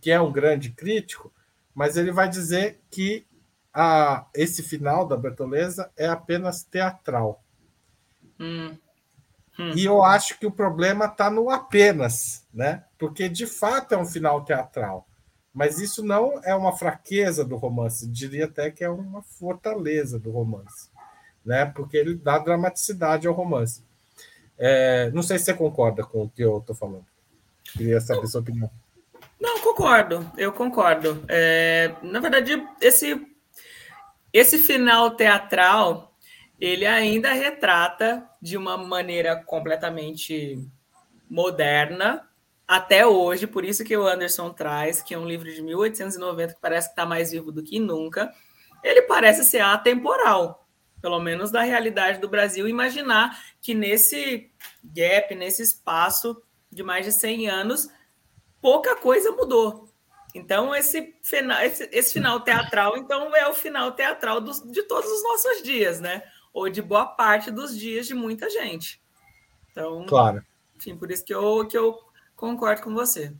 que 0.00 0.10
é 0.10 0.20
um 0.20 0.32
grande 0.32 0.70
crítico, 0.70 1.32
mas 1.74 1.96
ele 1.96 2.12
vai 2.12 2.28
dizer 2.28 2.80
que 2.90 3.26
a, 3.72 4.26
esse 4.34 4.62
final 4.62 5.06
da 5.06 5.16
Bertoleza 5.16 5.90
é 5.96 6.06
apenas 6.06 6.62
teatral. 6.62 7.42
Hum. 8.42 8.76
E 9.76 9.84
eu 9.84 10.02
acho 10.02 10.38
que 10.38 10.46
o 10.46 10.50
problema 10.50 11.04
está 11.04 11.30
no 11.30 11.50
apenas, 11.50 12.46
né? 12.52 12.84
Porque 12.98 13.28
de 13.28 13.46
fato 13.46 13.94
é 13.94 13.98
um 13.98 14.06
final 14.06 14.44
teatral. 14.44 15.06
Mas 15.54 15.78
isso 15.78 16.02
não 16.02 16.40
é 16.44 16.54
uma 16.54 16.72
fraqueza 16.72 17.44
do 17.44 17.56
romance, 17.56 18.08
diria 18.08 18.46
até 18.46 18.70
que 18.70 18.82
é 18.82 18.88
uma 18.88 19.22
fortaleza 19.22 20.18
do 20.18 20.30
romance, 20.30 20.88
né? 21.44 21.66
Porque 21.66 21.96
ele 21.96 22.14
dá 22.14 22.38
dramaticidade 22.38 23.28
ao 23.28 23.34
romance. 23.34 23.84
É, 24.58 25.10
não 25.10 25.22
sei 25.22 25.38
se 25.38 25.46
você 25.46 25.54
concorda 25.54 26.04
com 26.04 26.22
o 26.22 26.28
que 26.30 26.42
eu 26.42 26.58
estou 26.58 26.74
falando. 26.74 27.04
Queria 27.64 28.00
saber 28.00 28.26
sua 28.26 28.40
opinião. 28.40 28.70
Não, 29.38 29.60
concordo, 29.60 30.30
eu 30.38 30.52
concordo. 30.52 31.22
É, 31.28 31.94
na 32.02 32.20
verdade, 32.20 32.66
esse, 32.80 33.20
esse 34.32 34.56
final 34.56 35.10
teatral 35.16 36.11
ele 36.62 36.86
ainda 36.86 37.32
retrata 37.32 38.24
de 38.40 38.56
uma 38.56 38.76
maneira 38.76 39.34
completamente 39.34 40.64
moderna 41.28 42.24
até 42.68 43.04
hoje, 43.04 43.48
por 43.48 43.64
isso 43.64 43.82
que 43.82 43.96
o 43.96 44.06
Anderson 44.06 44.50
traz, 44.50 45.02
que 45.02 45.12
é 45.12 45.18
um 45.18 45.26
livro 45.26 45.52
de 45.52 45.60
1890 45.60 46.54
que 46.54 46.60
parece 46.60 46.86
que 46.86 46.92
está 46.92 47.04
mais 47.04 47.32
vivo 47.32 47.50
do 47.50 47.64
que 47.64 47.80
nunca, 47.80 48.32
ele 48.80 49.02
parece 49.02 49.44
ser 49.44 49.58
atemporal, 49.58 50.68
pelo 51.00 51.18
menos 51.18 51.50
da 51.50 51.62
realidade 51.62 52.20
do 52.20 52.28
Brasil. 52.28 52.68
Imaginar 52.68 53.36
que 53.60 53.74
nesse 53.74 54.48
gap, 54.84 55.34
nesse 55.34 55.62
espaço 55.62 56.40
de 56.70 56.84
mais 56.84 57.04
de 57.04 57.10
100 57.10 57.48
anos, 57.50 57.88
pouca 58.60 58.94
coisa 58.94 59.32
mudou. 59.32 59.88
Então, 60.32 60.72
esse 60.72 61.12
final, 61.24 61.60
esse, 61.62 61.88
esse 61.92 62.12
final 62.12 62.38
teatral, 62.38 62.96
então, 62.96 63.34
é 63.34 63.48
o 63.48 63.52
final 63.52 63.90
teatral 63.90 64.40
dos, 64.40 64.62
de 64.70 64.84
todos 64.84 65.10
os 65.10 65.24
nossos 65.24 65.62
dias, 65.64 66.00
né? 66.00 66.22
Ou 66.52 66.68
de 66.68 66.82
boa 66.82 67.06
parte 67.06 67.50
dos 67.50 67.76
dias 67.76 68.06
de 68.06 68.14
muita 68.14 68.50
gente. 68.50 69.00
Então, 69.70 70.04
claro. 70.06 70.44
enfim, 70.76 70.96
por 70.96 71.10
isso 71.10 71.24
que 71.24 71.34
eu, 71.34 71.66
que 71.66 71.76
eu 71.76 71.98
Concordo 72.42 72.82
com 72.82 72.92
você. 72.92 73.32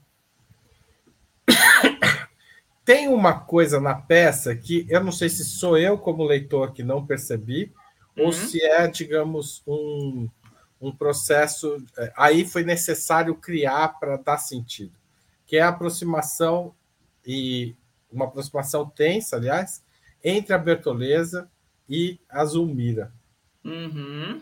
Tem 2.84 3.08
uma 3.08 3.40
coisa 3.40 3.80
na 3.80 3.96
peça 3.96 4.54
que 4.54 4.86
eu 4.88 5.02
não 5.02 5.10
sei 5.10 5.28
se 5.28 5.44
sou 5.44 5.76
eu, 5.76 5.98
como 5.98 6.22
leitor, 6.22 6.72
que 6.72 6.84
não 6.84 7.04
percebi, 7.04 7.72
uhum. 8.16 8.26
ou 8.26 8.32
se 8.32 8.62
é, 8.62 8.86
digamos, 8.86 9.60
um, 9.66 10.28
um 10.80 10.94
processo. 10.94 11.84
É, 11.98 12.12
aí 12.16 12.44
foi 12.44 12.62
necessário 12.62 13.34
criar 13.34 13.98
para 13.98 14.18
dar 14.18 14.38
sentido, 14.38 14.92
que 15.48 15.56
é 15.56 15.62
a 15.62 15.70
aproximação, 15.70 16.72
e 17.26 17.74
uma 18.08 18.26
aproximação 18.26 18.88
tensa, 18.88 19.34
aliás, 19.34 19.84
entre 20.22 20.54
a 20.54 20.58
Bertoleza 20.58 21.50
e 21.88 22.18
a 22.28 22.44
Zulmira. 22.44 23.12
Uhum. 23.64 24.40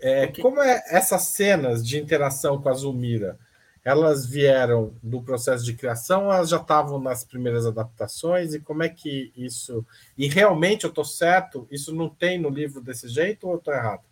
É, 0.00 0.24
okay. 0.24 0.42
Como 0.42 0.60
é 0.60 0.82
essas 0.88 1.22
cenas 1.22 1.86
de 1.86 1.98
interação 1.98 2.60
com 2.60 2.68
a 2.68 2.72
Zulmira? 2.72 3.38
Elas 3.84 4.26
vieram 4.26 4.94
do 5.02 5.20
processo 5.22 5.64
de 5.64 5.74
criação 5.74 6.32
elas 6.32 6.48
já 6.48 6.56
estavam 6.56 7.00
nas 7.00 7.24
primeiras 7.24 7.66
adaptações? 7.66 8.54
E 8.54 8.60
como 8.60 8.82
é 8.82 8.88
que 8.88 9.32
isso. 9.36 9.84
E 10.16 10.28
realmente 10.28 10.84
eu 10.84 10.90
estou 10.90 11.04
certo? 11.04 11.66
Isso 11.70 11.94
não 11.94 12.08
tem 12.08 12.38
no 12.38 12.48
livro 12.48 12.80
desse 12.80 13.08
jeito 13.08 13.46
ou 13.46 13.54
eu 13.54 13.58
estou 13.58 13.74
errado? 13.74 14.02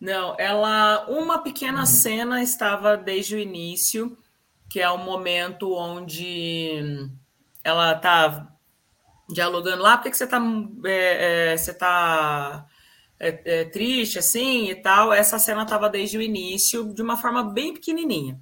Não, 0.00 0.34
ela. 0.38 1.06
Uma 1.08 1.42
pequena 1.42 1.80
uhum. 1.80 1.86
cena 1.86 2.42
estava 2.42 2.96
desde 2.96 3.36
o 3.36 3.38
início, 3.38 4.16
que 4.68 4.80
é 4.80 4.90
o 4.90 4.98
momento 4.98 5.74
onde 5.74 7.10
ela 7.62 7.92
está 7.92 8.53
dialogando 9.28 9.82
lá, 9.82 9.96
por 9.96 10.04
que, 10.04 10.10
que 10.10 10.16
você 10.16 10.24
está 10.24 10.40
é, 10.84 11.52
é, 11.52 11.56
você 11.56 11.74
tá 11.74 12.66
é, 13.18 13.60
é, 13.60 13.64
triste 13.64 14.18
assim 14.18 14.68
e 14.70 14.74
tal. 14.74 15.12
Essa 15.12 15.38
cena 15.38 15.62
estava 15.62 15.88
desde 15.88 16.18
o 16.18 16.22
início, 16.22 16.92
de 16.92 17.02
uma 17.02 17.16
forma 17.16 17.42
bem 17.42 17.72
pequenininha. 17.72 18.40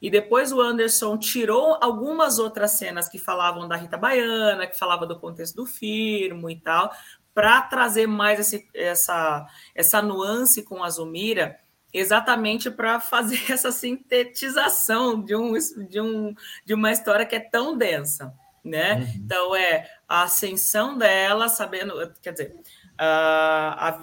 E 0.00 0.10
depois 0.10 0.52
o 0.52 0.60
Anderson 0.60 1.16
tirou 1.16 1.78
algumas 1.80 2.38
outras 2.38 2.72
cenas 2.72 3.08
que 3.08 3.18
falavam 3.18 3.66
da 3.66 3.76
Rita 3.76 3.96
Baiana, 3.96 4.66
que 4.66 4.78
falava 4.78 5.06
do 5.06 5.18
contexto 5.18 5.56
do 5.56 5.66
firmo 5.66 6.50
e 6.50 6.60
tal, 6.60 6.92
para 7.32 7.62
trazer 7.62 8.06
mais 8.06 8.38
esse, 8.38 8.68
essa, 8.74 9.46
essa 9.74 10.02
nuance 10.02 10.62
com 10.62 10.84
a 10.84 10.90
Zumira, 10.90 11.58
exatamente 11.92 12.70
para 12.70 13.00
fazer 13.00 13.50
essa 13.50 13.72
sintetização 13.72 15.22
de, 15.22 15.34
um, 15.34 15.54
de, 15.88 16.00
um, 16.00 16.34
de 16.64 16.74
uma 16.74 16.92
história 16.92 17.26
que 17.26 17.36
é 17.36 17.40
tão 17.40 17.76
densa. 17.76 18.32
Né? 18.62 18.94
Uhum. 18.94 19.12
Então 19.16 19.56
é 19.56 19.86
a 20.20 20.22
ascensão 20.24 20.96
dela, 20.96 21.48
sabendo, 21.48 21.94
quer 22.22 22.32
dizer, 22.32 22.54
a, 22.98 24.00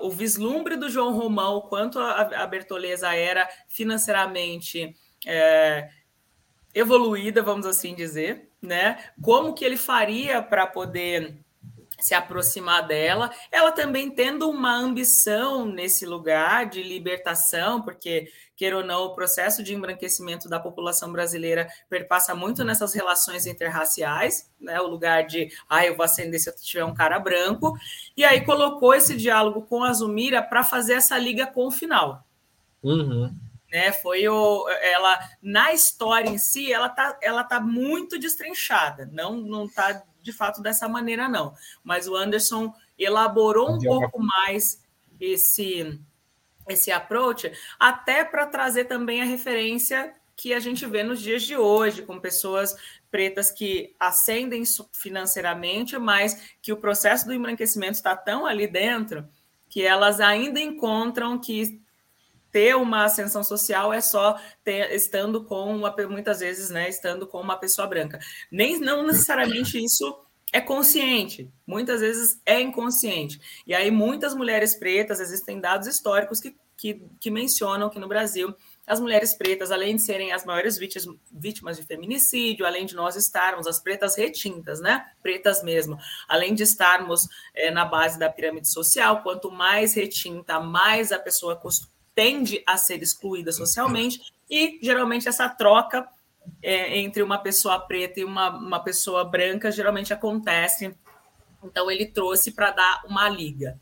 o 0.00 0.10
vislumbre 0.10 0.76
do 0.76 0.90
João 0.90 1.12
Romão, 1.16 1.60
quanto 1.60 1.98
a, 1.98 2.42
a 2.42 2.46
Bertoleza 2.46 3.14
era 3.14 3.48
financeiramente 3.68 4.96
é, 5.24 5.88
evoluída, 6.74 7.42
vamos 7.42 7.66
assim 7.66 7.94
dizer, 7.94 8.50
né? 8.60 9.10
Como 9.22 9.54
que 9.54 9.64
ele 9.64 9.76
faria 9.76 10.42
para 10.42 10.66
poder 10.66 11.38
se 11.98 12.14
aproximar 12.14 12.86
dela, 12.86 13.30
ela 13.50 13.72
também 13.72 14.10
tendo 14.10 14.50
uma 14.50 14.76
ambição 14.76 15.64
nesse 15.64 16.04
lugar 16.04 16.66
de 16.66 16.82
libertação, 16.82 17.80
porque, 17.80 18.30
queira 18.56 18.78
ou 18.78 18.84
não, 18.84 19.04
o 19.04 19.14
processo 19.14 19.62
de 19.62 19.74
embranquecimento 19.74 20.48
da 20.48 20.58
população 20.58 21.12
brasileira 21.12 21.68
perpassa 21.88 22.34
muito 22.34 22.64
nessas 22.64 22.94
relações 22.94 23.46
interraciais, 23.46 24.50
né? 24.58 24.80
O 24.80 24.88
lugar 24.88 25.26
de, 25.26 25.50
ah, 25.68 25.84
eu 25.84 25.96
vou 25.96 26.04
acender 26.04 26.40
se 26.40 26.48
eu 26.48 26.56
tiver 26.56 26.84
um 26.84 26.94
cara 26.94 27.18
branco, 27.18 27.76
e 28.16 28.24
aí 28.24 28.44
colocou 28.44 28.94
esse 28.94 29.16
diálogo 29.16 29.62
com 29.62 29.84
a 29.84 29.92
Zumira 29.92 30.42
para 30.42 30.64
fazer 30.64 30.94
essa 30.94 31.18
liga 31.18 31.46
com 31.46 31.66
o 31.66 31.70
final. 31.70 32.26
Uhum. 32.82 33.32
Né, 33.70 33.92
foi 33.92 34.28
o, 34.28 34.68
ela 34.80 35.18
na 35.42 35.72
história 35.72 36.30
em 36.30 36.38
si, 36.38 36.72
ela 36.72 36.88
tá, 36.88 37.18
ela 37.20 37.42
tá 37.42 37.60
muito 37.60 38.16
destrinchada, 38.16 39.10
não 39.12 39.36
não 39.36 39.68
tá 39.68 40.04
de 40.22 40.32
fato 40.32 40.62
dessa 40.62 40.88
maneira, 40.88 41.28
não. 41.28 41.54
Mas 41.82 42.06
o 42.06 42.14
Anderson 42.16 42.72
elaborou 42.98 43.72
um 43.72 43.78
pouco 43.78 44.22
mais 44.22 44.82
esse, 45.20 46.00
esse 46.68 46.90
approach, 46.90 47.50
até 47.78 48.24
para 48.24 48.46
trazer 48.46 48.84
também 48.84 49.22
a 49.22 49.24
referência 49.24 50.12
que 50.36 50.52
a 50.52 50.60
gente 50.60 50.84
vê 50.86 51.02
nos 51.02 51.20
dias 51.20 51.42
de 51.42 51.56
hoje, 51.56 52.02
com 52.02 52.20
pessoas 52.20 52.76
pretas 53.10 53.50
que 53.50 53.94
ascendem 53.98 54.62
financeiramente, 54.92 55.96
mas 55.98 56.56
que 56.60 56.72
o 56.72 56.76
processo 56.76 57.26
do 57.26 57.32
embranquecimento 57.32 57.94
está 57.94 58.14
tão 58.14 58.44
ali 58.44 58.66
dentro 58.66 59.26
que 59.68 59.82
elas 59.82 60.20
ainda 60.20 60.60
encontram 60.60 61.38
que 61.38 61.80
ter 62.52 62.74
uma 62.76 63.04
ascensão 63.04 63.44
social 63.44 63.92
é 63.92 64.00
só 64.00 64.38
ter, 64.64 64.90
estando 64.94 65.44
com 65.44 65.76
uma, 65.76 65.94
muitas 66.08 66.40
vezes, 66.40 66.70
né, 66.70 66.88
estando 66.88 67.26
com 67.26 67.40
uma 67.40 67.56
pessoa 67.56 67.86
branca. 67.86 68.18
Nem 68.50 68.78
não 68.80 69.06
necessariamente 69.06 69.82
isso 69.82 70.25
é 70.52 70.60
consciente, 70.60 71.50
muitas 71.66 72.00
vezes 72.00 72.40
é 72.46 72.60
inconsciente. 72.60 73.40
E 73.66 73.74
aí 73.74 73.90
muitas 73.90 74.34
mulheres 74.34 74.74
pretas, 74.74 75.20
existem 75.20 75.60
dados 75.60 75.86
históricos 75.86 76.40
que, 76.40 76.56
que, 76.76 77.02
que 77.20 77.30
mencionam 77.30 77.90
que 77.90 77.98
no 77.98 78.08
Brasil 78.08 78.54
as 78.86 79.00
mulheres 79.00 79.34
pretas, 79.34 79.72
além 79.72 79.96
de 79.96 80.02
serem 80.02 80.32
as 80.32 80.44
maiores 80.44 80.78
vítimas, 80.78 81.18
vítimas 81.32 81.76
de 81.76 81.82
feminicídio, 81.82 82.64
além 82.64 82.86
de 82.86 82.94
nós 82.94 83.16
estarmos, 83.16 83.66
as 83.66 83.80
pretas 83.80 84.16
retintas, 84.16 84.80
né? 84.80 85.04
Pretas 85.20 85.62
mesmo, 85.64 85.98
além 86.28 86.54
de 86.54 86.62
estarmos 86.62 87.26
é, 87.52 87.70
na 87.70 87.84
base 87.84 88.16
da 88.16 88.30
pirâmide 88.30 88.70
social, 88.70 89.22
quanto 89.22 89.50
mais 89.50 89.94
retinta, 89.94 90.60
mais 90.60 91.10
a 91.10 91.18
pessoa 91.18 91.60
tende 92.14 92.62
a 92.64 92.76
ser 92.76 93.02
excluída 93.02 93.50
socialmente, 93.50 94.20
e 94.48 94.78
geralmente 94.80 95.28
essa 95.28 95.48
troca 95.48 96.08
é, 96.62 96.98
entre 96.98 97.22
uma 97.22 97.38
pessoa 97.38 97.78
preta 97.80 98.20
e 98.20 98.24
uma, 98.24 98.50
uma 98.50 98.80
pessoa 98.80 99.24
branca 99.24 99.70
geralmente 99.70 100.12
acontece. 100.12 100.96
Então 101.62 101.90
ele 101.90 102.06
trouxe 102.06 102.52
para 102.52 102.70
dar 102.70 103.02
uma 103.06 103.28
liga. 103.28 103.78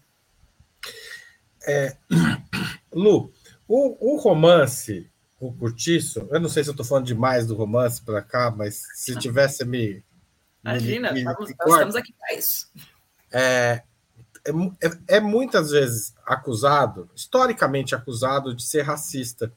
É, 1.66 1.96
Lu, 2.92 3.32
o, 3.66 4.14
o 4.14 4.16
romance, 4.16 5.10
o 5.40 5.52
curtiço, 5.52 6.28
eu 6.30 6.40
não 6.40 6.48
sei 6.48 6.62
se 6.62 6.70
eu 6.70 6.72
estou 6.72 6.86
falando 6.86 7.06
demais 7.06 7.46
do 7.46 7.54
romance 7.54 8.02
para 8.02 8.22
cá, 8.22 8.50
mas 8.50 8.82
se 8.94 9.16
tivesse 9.16 9.64
me. 9.64 10.02
Imagina, 10.62 11.12
me, 11.12 11.20
estamos, 11.20 11.48
me, 11.48 11.54
estamos 11.54 11.96
aqui 11.96 12.14
para 12.18 12.34
isso. 12.34 12.70
É, 13.32 13.82
é, 14.44 14.50
é, 14.86 15.16
é, 15.16 15.20
muitas 15.20 15.70
vezes 15.70 16.14
acusado, 16.26 17.10
historicamente 17.14 17.94
acusado, 17.94 18.54
de 18.54 18.62
ser 18.62 18.82
racista. 18.82 19.52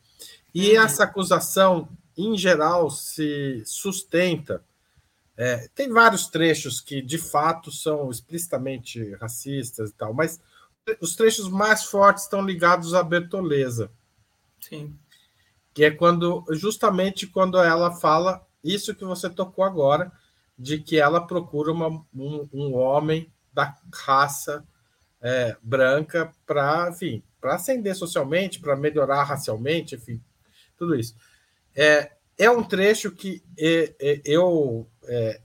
E 0.53 0.71
uhum. 0.71 0.83
essa 0.83 1.03
acusação, 1.03 1.89
em 2.17 2.37
geral, 2.37 2.89
se 2.89 3.61
sustenta. 3.65 4.63
É, 5.35 5.67
tem 5.75 5.89
vários 5.89 6.27
trechos 6.27 6.81
que, 6.81 7.01
de 7.01 7.19
fato, 7.19 7.71
são 7.71 8.09
explicitamente 8.09 9.13
racistas 9.15 9.91
e 9.91 9.93
tal, 9.93 10.13
mas 10.13 10.39
os 10.99 11.15
trechos 11.15 11.47
mais 11.47 11.83
fortes 11.83 12.23
estão 12.23 12.41
ligados 12.41 12.93
à 12.93 13.03
Bertoleza. 13.03 13.91
Sim. 14.59 14.97
Que 15.73 15.85
é 15.85 15.91
quando, 15.91 16.43
justamente 16.51 17.27
quando 17.27 17.59
ela 17.59 17.91
fala 17.91 18.45
isso 18.63 18.95
que 18.95 19.05
você 19.05 19.29
tocou 19.29 19.63
agora, 19.63 20.11
de 20.57 20.79
que 20.79 20.97
ela 20.97 21.21
procura 21.21 21.71
uma, 21.71 22.03
um, 22.15 22.49
um 22.51 22.73
homem 22.73 23.31
da 23.53 23.77
raça 23.93 24.65
é, 25.21 25.55
branca 25.61 26.31
para, 26.45 26.89
enfim, 26.89 27.21
para 27.39 27.55
ascender 27.55 27.95
socialmente, 27.95 28.59
para 28.59 28.75
melhorar 28.75 29.23
racialmente, 29.23 29.95
enfim, 29.95 30.21
tudo 30.75 30.95
isso. 30.95 31.15
É, 31.77 32.11
é 32.37 32.49
um 32.49 32.63
trecho 32.63 33.11
que 33.11 33.43
é, 33.57 33.95
é, 33.99 34.21
eu 34.25 34.87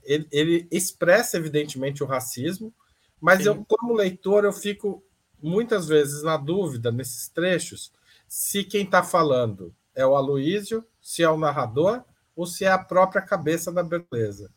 ele, 0.03 0.27
ele, 0.31 0.67
expressa 0.69 1.37
evidentemente 1.37 2.03
o 2.03 2.07
racismo, 2.07 2.73
mas 3.21 3.43
Sim. 3.43 3.49
eu 3.49 3.65
como 3.65 3.93
leitor 3.93 4.43
eu 4.43 4.51
fico 4.51 5.01
muitas 5.41 5.87
vezes 5.87 6.23
na 6.23 6.35
dúvida 6.35 6.91
nesses 6.91 7.29
trechos 7.29 7.93
se 8.27 8.63
quem 8.63 8.83
está 8.83 9.03
falando 9.03 9.75
é 9.95 10.05
o 10.05 10.15
Aloísio, 10.15 10.83
se 10.99 11.21
é 11.21 11.29
o 11.29 11.37
narrador 11.37 12.03
ou 12.35 12.47
se 12.47 12.65
é 12.65 12.71
a 12.71 12.79
própria 12.79 13.21
cabeça 13.21 13.71
da 13.71 13.83
beleza. 13.83 14.49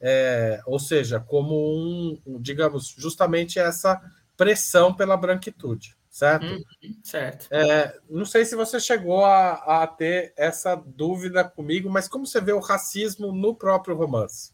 É, 0.00 0.60
ou 0.66 0.78
seja, 0.78 1.20
como 1.20 1.54
um, 1.54 2.20
digamos, 2.40 2.88
justamente 2.96 3.58
essa 3.58 4.00
pressão 4.36 4.94
pela 4.94 5.16
branquitude, 5.16 5.96
certo? 6.18 6.46
Uhum, 6.46 6.64
certo. 7.04 7.46
É, 7.48 7.96
não 8.10 8.24
sei 8.24 8.44
se 8.44 8.56
você 8.56 8.80
chegou 8.80 9.24
a, 9.24 9.82
a, 9.84 9.86
ter 9.86 10.32
essa 10.36 10.74
dúvida 10.74 11.44
comigo, 11.44 11.88
mas 11.88 12.08
como 12.08 12.26
você 12.26 12.40
vê 12.40 12.52
o 12.52 12.58
racismo 12.58 13.30
no 13.30 13.54
próprio 13.54 13.94
romance? 13.94 14.52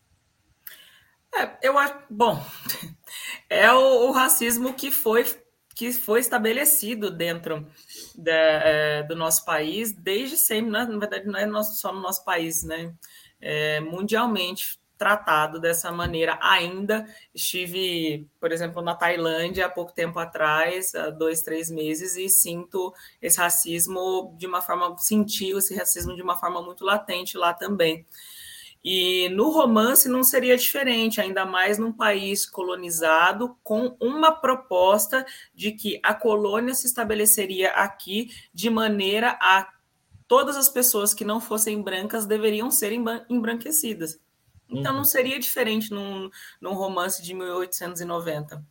É, 1.35 1.57
eu 1.63 1.79
acho, 1.79 1.99
bom, 2.11 2.39
é 3.49 3.73
o, 3.73 4.09
o, 4.09 4.13
racismo 4.13 4.75
que 4.75 4.91
foi 4.91 5.25
que 5.75 5.91
foi 5.93 6.21
estabelecido 6.21 7.11
dentro 7.11 7.67
da, 8.15 8.33
é, 8.33 9.03
do 9.03 9.17
nosso 9.17 9.45
país 9.45 9.91
desde 9.91 10.37
sempre, 10.37 10.71
né? 10.71 10.85
na 10.85 10.99
verdade 10.99 11.27
não 11.27 11.37
é 11.37 11.63
só 11.65 11.93
no 11.93 12.01
nosso 12.01 12.25
país, 12.25 12.63
né? 12.63 12.95
É, 13.41 13.81
mundialmente 13.81 14.79
tratado 14.97 15.61
dessa 15.61 15.91
maneira 15.91 16.39
ainda. 16.41 17.07
Estive, 17.35 18.29
por 18.41 18.53
exemplo, 18.53 18.83
na 18.83 18.95
Tailândia 18.95 19.67
há 19.67 19.69
pouco 19.69 19.93
tempo 19.93 20.19
atrás, 20.19 20.95
há 20.95 21.11
dois, 21.11 21.43
três 21.43 21.71
meses, 21.71 22.17
e 22.17 22.29
sinto 22.29 22.93
esse 23.21 23.39
racismo 23.39 24.35
de 24.39 24.47
uma 24.47 24.61
forma, 24.61 24.97
senti 24.99 25.51
esse 25.51 25.75
racismo 25.75 26.15
de 26.15 26.23
uma 26.23 26.37
forma 26.37 26.63
muito 26.63 26.85
latente 26.85 27.37
lá 27.37 27.53
também. 27.53 28.07
E 28.85 29.31
no 29.31 29.49
romance 29.49 30.11
não 30.11 30.23
seria 30.23 30.59
diferente, 30.59 31.19
ainda 31.19 31.47
mais 31.47 31.79
num 31.79 31.91
país 31.91 32.45
colonizado, 32.45 33.57
com 33.63 33.97
uma 33.99 34.31
proposta 34.31 35.25
de 35.55 35.73
que 35.73 35.99
a 36.03 36.13
colônia 36.13 36.75
se 36.75 36.87
estabeleceria 36.87 37.71
aqui 37.71 38.29
de 38.53 38.69
maneira 38.69 39.39
a 39.41 39.73
todas 40.29 40.57
as 40.57 40.69
pessoas 40.69 41.15
que 41.15 41.25
não 41.25 41.41
fossem 41.41 41.81
brancas 41.81 42.27
deveriam 42.27 42.71
ser 42.71 42.93
embranquecidas. 43.29 44.21
Então 44.69 44.93
uhum. 44.93 44.99
não 44.99 45.05
seria 45.05 45.39
diferente 45.39 45.91
num, 45.91 46.31
num 46.61 46.73
romance 46.73 47.23
de 47.23 47.35
1890. 47.35 48.65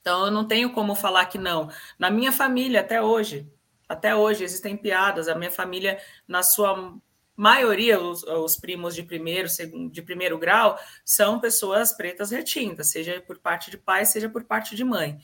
Então 0.00 0.26
eu 0.26 0.30
não 0.30 0.46
tenho 0.46 0.72
como 0.72 0.94
falar 0.94 1.26
que 1.26 1.38
não. 1.38 1.70
Na 1.98 2.10
minha 2.10 2.32
família, 2.32 2.80
até 2.80 3.00
hoje, 3.00 3.50
até 3.88 4.14
hoje 4.14 4.44
existem 4.44 4.76
piadas. 4.76 5.28
A 5.28 5.34
minha 5.34 5.50
família, 5.50 6.00
na 6.26 6.42
sua 6.42 6.96
maioria, 7.36 8.00
os, 8.00 8.22
os 8.22 8.56
primos 8.56 8.94
de 8.94 9.02
primeiro, 9.02 9.48
segundo, 9.48 9.90
de 9.90 10.02
primeiro 10.02 10.38
grau, 10.38 10.78
são 11.04 11.40
pessoas 11.40 11.92
pretas 11.92 12.30
retintas, 12.30 12.88
seja 12.88 13.20
por 13.20 13.38
parte 13.38 13.70
de 13.70 13.78
pai, 13.78 14.04
seja 14.04 14.28
por 14.28 14.44
parte 14.44 14.74
de 14.74 14.84
mãe. 14.84 15.18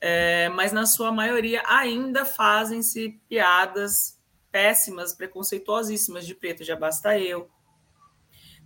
É, 0.00 0.48
mas 0.50 0.72
na 0.72 0.84
sua 0.84 1.10
maioria 1.10 1.62
ainda 1.66 2.24
fazem-se 2.24 3.20
piadas 3.28 4.20
péssimas, 4.52 5.12
preconceituosíssimas 5.12 6.24
de 6.24 6.34
preto, 6.34 6.62
já 6.62 6.76
basta 6.76 7.18
eu, 7.18 7.50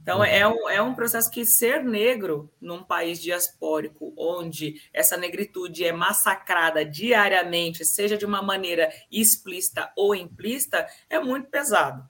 então, 0.09 0.24
é 0.24 0.48
um, 0.48 0.70
é 0.70 0.80
um 0.80 0.94
processo 0.94 1.30
que 1.30 1.44
ser 1.44 1.84
negro 1.84 2.50
num 2.59 2.82
país 2.82 3.20
diaspórico, 3.20 4.14
onde 4.16 4.80
essa 4.90 5.18
negritude 5.18 5.84
é 5.84 5.92
massacrada 5.92 6.82
diariamente, 6.82 7.84
seja 7.84 8.16
de 8.16 8.24
uma 8.24 8.40
maneira 8.40 8.90
explícita 9.12 9.92
ou 9.94 10.14
implícita, 10.14 10.86
é 11.11 11.18
muito 11.18 11.50
pesado. 11.50 12.09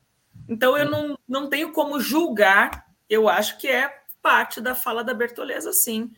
Então, 0.49 0.79
eu 0.79 0.89
não, 0.89 1.19
não 1.29 1.49
tenho 1.49 1.73
como 1.73 1.99
julgar, 1.99 2.87
eu 3.11 3.29
acho 3.29 3.59
que 3.59 3.67
é 3.67 3.93
parte 4.23 4.61
da 4.61 4.77
fala 4.77 5.03
da 5.03 5.13
Bertoleza, 5.13 5.73
sim 5.73 6.09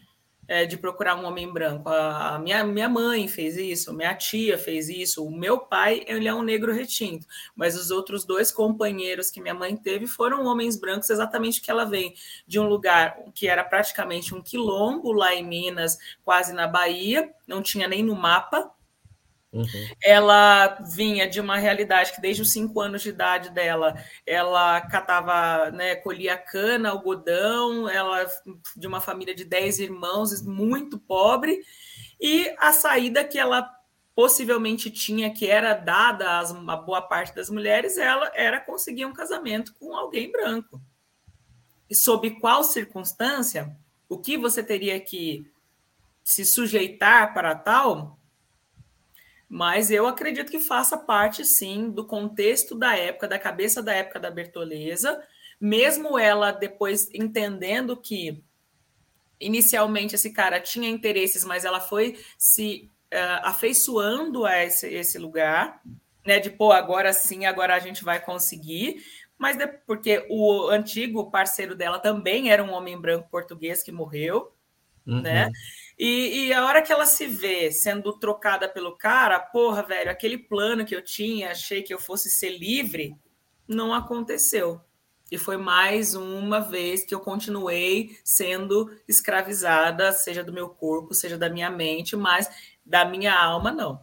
é, 0.51 0.67
de 0.67 0.77
procurar 0.77 1.15
um 1.15 1.25
homem 1.25 1.49
branco. 1.49 1.89
A, 1.89 2.35
a, 2.35 2.39
minha, 2.41 2.65
minha 2.65 2.89
mãe 2.89 3.29
fez 3.29 3.57
isso, 3.57 3.95
minha 3.95 4.13
tia 4.17 4.59
fez 4.59 4.89
isso, 4.89 5.25
o 5.25 5.31
meu 5.31 5.61
pai 5.61 6.03
ele 6.09 6.27
é 6.27 6.35
um 6.35 6.43
negro 6.43 6.73
retinto, 6.73 7.25
mas 7.55 7.77
os 7.77 7.93
outros 7.93 8.25
dois 8.25 8.51
companheiros 8.51 9.31
que 9.31 9.41
minha 9.41 9.55
mãe 9.55 9.77
teve 9.77 10.09
foram 10.09 10.45
homens 10.45 10.77
brancos, 10.77 11.09
exatamente 11.09 11.61
que 11.61 11.71
ela 11.71 11.85
vem 11.85 12.17
de 12.49 12.59
um 12.59 12.67
lugar 12.67 13.17
que 13.33 13.47
era 13.47 13.63
praticamente 13.63 14.35
um 14.35 14.43
quilombo 14.43 15.13
lá 15.13 15.33
em 15.33 15.47
Minas, 15.47 15.97
quase 16.25 16.53
na 16.53 16.67
Bahia, 16.67 17.33
não 17.47 17.63
tinha 17.63 17.87
nem 17.87 18.03
no 18.03 18.17
mapa, 18.17 18.73
Uhum. 19.53 19.67
Ela 20.03 20.79
vinha 20.95 21.29
de 21.29 21.41
uma 21.41 21.57
realidade 21.57 22.13
que 22.13 22.21
desde 22.21 22.43
os 22.43 22.53
cinco 22.53 22.81
anos 22.81 23.03
de 23.03 23.09
idade 23.09 23.51
dela, 23.51 23.95
ela 24.25 24.81
catava, 24.83 25.71
né, 25.73 25.97
colhia 25.97 26.37
cana, 26.37 26.91
algodão, 26.91 27.89
ela 27.89 28.27
de 28.77 28.87
uma 28.87 29.01
família 29.01 29.35
de 29.35 29.45
dez 29.45 29.81
irmãos, 29.81 30.41
muito 30.43 30.99
pobre, 30.99 31.61
e 32.21 32.55
a 32.59 32.73
saída 32.73 33.25
que 33.25 33.39
ela 33.39 33.69
possivelmente 34.15 34.91
tinha, 34.91 35.33
que 35.33 35.47
era 35.47 35.75
dada 35.75 36.29
a 36.31 36.45
uma 36.53 36.77
boa 36.77 37.03
parte 37.03 37.35
das 37.35 37.49
mulheres, 37.49 37.97
ela 37.97 38.31
era 38.35 38.61
conseguir 38.61 39.07
um 39.07 39.15
casamento 39.15 39.75
com 39.75 39.97
alguém 39.97 40.31
branco. 40.31 40.81
E 41.89 41.95
sob 41.95 42.39
qual 42.39 42.63
circunstância, 42.63 43.77
o 44.09 44.19
que 44.19 44.37
você 44.37 44.63
teria 44.63 45.01
que 45.01 45.51
se 46.23 46.45
sujeitar 46.45 47.35
para 47.35 47.55
tal, 47.55 48.20
mas 49.51 49.91
eu 49.91 50.07
acredito 50.07 50.49
que 50.49 50.61
faça 50.61 50.97
parte, 50.97 51.45
sim, 51.45 51.91
do 51.91 52.07
contexto 52.07 52.73
da 52.73 52.97
época, 52.97 53.27
da 53.27 53.37
cabeça 53.37 53.83
da 53.83 53.93
época 53.93 54.21
da 54.21 54.31
Bertoleza, 54.31 55.21
mesmo 55.61 56.17
ela 56.17 56.53
depois 56.53 57.13
entendendo 57.13 57.97
que 57.97 58.41
inicialmente 59.41 60.15
esse 60.15 60.33
cara 60.33 60.61
tinha 60.61 60.89
interesses, 60.89 61.45
mas 61.45 61.65
ela 61.65 61.81
foi 61.81 62.17
se 62.39 62.89
uh, 63.13 63.43
afeiçoando 63.43 64.47
a 64.47 64.63
esse, 64.63 64.87
esse 64.87 65.19
lugar, 65.19 65.83
né? 66.25 66.39
De 66.39 66.51
pô, 66.51 66.71
agora 66.71 67.13
sim, 67.13 67.45
agora 67.45 67.75
a 67.75 67.81
gente 67.81 68.05
vai 68.05 68.21
conseguir. 68.21 69.05
Mas 69.37 69.57
de, 69.57 69.67
porque 69.67 70.25
o 70.31 70.69
antigo 70.69 71.29
parceiro 71.29 71.75
dela 71.75 71.99
também 71.99 72.53
era 72.53 72.63
um 72.63 72.73
homem 72.73 72.97
branco 73.01 73.29
português 73.29 73.83
que 73.83 73.91
morreu, 73.91 74.53
uhum. 75.05 75.23
né? 75.23 75.51
E, 76.03 76.47
e, 76.47 76.53
a 76.55 76.65
hora 76.65 76.81
que 76.81 76.91
ela 76.91 77.05
se 77.05 77.27
vê 77.27 77.71
sendo 77.71 78.11
trocada 78.15 78.67
pelo 78.67 78.97
cara, 78.97 79.39
porra, 79.39 79.83
velho, 79.83 80.11
aquele 80.11 80.39
plano 80.39 80.83
que 80.83 80.97
eu 80.97 81.05
tinha, 81.05 81.51
achei 81.51 81.83
que 81.83 81.93
eu 81.93 81.99
fosse 81.99 82.31
ser 82.31 82.57
livre, 82.57 83.15
não 83.69 83.93
aconteceu. 83.93 84.81
E 85.31 85.37
foi 85.37 85.59
mais 85.59 86.15
uma 86.15 86.59
vez 86.59 87.05
que 87.05 87.15
eu 87.15 87.21
continuei 87.21 88.17
sendo 88.25 88.91
escravizada, 89.07 90.11
seja 90.11 90.43
do 90.43 90.55
meu 90.55 90.71
corpo, 90.71 91.13
seja 91.13 91.37
da 91.37 91.51
minha 91.51 91.69
mente, 91.69 92.17
mas 92.17 92.49
da 92.83 93.05
minha 93.05 93.39
alma, 93.39 93.71
não. 93.71 94.01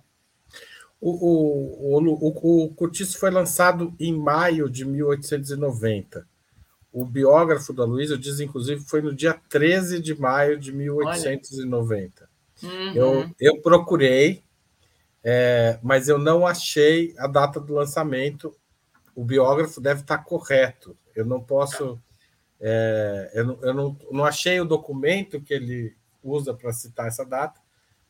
O, 1.02 1.10
o, 1.10 1.98
o, 1.98 2.66
o 2.66 2.76
Curtiço 2.76 3.18
foi 3.18 3.32
lançado 3.32 3.92
em 4.00 4.16
maio 4.16 4.70
de 4.70 4.86
1890 4.86 6.28
o 6.92 7.06
biógrafo 7.06 7.74
da 7.74 7.84
Luísa 7.84 8.18
diz, 8.18 8.40
inclusive, 8.40 8.82
foi 8.82 9.02
no 9.02 9.14
dia 9.14 9.40
13 9.50 10.02
de 10.02 10.20
maio 10.20 10.58
de 10.60 10.72
1890. 10.72 12.30
Uhum. 12.64 12.94
Eu, 12.94 13.32
eu 13.40 13.62
procurei, 13.62 14.44
é, 15.24 15.80
mas 15.84 16.08
eu 16.08 16.18
não 16.18 16.48
achei 16.48 17.14
a 17.18 17.28
data 17.28 17.60
do 17.60 17.74
lançamento. 17.74 18.56
O 19.16 19.24
biógrafo 19.24 19.80
deve 19.80 20.02
estar 20.02 20.20
correto. 20.20 20.98
Eu 21.16 21.26
não 21.26 21.42
posso. 21.42 22.00
É, 22.60 23.32
eu 23.36 23.46
não, 23.46 23.60
eu 23.62 23.74
não, 23.74 23.98
não 24.12 24.26
achei 24.26 24.60
o 24.60 24.66
documento 24.66 25.42
que 25.42 25.54
ele 25.54 25.96
usa 26.24 26.54
para 26.54 26.74
citar 26.74 27.08
essa 27.08 27.24
data, 27.24 27.60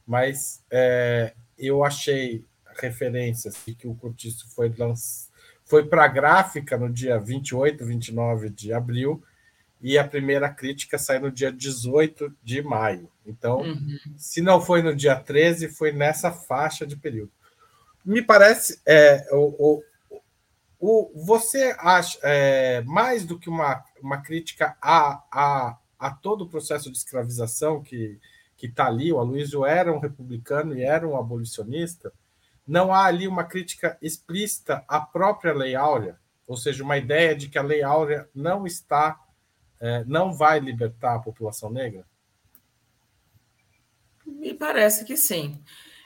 mas 0.05 0.63
é, 0.71 1.33
eu 1.57 1.83
achei 1.83 2.45
referências 2.79 3.55
de 3.65 3.75
que 3.75 3.87
o 3.87 3.95
cortiço 3.95 4.47
foi 4.55 4.73
lançado 4.77 5.26
foi 5.67 5.85
para 5.85 6.05
a 6.05 6.07
gráfica 6.07 6.77
no 6.77 6.89
dia 6.89 7.19
28, 7.19 7.85
29 7.85 8.49
de 8.49 8.71
abril, 8.71 9.21
e 9.81 9.97
a 9.97 10.07
primeira 10.07 10.49
crítica 10.49 10.97
sai 10.97 11.19
no 11.19 11.29
dia 11.29 11.51
18 11.51 12.33
de 12.41 12.61
maio. 12.61 13.11
Então, 13.25 13.59
uhum. 13.59 13.99
se 14.17 14.41
não 14.41 14.61
foi 14.61 14.81
no 14.81 14.95
dia 14.95 15.15
13, 15.15 15.67
foi 15.69 15.91
nessa 15.91 16.31
faixa 16.31 16.87
de 16.87 16.95
período. 16.95 17.31
Me 18.03 18.21
parece, 18.21 18.81
é, 18.85 19.27
o, 19.31 19.83
o, 20.09 20.19
o, 20.79 21.25
você 21.25 21.75
acha, 21.77 22.17
é, 22.23 22.81
mais 22.83 23.25
do 23.25 23.37
que 23.37 23.49
uma, 23.49 23.83
uma 24.01 24.21
crítica 24.21 24.75
a, 24.81 25.21
a, 25.29 25.77
a 25.99 26.11
todo 26.11 26.45
o 26.45 26.49
processo 26.49 26.89
de 26.89 26.97
escravização 26.97 27.83
que 27.83 28.17
está 28.63 28.87
ali, 28.87 29.11
o 29.11 29.19
Aloysio 29.19 29.65
era 29.65 29.93
um 29.93 29.99
republicano 29.99 30.75
e 30.75 30.81
era 30.81 31.05
um 31.05 31.17
abolicionista, 31.17 32.11
não 32.67 32.93
há 32.93 33.05
ali 33.05 33.27
uma 33.27 33.45
crítica 33.45 33.97
explícita 34.01 34.83
à 34.87 34.99
própria 34.99 35.53
Lei 35.53 35.75
Áurea, 35.75 36.19
ou 36.45 36.57
seja, 36.57 36.83
uma 36.83 36.97
ideia 36.97 37.35
de 37.35 37.47
que 37.47 37.57
a 37.57 37.61
Lei 37.61 37.81
Áurea 37.81 38.29
não 38.35 38.65
está, 38.67 39.19
é, 39.79 40.03
não 40.05 40.33
vai 40.33 40.59
libertar 40.59 41.15
a 41.15 41.19
população 41.19 41.69
negra? 41.69 42.05
Me 44.25 44.53
parece 44.53 45.05
que 45.05 45.15
sim. 45.15 45.63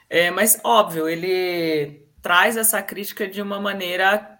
É, 0.08 0.30
mas, 0.30 0.60
óbvio, 0.62 1.08
ele 1.08 2.06
traz 2.20 2.56
essa 2.56 2.80
crítica 2.82 3.26
de 3.26 3.42
uma 3.42 3.60
maneira 3.60 4.38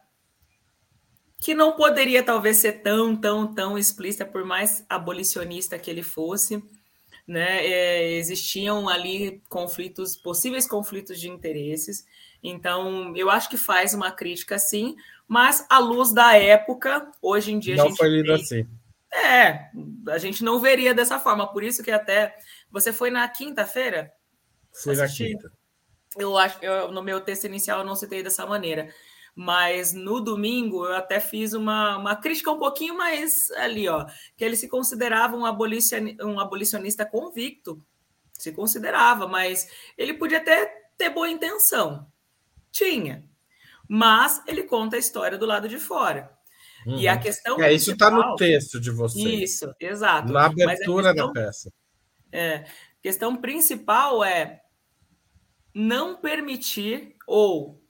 que 1.40 1.54
não 1.54 1.72
poderia 1.72 2.22
talvez 2.22 2.58
ser 2.58 2.82
tão, 2.82 3.16
tão, 3.16 3.52
tão 3.52 3.76
explícita, 3.76 4.24
por 4.24 4.44
mais 4.44 4.86
abolicionista 4.88 5.76
que 5.76 5.90
ele 5.90 6.02
fosse 6.02 6.62
né? 7.26 7.64
É, 7.64 8.12
existiam 8.12 8.88
ali 8.88 9.42
conflitos, 9.48 10.16
possíveis 10.16 10.66
conflitos 10.66 11.20
de 11.20 11.28
interesses. 11.28 12.04
Então, 12.42 13.16
eu 13.16 13.30
acho 13.30 13.48
que 13.48 13.56
faz 13.56 13.94
uma 13.94 14.10
crítica 14.10 14.58
sim, 14.58 14.96
mas 15.28 15.64
à 15.70 15.78
luz 15.78 16.12
da 16.12 16.36
época, 16.36 17.10
hoje 17.22 17.52
em 17.52 17.58
dia 17.58 17.76
não 17.76 17.94
foi 17.94 18.08
lido 18.08 18.32
assim. 18.32 18.66
É, 19.12 19.68
a 20.08 20.18
gente 20.18 20.42
não 20.42 20.58
veria 20.58 20.94
dessa 20.94 21.18
forma. 21.18 21.46
Por 21.46 21.62
isso 21.62 21.82
que 21.82 21.90
até 21.90 22.34
você 22.70 22.92
foi 22.92 23.10
na 23.10 23.28
quinta-feira. 23.28 24.12
Fui 24.72 24.96
na 24.96 25.06
quinta. 25.06 25.52
Eu 26.16 26.36
acho, 26.36 26.58
eu, 26.62 26.90
no 26.90 27.02
meu 27.02 27.20
texto 27.20 27.44
inicial 27.44 27.80
eu 27.80 27.86
não 27.86 27.94
citei 27.94 28.22
dessa 28.22 28.46
maneira. 28.46 28.88
Mas 29.34 29.94
no 29.94 30.20
domingo 30.20 30.84
eu 30.84 30.94
até 30.94 31.18
fiz 31.18 31.54
uma, 31.54 31.96
uma 31.96 32.14
crítica 32.14 32.50
um 32.50 32.58
pouquinho 32.58 32.96
mais 32.96 33.50
ali, 33.52 33.88
ó, 33.88 34.04
que 34.36 34.44
ele 34.44 34.56
se 34.56 34.68
considerava 34.68 35.36
um, 35.36 35.46
abolicionista, 35.46 36.26
um 36.26 36.38
abolicionista 36.38 37.06
convicto, 37.06 37.82
se 38.32 38.52
considerava, 38.52 39.26
mas 39.26 39.68
ele 39.96 40.14
podia 40.14 40.38
até 40.38 40.66
ter 40.98 41.10
boa 41.10 41.30
intenção. 41.30 42.06
Tinha. 42.70 43.24
Mas 43.88 44.42
ele 44.46 44.64
conta 44.64 44.96
a 44.96 44.98
história 44.98 45.38
do 45.38 45.46
lado 45.46 45.68
de 45.68 45.78
fora. 45.78 46.30
Uhum. 46.86 46.98
E 46.98 47.08
a 47.08 47.14
uhum. 47.14 47.20
questão. 47.20 47.62
É, 47.62 47.72
isso 47.72 47.92
está 47.92 48.10
no 48.10 48.36
texto 48.36 48.80
de 48.80 48.90
você. 48.90 49.20
Isso, 49.20 49.72
exato. 49.78 50.32
Na 50.32 50.46
abertura 50.46 51.12
questão, 51.12 51.32
da 51.32 51.32
peça. 51.32 51.72
É, 52.30 52.64
questão 53.00 53.36
principal 53.36 54.24
é 54.24 54.62
não 55.74 56.16
permitir 56.16 57.16
ou 57.26 57.81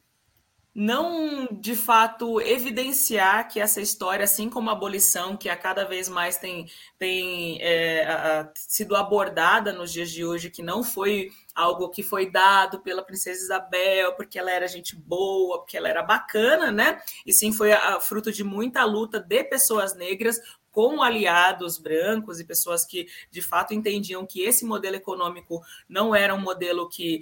não 0.75 1.49
de 1.51 1.77
fato 1.77 2.41
evidenciar 2.41 3.47
que 3.49 3.61
essa 3.61 3.81
história, 3.81 4.25
assim 4.25 4.49
como 4.49 4.71
a 4.71 4.73
abolição, 4.73 5.37
que 5.37 5.51
a 5.51 5.57
cada 5.57 5.85
vez 5.85 6.09
mais 6.09 6.39
tem, 6.39 6.67
tem 6.99 7.59
é, 7.61 8.07
a, 8.07 8.51
sido 8.55 8.97
abordada 8.97 9.73
nos 9.73 9.93
dias 9.93 10.11
de 10.11 10.25
hoje, 10.25 10.51
que 10.51 10.63
não 10.63 10.83
foi 10.83 11.31
algo 11.55 11.91
que 11.91 12.03
foi 12.03 12.31
dado 12.31 12.81
pela 12.81 13.03
princesa 13.03 13.43
Isabel, 13.43 14.15
porque 14.15 14.39
ela 14.39 14.51
era 14.51 14.67
gente 14.67 14.97
boa, 14.97 15.59
porque 15.59 15.77
ela 15.77 15.89
era 15.89 16.03
bacana, 16.03 16.73
né? 16.73 17.03
E 17.27 17.33
sim 17.35 17.53
foi 17.53 17.73
a, 17.73 17.97
a 17.97 18.01
fruto 18.01 18.33
de 18.33 18.43
muita 18.43 18.83
luta 18.85 19.21
de 19.21 19.45
pessoas 19.45 19.95
negras 19.95 20.41
com 20.71 21.03
aliados 21.03 21.77
brancos 21.77 22.41
e 22.41 22.47
pessoas 22.47 22.87
que 22.87 23.07
de 23.31 23.43
fato 23.43 23.75
entendiam 23.75 24.25
que 24.27 24.41
esse 24.41 24.65
modelo 24.65 24.97
econômico 24.97 25.61
não 25.87 26.15
era 26.15 26.35
um 26.35 26.41
modelo 26.41 26.89
que, 26.89 27.21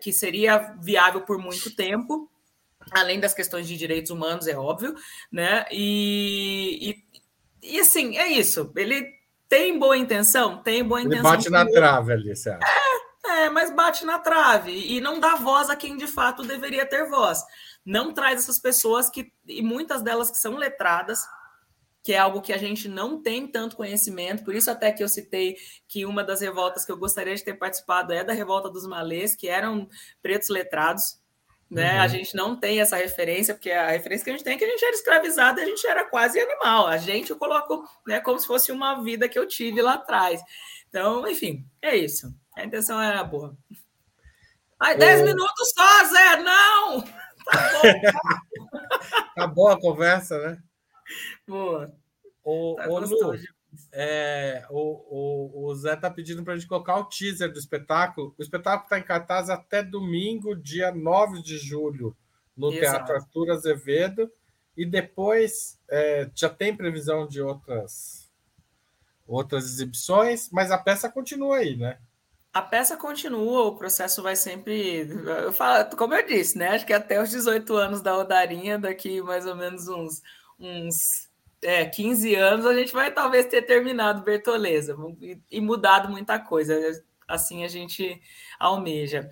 que 0.00 0.12
seria 0.12 0.76
viável 0.80 1.22
por 1.22 1.38
muito 1.38 1.74
tempo 1.74 2.30
além 2.92 3.20
das 3.20 3.34
questões 3.34 3.66
de 3.66 3.76
direitos 3.76 4.10
humanos, 4.10 4.46
é 4.46 4.56
óbvio, 4.56 4.94
né? 5.30 5.66
E, 5.70 7.02
e, 7.62 7.74
e 7.74 7.80
assim, 7.80 8.16
é 8.16 8.28
isso. 8.28 8.72
Ele 8.76 9.06
tem 9.48 9.78
boa 9.78 9.96
intenção? 9.96 10.62
Tem 10.62 10.84
boa 10.84 11.00
intenção. 11.00 11.32
Ele 11.32 11.36
bate 11.36 11.50
na 11.50 11.66
trave 11.66 12.12
ali, 12.12 12.36
certo? 12.36 12.62
É, 12.64 13.44
é, 13.44 13.50
mas 13.50 13.74
bate 13.74 14.04
na 14.04 14.18
trave 14.18 14.72
e 14.72 15.00
não 15.00 15.18
dá 15.20 15.36
voz 15.36 15.70
a 15.70 15.76
quem 15.76 15.96
de 15.96 16.06
fato 16.06 16.42
deveria 16.42 16.86
ter 16.86 17.08
voz. 17.08 17.42
Não 17.84 18.12
traz 18.12 18.42
essas 18.42 18.58
pessoas 18.58 19.08
que, 19.08 19.32
e 19.46 19.62
muitas 19.62 20.02
delas 20.02 20.30
que 20.30 20.36
são 20.36 20.56
letradas, 20.56 21.24
que 22.02 22.12
é 22.12 22.18
algo 22.18 22.40
que 22.40 22.52
a 22.52 22.58
gente 22.58 22.88
não 22.88 23.20
tem 23.20 23.46
tanto 23.46 23.76
conhecimento, 23.76 24.44
por 24.44 24.54
isso 24.54 24.70
até 24.70 24.92
que 24.92 25.02
eu 25.02 25.08
citei 25.08 25.56
que 25.86 26.06
uma 26.06 26.24
das 26.24 26.40
revoltas 26.40 26.84
que 26.84 26.92
eu 26.92 26.96
gostaria 26.96 27.34
de 27.34 27.44
ter 27.44 27.54
participado 27.54 28.12
é 28.12 28.24
da 28.24 28.32
revolta 28.32 28.70
dos 28.70 28.86
malês, 28.86 29.34
que 29.34 29.48
eram 29.48 29.88
pretos 30.22 30.48
letrados, 30.48 31.17
né? 31.70 31.94
Uhum. 31.94 32.00
A 32.00 32.08
gente 32.08 32.34
não 32.34 32.56
tem 32.56 32.80
essa 32.80 32.96
referência, 32.96 33.54
porque 33.54 33.70
a 33.70 33.90
referência 33.90 34.24
que 34.24 34.30
a 34.30 34.32
gente 34.32 34.44
tem 34.44 34.54
é 34.54 34.58
que 34.58 34.64
a 34.64 34.68
gente 34.68 34.84
era 34.84 34.94
escravizado 34.94 35.60
e 35.60 35.62
a 35.62 35.66
gente 35.66 35.86
era 35.86 36.04
quase 36.04 36.40
animal. 36.40 36.86
A 36.86 36.96
gente 36.96 37.30
eu 37.30 37.36
coloco 37.36 37.84
né, 38.06 38.20
como 38.20 38.38
se 38.38 38.46
fosse 38.46 38.72
uma 38.72 39.02
vida 39.02 39.28
que 39.28 39.38
eu 39.38 39.46
tive 39.46 39.82
lá 39.82 39.94
atrás. 39.94 40.40
Então, 40.88 41.28
enfim, 41.28 41.66
é 41.82 41.96
isso. 41.96 42.34
A 42.56 42.64
intenção 42.64 43.00
era 43.00 43.22
boa. 43.22 43.56
Ai, 44.80 44.96
10 44.96 45.22
minutos 45.22 45.72
só, 45.76 46.04
Zé! 46.04 46.42
Não! 46.42 47.04
Tá 47.48 47.70
bom. 47.72 47.80
tá 49.34 49.46
boa 49.46 49.72
a 49.72 49.80
conversa, 49.80 50.38
né? 50.38 50.58
Boa. 51.46 51.90
Ô, 52.44 52.74
tá 52.76 52.88
ô 52.88 52.98
Lu, 52.98 53.38
é, 53.92 54.66
o, 54.70 55.60
o, 55.60 55.66
o 55.66 55.74
Zé 55.74 55.94
está 55.94 56.10
pedindo 56.10 56.42
para 56.42 56.54
a 56.54 56.56
gente 56.56 56.68
colocar 56.68 56.96
o 56.96 57.04
teaser 57.04 57.52
do 57.52 57.58
espetáculo. 57.58 58.34
O 58.38 58.42
espetáculo 58.42 58.84
está 58.84 58.98
em 58.98 59.02
cartaz 59.02 59.48
até 59.50 59.82
domingo, 59.82 60.54
dia 60.54 60.92
9 60.92 61.42
de 61.42 61.58
julho, 61.58 62.16
no 62.56 62.72
Exato. 62.72 62.80
Teatro 62.80 63.14
Arthur 63.16 63.50
Azevedo. 63.50 64.30
E 64.76 64.86
depois 64.86 65.80
é, 65.90 66.30
já 66.34 66.48
tem 66.48 66.76
previsão 66.76 67.26
de 67.26 67.42
outras, 67.42 68.30
outras 69.26 69.64
exibições, 69.64 70.48
mas 70.52 70.70
a 70.70 70.78
peça 70.78 71.10
continua 71.10 71.56
aí, 71.56 71.76
né? 71.76 71.98
A 72.52 72.62
peça 72.62 72.96
continua, 72.96 73.64
o 73.64 73.76
processo 73.76 74.22
vai 74.22 74.34
sempre. 74.34 75.08
Eu 75.44 75.52
falo, 75.52 75.96
como 75.96 76.14
eu 76.14 76.26
disse, 76.26 76.56
né? 76.56 76.68
Acho 76.68 76.86
que 76.86 76.92
até 76.92 77.20
os 77.20 77.30
18 77.30 77.74
anos 77.74 78.00
da 78.00 78.16
Odarinha, 78.16 78.78
daqui 78.78 79.20
mais 79.20 79.46
ou 79.46 79.54
menos 79.54 79.86
uns, 79.88 80.22
uns 80.58 81.27
é, 81.62 81.84
15 81.84 82.34
anos, 82.34 82.66
a 82.66 82.74
gente 82.74 82.92
vai 82.92 83.12
talvez 83.12 83.46
ter 83.46 83.62
terminado 83.62 84.22
Bertoleza 84.22 84.96
e, 85.20 85.40
e 85.50 85.60
mudado 85.60 86.08
muita 86.08 86.38
coisa. 86.38 86.74
Assim 87.26 87.64
a 87.64 87.68
gente 87.68 88.20
almeja. 88.58 89.30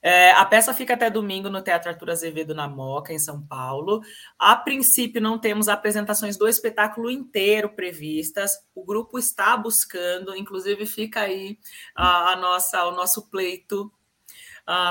É, 0.00 0.30
a 0.32 0.44
peça 0.44 0.72
fica 0.72 0.94
até 0.94 1.10
domingo 1.10 1.48
no 1.48 1.62
Teatro 1.62 1.90
Arthur 1.90 2.10
Azevedo 2.10 2.54
na 2.54 2.68
Moca, 2.68 3.12
em 3.12 3.18
São 3.18 3.42
Paulo. 3.42 4.00
A 4.38 4.54
princípio, 4.54 5.20
não 5.20 5.38
temos 5.38 5.68
apresentações 5.68 6.36
do 6.36 6.46
espetáculo 6.46 7.10
inteiro 7.10 7.70
previstas. 7.70 8.52
O 8.74 8.84
grupo 8.84 9.18
está 9.18 9.56
buscando, 9.56 10.36
inclusive 10.36 10.86
fica 10.86 11.20
aí 11.20 11.58
a, 11.94 12.32
a 12.32 12.36
nossa, 12.36 12.84
o 12.84 12.92
nosso 12.92 13.28
pleito 13.28 13.92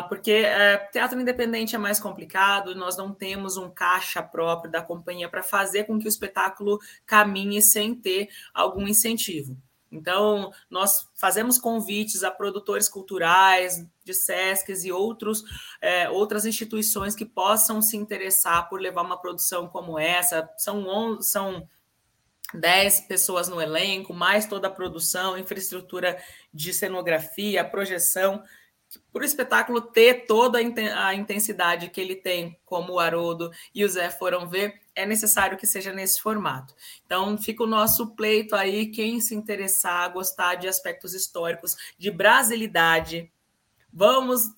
porque 0.10 0.44
uh, 0.44 0.92
teatro 0.92 1.22
independente 1.22 1.76
é 1.76 1.78
mais 1.78 2.00
complicado, 2.00 2.74
nós 2.74 2.98
não 2.98 3.14
temos 3.14 3.58
um 3.58 3.70
caixa 3.70 4.24
próprio 4.24 4.72
da 4.72 4.82
companhia 4.82 5.30
para 5.30 5.44
fazer 5.44 5.84
com 5.84 6.00
que 6.00 6.08
o 6.08 6.10
espetáculo 6.10 6.80
caminhe 7.06 7.62
sem 7.62 7.94
ter 7.94 8.28
algum 8.54 8.88
incentivo. 8.88 9.56
Então, 9.92 10.52
nós 10.70 11.08
fazemos 11.16 11.58
convites 11.58 12.24
a 12.24 12.32
produtores 12.32 12.90
culturais, 12.90 13.86
de 14.04 14.14
SESCs 14.14 14.84
e 14.84 14.92
outros, 14.92 15.44
é, 15.82 16.10
outras 16.10 16.46
instituições 16.46 17.16
que 17.16 17.26
possam 17.26 17.82
se 17.82 17.96
interessar 17.96 18.68
por 18.70 18.82
levar 18.82 19.04
uma 19.04 19.20
produção 19.20 19.68
como 19.68 19.98
essa. 19.98 20.50
São, 20.58 21.22
são 21.22 21.68
10 22.54 23.02
pessoas 23.02 23.48
no 23.48 23.62
elenco, 23.62 24.14
mais 24.14 24.46
toda 24.46 24.68
a 24.68 24.72
produção, 24.72 25.38
infraestrutura 25.38 26.22
de 26.54 26.74
cenografia, 26.74 27.64
projeção 27.64 28.44
para 29.12 29.22
o 29.22 29.26
espetáculo 29.26 29.82
ter 29.82 30.26
toda 30.26 30.60
a 30.60 31.14
intensidade 31.14 31.90
que 31.90 32.00
ele 32.00 32.16
tem, 32.16 32.60
como 32.66 32.94
o 32.94 33.00
Haroldo 33.00 33.52
e 33.74 33.84
o 33.84 33.90
Zé 33.90 34.10
foram 34.10 34.48
ver, 34.48 34.82
é 34.96 35.06
necessário 35.06 35.58
que 35.58 35.68
seja 35.68 35.92
nesse 35.92 36.22
formato. 36.22 36.74
Então, 37.06 37.38
fica 37.38 37.64
o 37.64 37.68
nosso 37.68 38.16
pleito 38.16 38.56
aí, 38.56 38.88
quem 38.88 39.20
se 39.20 39.36
interessar, 39.36 40.12
gostar 40.12 40.56
de 40.56 40.68
aspectos 40.68 41.14
históricos, 41.14 41.76
de 41.98 42.12
brasilidade, 42.12 43.32
vamos 43.92 44.56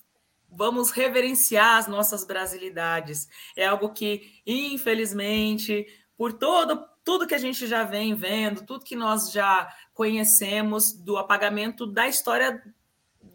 vamos 0.51 0.89
reverenciar 0.89 1.77
as 1.77 1.87
nossas 1.87 2.25
brasilidades. 2.25 3.27
É 3.55 3.67
algo 3.67 3.93
que, 3.93 4.41
infelizmente, 4.47 5.85
por 6.17 6.33
todo 6.33 6.89
tudo 7.09 7.25
que 7.25 7.33
a 7.33 7.39
gente 7.39 7.65
já 7.65 7.83
vem 7.83 8.13
vendo, 8.13 8.65
tudo 8.65 8.85
que 8.85 8.95
nós 8.95 9.31
já 9.31 9.67
conhecemos 9.95 10.93
do 10.93 11.17
apagamento 11.17 11.87
da 11.87 12.07
história 12.07 12.61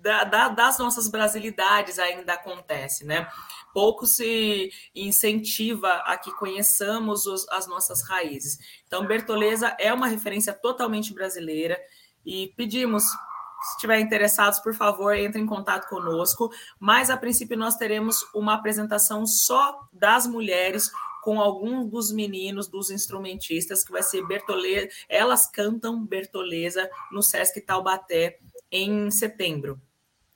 da, 0.04 0.22
da, 0.22 0.48
das 0.50 0.78
nossas 0.78 1.08
brasilidades 1.08 1.98
ainda 1.98 2.34
acontece, 2.34 3.06
né? 3.06 3.26
Pouco 3.72 4.06
se 4.06 4.70
incentiva 4.94 5.94
a 6.04 6.18
que 6.18 6.30
conheçamos 6.32 7.24
os, 7.24 7.48
as 7.48 7.66
nossas 7.66 8.06
raízes. 8.06 8.58
Então, 8.86 9.06
Bertoleza 9.06 9.74
é 9.80 9.92
uma 9.94 10.06
referência 10.06 10.52
totalmente 10.52 11.14
brasileira 11.14 11.80
e 12.24 12.52
pedimos 12.54 13.02
se 13.02 13.76
estiver 13.76 13.98
interessados, 13.98 14.58
por 14.60 14.74
favor, 14.74 15.16
entre 15.16 15.40
em 15.40 15.46
contato 15.46 15.88
conosco. 15.88 16.50
Mas, 16.78 17.08
a 17.08 17.16
princípio, 17.16 17.56
nós 17.56 17.76
teremos 17.76 18.26
uma 18.34 18.52
apresentação 18.52 19.26
só 19.26 19.88
das 19.90 20.26
mulheres 20.26 20.90
com 21.22 21.40
alguns 21.40 21.90
dos 21.90 22.12
meninos, 22.12 22.68
dos 22.68 22.90
instrumentistas, 22.90 23.82
que 23.82 23.90
vai 23.90 24.02
ser 24.02 24.26
Bertoleza. 24.26 24.86
Elas 25.08 25.50
cantam 25.50 26.04
Bertoleza 26.04 26.90
no 27.10 27.22
Sesc 27.22 27.58
Taubaté 27.62 28.38
em 28.70 29.10
setembro 29.10 29.80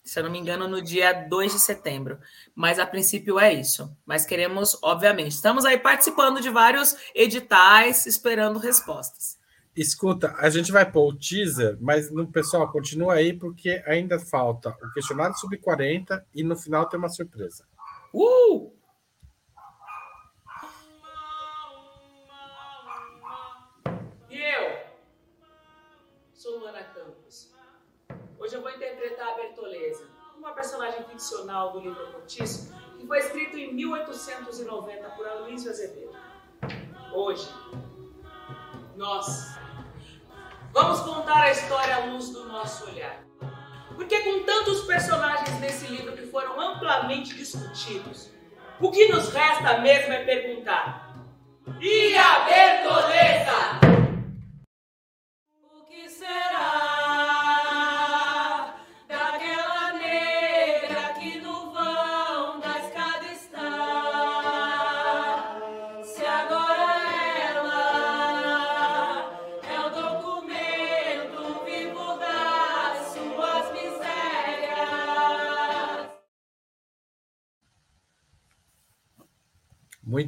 se 0.08 0.18
eu 0.18 0.24
não 0.24 0.30
me 0.30 0.38
engano, 0.38 0.66
no 0.66 0.80
dia 0.80 1.12
2 1.12 1.52
de 1.52 1.58
setembro. 1.60 2.18
Mas 2.54 2.78
a 2.78 2.86
princípio 2.86 3.38
é 3.38 3.52
isso. 3.52 3.94
Mas 4.06 4.24
queremos, 4.24 4.78
obviamente, 4.82 5.32
estamos 5.32 5.66
aí 5.66 5.78
participando 5.78 6.40
de 6.40 6.48
vários 6.48 6.96
editais, 7.14 8.06
esperando 8.06 8.58
respostas. 8.58 9.38
Escuta, 9.76 10.34
a 10.38 10.48
gente 10.48 10.72
vai 10.72 10.90
pôr 10.90 11.12
o 11.12 11.16
teaser, 11.16 11.76
mas 11.78 12.10
no 12.10 12.26
pessoal, 12.26 12.72
continua 12.72 13.14
aí, 13.14 13.34
porque 13.34 13.82
ainda 13.86 14.18
falta 14.18 14.70
o 14.82 14.92
questionário 14.94 15.36
sobre 15.36 15.58
40 15.58 16.26
e 16.34 16.42
no 16.42 16.56
final 16.56 16.88
tem 16.88 16.98
uma 16.98 17.10
surpresa. 17.10 17.66
Uh! 18.14 18.72
E 24.30 24.38
eu 24.38 24.78
sou 26.32 26.60
Luana 26.60 26.82
Campos. 26.82 27.52
Hoje 28.38 28.54
eu 28.54 28.62
vou 28.62 28.70
interpretar 28.70 28.88
uma 28.88 28.97
personagem 30.78 31.04
ficcional 31.10 31.72
do 31.72 31.80
livro 31.80 32.06
Cortiço, 32.12 32.72
que 32.98 33.06
foi 33.06 33.18
escrito 33.18 33.58
em 33.58 33.74
1890 33.74 35.08
por 35.10 35.26
Aloysio 35.26 35.70
Azevedo. 35.70 36.16
Hoje, 37.12 37.48
nós 38.96 39.58
vamos 40.72 41.00
contar 41.00 41.42
a 41.42 41.50
história 41.50 41.96
à 41.96 42.04
luz 42.04 42.30
do 42.30 42.44
nosso 42.44 42.88
olhar. 42.88 43.24
Porque 43.96 44.20
com 44.20 44.44
tantos 44.44 44.82
personagens 44.82 45.58
nesse 45.58 45.88
livro 45.88 46.12
que 46.12 46.26
foram 46.26 46.60
amplamente 46.60 47.34
discutidos, 47.34 48.30
o 48.80 48.92
que 48.92 49.08
nos 49.08 49.30
resta 49.30 49.78
mesmo 49.78 50.12
é 50.12 50.24
perguntar: 50.24 51.12
e 51.80 52.16
a 52.16 52.44
Bertoleza? 52.44 53.77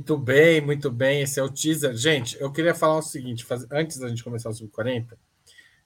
Muito 0.00 0.16
bem, 0.16 0.62
muito 0.62 0.90
bem. 0.90 1.20
Esse 1.20 1.38
é 1.38 1.42
o 1.42 1.50
teaser. 1.50 1.94
Gente, 1.94 2.34
eu 2.40 2.50
queria 2.50 2.74
falar 2.74 2.96
o 2.96 3.02
seguinte: 3.02 3.44
faz... 3.44 3.70
antes 3.70 3.98
da 3.98 4.08
gente 4.08 4.24
começar 4.24 4.48
o 4.48 4.54
Sub-40, 4.54 5.08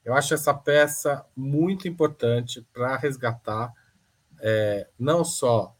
eu 0.04 0.14
acho 0.14 0.32
essa 0.32 0.54
peça 0.54 1.26
muito 1.34 1.88
importante 1.88 2.64
para 2.72 2.96
resgatar 2.96 3.72
é, 4.40 4.86
não 4.96 5.24
só 5.24 5.74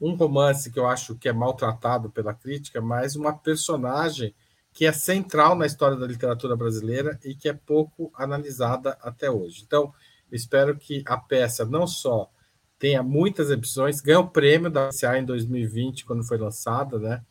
um 0.00 0.14
romance 0.14 0.70
que 0.70 0.78
eu 0.78 0.86
acho 0.86 1.16
que 1.16 1.28
é 1.28 1.32
maltratado 1.32 2.08
pela 2.08 2.32
crítica, 2.32 2.80
mas 2.80 3.16
uma 3.16 3.36
personagem 3.36 4.32
que 4.72 4.86
é 4.86 4.92
central 4.92 5.56
na 5.56 5.66
história 5.66 5.96
da 5.96 6.06
literatura 6.06 6.54
brasileira 6.54 7.18
e 7.24 7.34
que 7.34 7.48
é 7.48 7.52
pouco 7.52 8.12
analisada 8.14 8.96
até 9.02 9.28
hoje. 9.28 9.64
Então, 9.66 9.92
espero 10.30 10.76
que 10.76 11.02
a 11.04 11.16
peça 11.16 11.64
não 11.64 11.88
só 11.88 12.30
tenha 12.78 13.02
muitas 13.02 13.46
exibições, 13.46 14.00
ganhou 14.00 14.22
o 14.22 14.30
prêmio 14.30 14.70
da 14.70 14.90
CA 14.90 15.18
em 15.18 15.24
2020, 15.24 16.04
quando 16.04 16.22
foi 16.22 16.38
lançada, 16.38 16.96
né? 17.00 17.24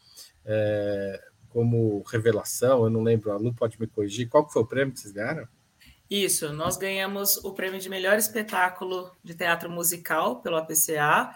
É, 0.46 1.22
como 1.50 2.02
revelação, 2.04 2.84
eu 2.84 2.90
não 2.90 3.04
lembro, 3.04 3.32
a 3.32 3.38
Lu 3.38 3.54
pode 3.54 3.80
me 3.80 3.88
corrigir, 3.88 4.30
qual 4.30 4.50
foi 4.50 4.62
o 4.62 4.66
prêmio 4.66 4.94
que 4.94 5.00
vocês 5.00 5.14
ganharam? 5.14 5.48
Isso, 6.10 6.52
nós 6.52 6.76
ganhamos 6.76 7.38
o 7.38 7.54
prêmio 7.54 7.80
de 7.80 7.90
melhor 7.90 8.18
espetáculo 8.18 9.12
de 9.24 9.34
teatro 9.34 9.70
musical 9.70 10.42
pelo 10.42 10.58
APCA 10.58 11.36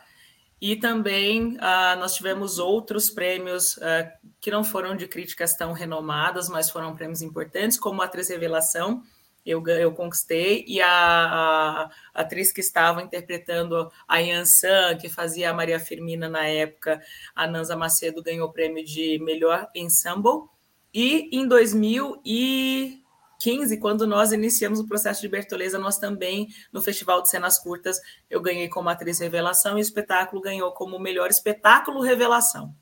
e 0.59 0.75
também 0.75 1.55
uh, 1.55 1.99
nós 1.99 2.15
tivemos 2.15 2.59
outros 2.59 3.09
prêmios 3.09 3.77
uh, 3.77 4.09
que 4.41 4.51
não 4.51 4.63
foram 4.63 4.95
de 4.95 5.07
críticas 5.07 5.55
tão 5.55 5.73
renomadas, 5.73 6.49
mas 6.49 6.69
foram 6.69 6.95
prêmios 6.95 7.21
importantes, 7.21 7.79
como 7.79 8.01
a 8.01 8.05
Atriz 8.05 8.29
Revelação, 8.29 9.03
eu, 9.45 9.65
eu 9.67 9.93
conquistei, 9.93 10.65
e 10.67 10.81
a, 10.81 10.89
a, 10.89 11.91
atriz 12.13 12.51
que 12.51 12.59
estava 12.61 13.03
interpretando 13.03 13.91
a 14.07 14.17
Yansan, 14.17 14.97
que 14.97 15.07
fazia 15.07 15.51
a 15.51 15.53
Maria 15.53 15.79
Firmina 15.79 16.27
na 16.27 16.47
época, 16.47 16.99
a 17.35 17.45
Nanza 17.45 17.75
Macedo, 17.75 18.23
ganhou 18.23 18.47
o 18.47 18.51
prêmio 18.51 18.83
de 18.83 19.19
melhor 19.19 19.69
ensemble. 19.75 20.49
E 20.91 21.29
em 21.31 21.47
2015, 21.47 23.79
quando 23.79 24.07
nós 24.07 24.31
iniciamos 24.31 24.79
o 24.79 24.87
processo 24.87 25.21
de 25.21 25.27
Bertoleza, 25.27 25.77
nós 25.77 25.99
também, 25.99 26.47
no 26.73 26.81
Festival 26.81 27.21
de 27.21 27.29
Cenas 27.29 27.59
Curtas, 27.59 27.99
eu 28.29 28.41
ganhei 28.41 28.67
como 28.67 28.89
atriz 28.89 29.19
revelação 29.19 29.77
e 29.77 29.81
o 29.81 29.83
espetáculo 29.83 30.41
ganhou 30.41 30.71
como 30.71 30.97
melhor 30.97 31.29
espetáculo 31.29 32.01
revelação. 32.01 32.73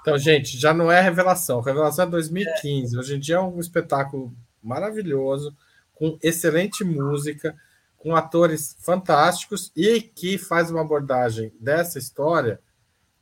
Então, 0.00 0.16
gente, 0.16 0.56
já 0.56 0.72
não 0.72 0.90
é 0.90 1.02
revelação. 1.02 1.60
Revelação 1.60 2.06
é 2.06 2.08
2015. 2.08 2.96
É. 2.96 2.98
Hoje 2.98 3.16
em 3.16 3.20
dia 3.20 3.36
é 3.36 3.40
um 3.40 3.60
espetáculo 3.60 4.34
maravilhoso, 4.62 5.56
com 5.94 6.18
excelente 6.22 6.84
música, 6.84 7.56
com 7.96 8.14
atores 8.14 8.76
fantásticos 8.80 9.72
e 9.76 10.00
que 10.00 10.38
faz 10.38 10.70
uma 10.70 10.80
abordagem 10.80 11.52
dessa 11.60 11.98
história 11.98 12.60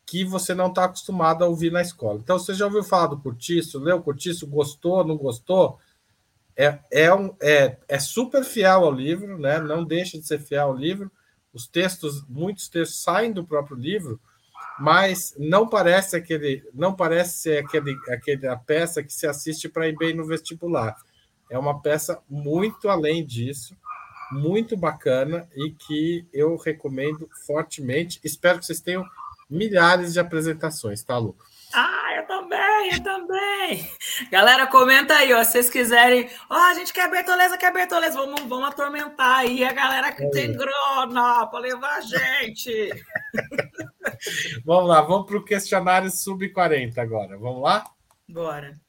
que 0.05 0.25
você 0.25 0.55
não 0.55 0.69
está 0.69 0.85
acostumado 0.85 1.43
a 1.43 1.49
ouvir 1.49 1.73
na 1.73 1.83
escola. 1.83 2.21
Então, 2.23 2.39
você 2.39 2.55
já 2.55 2.65
ouviu 2.65 2.85
falar 2.85 3.09
do 3.09 3.19
Curtiço? 3.19 3.81
Leu 3.81 4.01
Curtiço? 4.01 4.47
Gostou? 4.47 5.05
Não 5.05 5.17
gostou? 5.17 5.81
É, 6.57 6.79
é, 6.91 7.13
um, 7.13 7.35
é, 7.43 7.77
é 7.89 7.99
super 7.99 8.45
fiel 8.45 8.85
ao 8.85 8.93
livro, 8.93 9.37
né? 9.37 9.59
não 9.59 9.85
deixa 9.85 10.19
de 10.19 10.27
ser 10.27 10.39
fiel 10.39 10.69
ao 10.69 10.77
livro. 10.77 11.11
Os 11.53 11.67
textos, 11.67 12.25
muitos 12.29 12.69
textos 12.69 13.03
saem 13.03 13.33
do 13.33 13.45
próprio 13.45 13.77
livro, 13.77 14.21
mas 14.79 15.35
não 15.39 15.69
parece 15.69 16.17
aquele, 16.17 16.63
não 16.73 16.95
parece 16.95 17.39
ser 17.41 17.65
aquele, 17.65 17.97
aquela 18.09 18.57
peça 18.57 19.03
que 19.03 19.13
se 19.13 19.27
assiste 19.27 19.69
para 19.69 19.89
ir 19.89 19.97
bem 19.97 20.15
no 20.15 20.27
vestibular. 20.27 20.97
É 21.51 21.59
uma 21.59 21.81
peça 21.81 22.21
muito 22.29 22.89
além 22.89 23.25
disso 23.25 23.77
muito 24.31 24.77
bacana 24.77 25.49
e 25.55 25.71
que 25.71 26.27
eu 26.33 26.57
recomendo 26.57 27.29
fortemente. 27.47 28.21
Espero 28.25 28.59
que 28.59 28.67
vocês 28.67 28.81
tenham 28.81 29.05
milhares 29.49 30.13
de 30.13 30.21
apresentações, 30.21 31.03
tá, 31.03 31.17
Lu? 31.17 31.37
Ah, 31.75 32.15
eu 32.17 32.27
também, 32.27 32.93
eu 32.93 33.03
também. 33.03 33.91
Galera, 34.31 34.67
comenta 34.67 35.15
aí, 35.15 35.33
ó, 35.33 35.43
se 35.45 35.53
vocês 35.53 35.71
quiserem. 35.71 36.29
Ó, 36.49 36.55
oh, 36.55 36.63
a 36.63 36.75
gente 36.75 36.93
quer 36.93 37.11
Bertoleza, 37.11 37.59
quer 37.59 37.73
Bertoleza. 37.73 38.17
Vamos, 38.17 38.41
vamos 38.43 38.69
atormentar 38.69 39.41
aí 39.41 39.65
a 39.65 39.73
galera 39.73 40.13
que 40.13 40.25
é. 40.25 40.31
tem 40.31 40.53
grana 40.53 41.47
para 41.47 41.59
levar 41.59 41.97
a 41.97 42.01
gente. 42.01 42.91
vamos 44.65 44.89
lá, 44.89 45.03
vamos 45.03 45.27
para 45.27 45.37
o 45.37 45.45
questionário 45.45 46.11
sub-40 46.11 46.99
agora. 46.99 47.37
Vamos 47.37 47.63
lá? 47.63 47.85
Bora. 48.29 48.86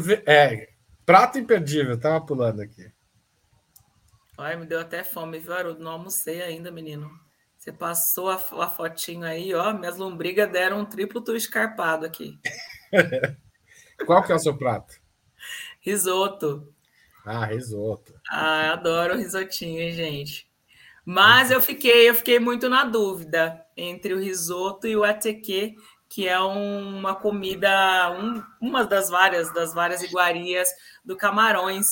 Vê, 0.00 0.22
é, 0.26 0.68
prato 1.06 1.38
imperdível, 1.38 1.98
tava 1.98 2.24
pulando 2.24 2.60
aqui. 2.60 2.90
Ai, 4.36 4.56
me 4.56 4.66
deu 4.66 4.80
até 4.80 5.04
fome, 5.04 5.38
viu, 5.38 5.52
Haroldo? 5.52 5.82
Não 5.82 5.92
almocei 5.92 6.42
ainda, 6.42 6.70
menino. 6.70 7.10
Você 7.56 7.70
passou 7.70 8.30
a, 8.30 8.36
a 8.36 8.68
fotinho 8.68 9.24
aí, 9.24 9.54
ó. 9.54 9.72
Minhas 9.72 9.98
lombrigas 9.98 10.50
deram 10.50 10.80
um 10.80 10.84
triplo 10.84 11.20
tu 11.20 11.36
escarpado 11.36 12.06
aqui. 12.06 12.38
Qual 14.06 14.24
que 14.24 14.32
é 14.32 14.34
o 14.34 14.38
seu 14.38 14.56
prato? 14.56 14.98
Risoto. 15.80 16.74
Ah, 17.24 17.44
risoto. 17.44 18.14
Ah, 18.30 18.72
adoro 18.72 19.16
risotinho, 19.16 19.90
gente. 19.92 20.50
Mas 21.04 21.50
eu 21.50 21.60
fiquei, 21.60 22.08
eu 22.08 22.14
fiquei 22.14 22.38
muito 22.38 22.68
na 22.68 22.84
dúvida 22.84 23.64
entre 23.76 24.14
o 24.14 24.18
risoto 24.18 24.86
e 24.86 24.96
o 24.96 25.04
ateque, 25.04 25.76
que 26.10 26.26
é 26.26 26.40
uma 26.40 27.14
comida, 27.14 28.10
um, 28.10 28.42
uma 28.60 28.84
das 28.84 29.08
várias 29.08 29.54
das 29.54 29.72
várias 29.72 30.02
iguarias 30.02 30.68
do 31.04 31.16
Camarões, 31.16 31.86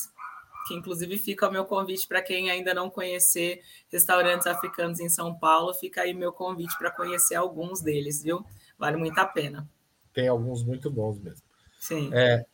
que 0.66 0.74
inclusive 0.74 1.16
fica 1.16 1.48
o 1.48 1.52
meu 1.52 1.64
convite 1.64 2.06
para 2.08 2.20
quem 2.20 2.50
ainda 2.50 2.74
não 2.74 2.90
conhecer 2.90 3.62
restaurantes 3.90 4.48
africanos 4.48 4.98
em 4.98 5.08
São 5.08 5.38
Paulo, 5.38 5.72
fica 5.72 6.02
aí 6.02 6.12
meu 6.12 6.32
convite 6.32 6.76
para 6.76 6.90
conhecer 6.90 7.36
alguns 7.36 7.80
deles, 7.80 8.20
viu? 8.20 8.44
Vale 8.76 8.96
muito 8.96 9.16
a 9.20 9.24
pena. 9.24 9.70
Tem 10.12 10.26
alguns 10.26 10.64
muito 10.64 10.90
bons 10.90 11.20
mesmo. 11.20 11.46
Sim. 11.78 12.10
É, 12.12 12.44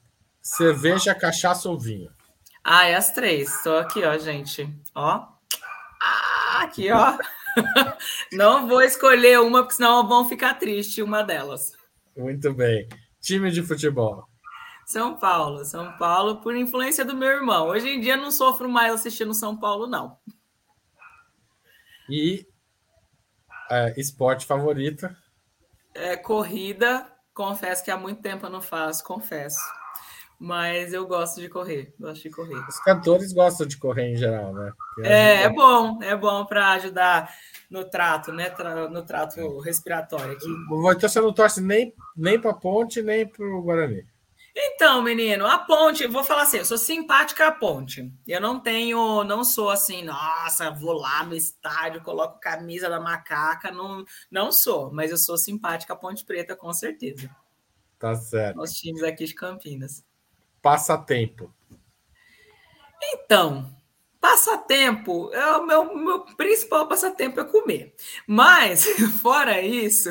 cerveja, 0.43 1.15
cachaça 1.15 1.71
ou 1.71 1.81
vinho? 1.81 2.13
Ah, 2.63 2.87
é 2.87 2.95
as 2.95 3.11
três. 3.11 3.55
Estou 3.55 3.79
aqui, 3.79 4.05
ó, 4.05 4.19
gente. 4.19 4.69
Ó. 4.95 5.27
Ah, 6.03 6.61
aqui, 6.63 6.93
ó. 6.93 7.17
não 8.33 8.69
vou 8.69 8.83
escolher 8.83 9.41
uma, 9.41 9.63
porque 9.63 9.75
senão 9.75 10.07
vão 10.07 10.29
ficar 10.29 10.55
triste 10.55 11.03
uma 11.03 11.23
delas. 11.23 11.73
Muito 12.17 12.53
bem. 12.53 12.89
Time 13.21 13.51
de 13.51 13.63
futebol. 13.63 14.29
São 14.87 15.17
Paulo, 15.17 15.65
São 15.65 15.97
Paulo, 15.97 16.41
por 16.41 16.55
influência 16.55 17.05
do 17.05 17.17
meu 17.17 17.29
irmão. 17.29 17.69
Hoje 17.69 17.89
em 17.89 18.01
dia 18.01 18.17
não 18.17 18.31
sofro 18.31 18.69
mais 18.69 18.93
assistindo 18.93 19.33
São 19.33 19.57
Paulo, 19.57 19.87
não. 19.87 20.19
E 22.09 22.47
é, 23.71 23.99
esporte 23.99 24.45
favorito? 24.45 25.09
É, 25.95 26.17
corrida, 26.17 27.11
confesso 27.33 27.83
que 27.83 27.91
há 27.91 27.97
muito 27.97 28.21
tempo 28.21 28.45
eu 28.47 28.51
não 28.51 28.61
faço, 28.61 29.03
confesso. 29.05 29.61
Mas 30.45 30.93
eu 30.93 31.07
gosto 31.07 31.41
de 31.41 31.49
correr, 31.49 31.95
gosto 31.99 32.25
de 32.25 32.29
correr. 32.29 32.63
Os 32.69 32.79
cantores 32.81 33.33
gostam 33.33 33.67
de 33.67 33.79
correr 33.79 34.13
em 34.13 34.17
geral, 34.17 34.53
né? 34.53 34.75
É, 34.99 35.45
é 35.45 35.49
bom, 35.49 35.99
é 36.03 36.15
bom 36.15 36.45
para 36.45 36.73
ajudar 36.73 37.35
no 37.71 37.83
trato, 37.83 38.31
né? 38.31 38.55
No 38.91 39.03
trato 39.03 39.59
respiratório 39.61 40.33
aqui. 40.33 40.45
Então 40.47 41.09
você 41.09 41.19
não 41.19 41.33
torce 41.33 41.63
nem, 41.63 41.95
nem 42.15 42.39
para 42.39 42.53
ponte, 42.53 43.01
nem 43.01 43.27
para 43.27 43.43
o 43.43 43.63
Guarani. 43.63 44.07
Então, 44.55 45.01
menino, 45.01 45.47
a 45.47 45.57
ponte, 45.61 46.07
vou 46.07 46.23
falar 46.23 46.43
assim, 46.43 46.59
eu 46.59 46.67
sou 46.67 46.77
simpática 46.77 47.47
à 47.47 47.51
ponte. 47.51 48.13
Eu 48.29 48.39
não 48.39 48.61
tenho, 48.61 49.25
não 49.25 49.43
sou 49.45 49.71
assim, 49.71 50.05
nossa, 50.05 50.71
vou 50.71 50.93
lá 50.93 51.25
no 51.25 51.35
estádio, 51.35 52.03
coloco 52.03 52.39
camisa 52.39 52.91
da 52.91 53.01
macaca, 53.01 53.71
não, 53.71 54.05
não 54.31 54.53
sou, 54.53 54.93
mas 54.93 55.11
eu 55.11 55.17
sou 55.17 55.39
simpática 55.39 55.95
à 55.95 55.97
Ponte 55.97 56.23
Preta, 56.23 56.55
com 56.55 56.71
certeza. 56.75 57.35
Tá 57.99 58.15
certo. 58.15 58.61
Os 58.61 58.73
times 58.73 59.03
aqui 59.03 59.25
de 59.25 59.35
Campinas. 59.35 60.05
Passatempo. 60.65 61.55
Então, 63.03 63.71
passatempo, 64.19 65.31
é 65.35 65.57
o 65.59 65.67
meu, 65.67 65.95
meu 65.95 66.21
principal 66.37 66.89
passatempo 66.89 67.39
é 67.39 67.45
comer. 67.45 67.95
Mas, 68.27 68.87
fora 69.21 69.61
isso, 69.61 70.09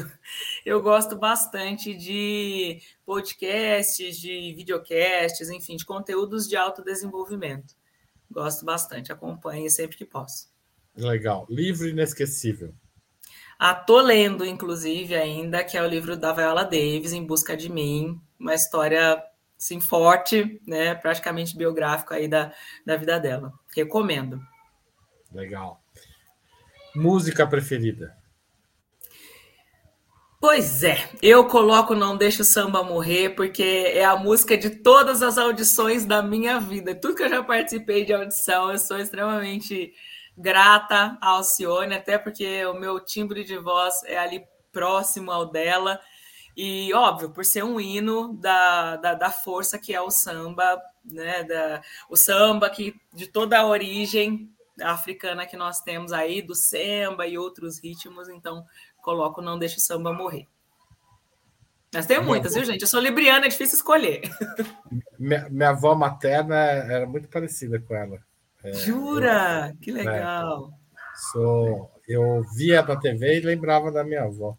eu 0.64 0.80
gosto 0.80 1.16
bastante 1.16 1.96
de 1.96 2.80
podcasts, 3.04 4.20
de 4.20 4.54
videocasts, 4.56 5.50
enfim, 5.50 5.76
de 5.76 5.86
conteúdos 5.86 6.48
de 6.48 6.56
autodesenvolvimento. 6.56 7.74
Gosto 8.30 8.64
bastante, 8.64 9.12
acompanho 9.12 9.68
sempre 9.72 9.98
que 9.98 10.06
posso. 10.06 10.50
Legal. 10.96 11.48
Livro 11.50 11.88
inesquecível. 11.88 12.76
Ah, 13.58 13.74
tô 13.74 14.00
lendo, 14.00 14.46
inclusive, 14.46 15.16
ainda, 15.16 15.64
que 15.64 15.76
é 15.76 15.82
o 15.82 15.88
livro 15.88 16.16
da 16.16 16.32
Viola 16.32 16.64
Davis, 16.64 17.12
Em 17.12 17.26
Busca 17.26 17.58
de 17.58 17.72
Mim, 17.72 18.22
uma 18.40 18.54
história 18.54 19.33
sim, 19.64 19.80
forte, 19.80 20.62
né, 20.68 20.94
praticamente 20.94 21.56
biográfico 21.56 22.14
aí 22.14 22.28
da, 22.28 22.52
da 22.86 22.98
vida 22.98 23.20
dela. 23.20 23.54
Recomendo. 23.76 24.42
Legal. 25.32 25.82
Música 26.94 27.48
preferida? 27.48 28.16
Pois 30.40 30.84
é, 30.84 30.98
eu 31.22 31.48
coloco 31.48 31.96
Não 31.96 32.18
Deixa 32.18 32.42
o 32.42 32.46
Samba 32.46 32.84
Morrer, 32.84 33.30
porque 33.30 33.64
é 33.64 34.04
a 34.04 34.18
música 34.18 34.58
de 34.58 34.70
todas 34.70 35.24
as 35.24 35.38
audições 35.38 36.06
da 36.06 36.22
minha 36.22 36.60
vida. 36.60 36.94
Tudo 36.94 37.16
que 37.16 37.24
eu 37.24 37.30
já 37.30 37.42
participei 37.42 38.04
de 38.04 38.12
audição, 38.12 38.70
eu 38.70 38.78
sou 38.78 39.00
extremamente 39.00 39.94
grata 40.38 41.18
a 41.22 41.30
Alcione, 41.30 41.96
até 41.96 42.18
porque 42.18 42.66
o 42.66 42.74
meu 42.74 43.00
timbre 43.00 43.46
de 43.46 43.58
voz 43.58 44.04
é 44.04 44.18
ali 44.18 44.44
próximo 44.74 45.32
ao 45.32 45.50
dela. 45.50 46.02
E, 46.56 46.94
óbvio, 46.94 47.32
por 47.32 47.44
ser 47.44 47.64
um 47.64 47.80
hino 47.80 48.34
da, 48.34 48.96
da, 48.98 49.14
da 49.14 49.32
força 49.32 49.80
que 49.80 49.94
é 49.94 50.02
o 50.02 50.12
samba, 50.12 50.82
né? 51.04 51.44
Da, 51.44 51.82
o 52.10 52.16
samba 52.16 52.70
que 52.70 52.96
de 53.14 53.28
toda 53.28 53.60
a 53.60 53.66
origem 53.66 54.50
africana 54.82 55.46
que 55.46 55.58
nós 55.58 55.80
temos 55.82 56.12
aí, 56.12 56.42
do 56.42 56.56
samba 56.56 57.28
e 57.28 57.38
outros 57.38 57.80
ritmos, 57.84 58.30
então 58.30 58.66
coloco 59.02 59.42
Não 59.42 59.60
Deixe 59.60 59.78
o 59.78 59.82
Samba 59.82 60.14
Morrer. 60.14 60.48
Mas 61.94 62.08
tem 62.08 62.20
muitas, 62.20 62.56
viu, 62.56 62.66
gente? 62.66 62.82
Eu 62.82 62.88
sou 62.88 63.00
libriana, 63.00 63.46
é 63.46 63.50
difícil 63.50 63.76
escolher. 63.76 64.22
Minha, 65.20 65.48
minha 65.50 65.70
avó 65.70 65.94
materna 65.94 66.56
era 66.56 67.06
muito 67.06 67.30
parecida 67.30 67.80
com 67.80 67.96
ela. 67.96 68.20
É, 68.64 68.74
Jura? 68.74 69.70
Eu, 69.70 69.78
que 69.78 69.92
legal. 69.92 70.72
É, 70.72 71.18
sou, 71.32 71.92
eu 72.08 72.44
via 72.56 72.82
na 72.82 72.96
TV 72.96 73.38
e 73.38 73.42
lembrava 73.42 73.92
da 73.92 74.04
minha 74.04 74.24
avó. 74.24 74.58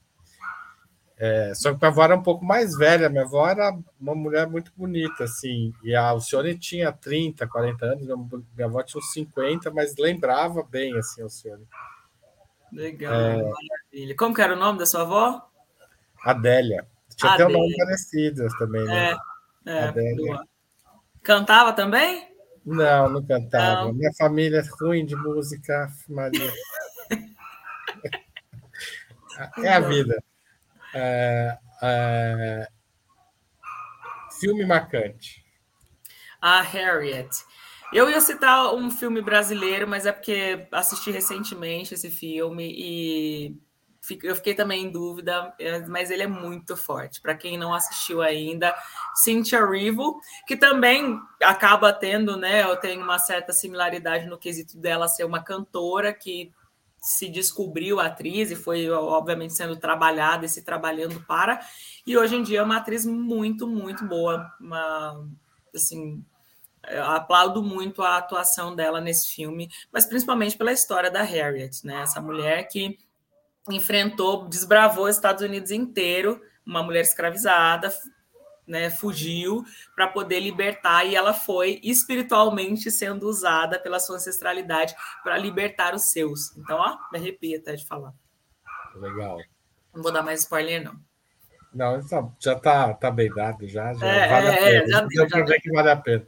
É, 1.16 1.54
só 1.54 1.72
que 1.72 1.78
minha 1.78 1.90
avó 1.90 2.04
era 2.04 2.16
um 2.16 2.22
pouco 2.22 2.44
mais 2.44 2.76
velha, 2.76 3.08
minha 3.08 3.22
avó 3.22 3.48
era 3.48 3.76
uma 4.00 4.14
mulher 4.14 4.48
muito 4.48 4.72
bonita, 4.76 5.24
assim, 5.24 5.72
e 5.82 5.94
a 5.94 6.08
Alcione 6.08 6.58
tinha 6.58 6.90
30, 6.90 7.46
40 7.46 7.86
anos, 7.86 8.06
minha 8.54 8.66
avó 8.66 8.82
tinha 8.82 8.98
uns 8.98 9.12
50, 9.12 9.70
mas 9.70 9.94
lembrava 9.96 10.64
bem, 10.64 10.96
assim, 10.98 11.20
a 11.20 11.24
Alcione. 11.24 11.66
Legal, 12.72 13.14
é... 13.14 13.36
maravilha. 13.36 14.16
Como 14.16 14.34
que 14.34 14.42
era 14.42 14.54
o 14.54 14.58
nome 14.58 14.80
da 14.80 14.86
sua 14.86 15.02
avó? 15.02 15.48
Adélia. 16.24 16.84
Tinha 17.16 17.32
Adélia. 17.32 17.46
até 17.46 17.56
um 17.56 17.60
nome 17.60 17.76
parecido 17.76 18.48
também, 18.58 18.84
né? 18.84 19.16
É, 19.64 19.70
é 19.70 19.84
Adélia. 19.84 20.40
Cantava 21.22 21.72
também? 21.72 22.26
Não, 22.64 23.08
não 23.08 23.24
cantava. 23.24 23.84
Não. 23.84 23.92
Minha 23.92 24.10
família 24.18 24.58
é 24.58 24.64
ruim 24.80 25.06
de 25.06 25.14
música, 25.14 25.88
Maria. 26.08 26.52
é 29.62 29.68
a 29.68 29.80
vida. 29.80 30.20
É, 30.94 31.58
é... 31.82 32.68
Filme 34.40 34.64
marcante. 34.64 35.44
A 36.40 36.60
Harriet. 36.60 37.30
Eu 37.92 38.10
ia 38.10 38.20
citar 38.20 38.74
um 38.74 38.90
filme 38.90 39.22
brasileiro, 39.22 39.86
mas 39.86 40.04
é 40.04 40.12
porque 40.12 40.66
assisti 40.72 41.10
recentemente 41.10 41.94
esse 41.94 42.10
filme 42.10 42.74
e 42.76 43.56
eu 44.22 44.36
fiquei 44.36 44.54
também 44.54 44.84
em 44.84 44.90
dúvida, 44.90 45.54
é, 45.58 45.78
mas 45.86 46.10
ele 46.10 46.22
é 46.22 46.26
muito 46.26 46.76
forte. 46.76 47.20
Para 47.20 47.34
quem 47.34 47.56
não 47.56 47.72
assistiu 47.72 48.20
ainda, 48.20 48.74
Cynthia 49.14 49.58
Erivo, 49.58 50.20
que 50.46 50.56
também 50.56 51.18
acaba 51.42 51.92
tendo, 51.92 52.36
né? 52.36 52.64
Eu 52.64 52.76
tenho 52.76 53.02
uma 53.02 53.18
certa 53.18 53.52
similaridade 53.52 54.26
no 54.26 54.36
quesito 54.36 54.76
dela 54.76 55.08
ser 55.08 55.24
uma 55.24 55.42
cantora 55.42 56.12
que 56.12 56.52
se 57.04 57.28
descobriu 57.28 58.00
atriz 58.00 58.50
e 58.50 58.56
foi, 58.56 58.88
obviamente, 58.88 59.52
sendo 59.52 59.76
trabalhada 59.76 60.46
e 60.46 60.48
se 60.48 60.62
trabalhando 60.62 61.20
para. 61.20 61.60
E 62.06 62.16
hoje 62.16 62.34
em 62.34 62.42
dia 62.42 62.60
é 62.60 62.62
uma 62.62 62.78
atriz 62.78 63.04
muito, 63.04 63.68
muito 63.68 64.06
boa. 64.06 64.50
Uma, 64.58 65.22
assim, 65.74 66.24
aplaudo 67.04 67.62
muito 67.62 68.02
a 68.02 68.16
atuação 68.16 68.74
dela 68.74 69.02
nesse 69.02 69.34
filme, 69.34 69.70
mas 69.92 70.06
principalmente 70.06 70.56
pela 70.56 70.72
história 70.72 71.10
da 71.10 71.22
Harriet, 71.22 71.84
né? 71.84 72.00
Essa 72.00 72.22
mulher 72.22 72.68
que 72.68 72.98
enfrentou, 73.68 74.48
desbravou 74.48 75.04
os 75.04 75.16
Estados 75.16 75.42
Unidos 75.42 75.70
inteiro, 75.70 76.40
uma 76.64 76.82
mulher 76.82 77.02
escravizada, 77.02 77.92
né, 78.66 78.90
fugiu 78.90 79.64
para 79.94 80.08
poder 80.08 80.40
libertar 80.40 81.04
e 81.04 81.14
ela 81.14 81.34
foi 81.34 81.80
espiritualmente 81.82 82.90
sendo 82.90 83.28
usada 83.28 83.78
pela 83.78 84.00
sua 84.00 84.16
ancestralidade 84.16 84.94
para 85.22 85.36
libertar 85.38 85.94
os 85.94 86.10
seus. 86.10 86.56
Então, 86.56 86.78
ó, 86.78 86.96
me 87.12 87.18
arrepia 87.18 87.58
até 87.58 87.74
de 87.74 87.86
falar. 87.86 88.12
Legal. 88.96 89.38
Não 89.94 90.02
vou 90.02 90.12
dar 90.12 90.22
mais 90.22 90.40
spoiler, 90.40 90.82
não. 90.82 90.98
Não, 91.72 92.00
já 92.38 92.54
tá, 92.54 92.94
tá 92.94 93.10
bem 93.10 93.28
dado, 93.34 93.66
já. 93.66 93.92
já 93.94 94.06
é, 94.06 94.28
vale 94.28 94.46
é, 94.46 94.76
é, 94.76 94.86
já 94.86 95.00
deu, 95.00 95.28
já 95.28 95.44
ver 95.44 95.60
que 95.60 95.70
vale 95.72 95.90
a 95.90 95.96
pena. 95.96 96.24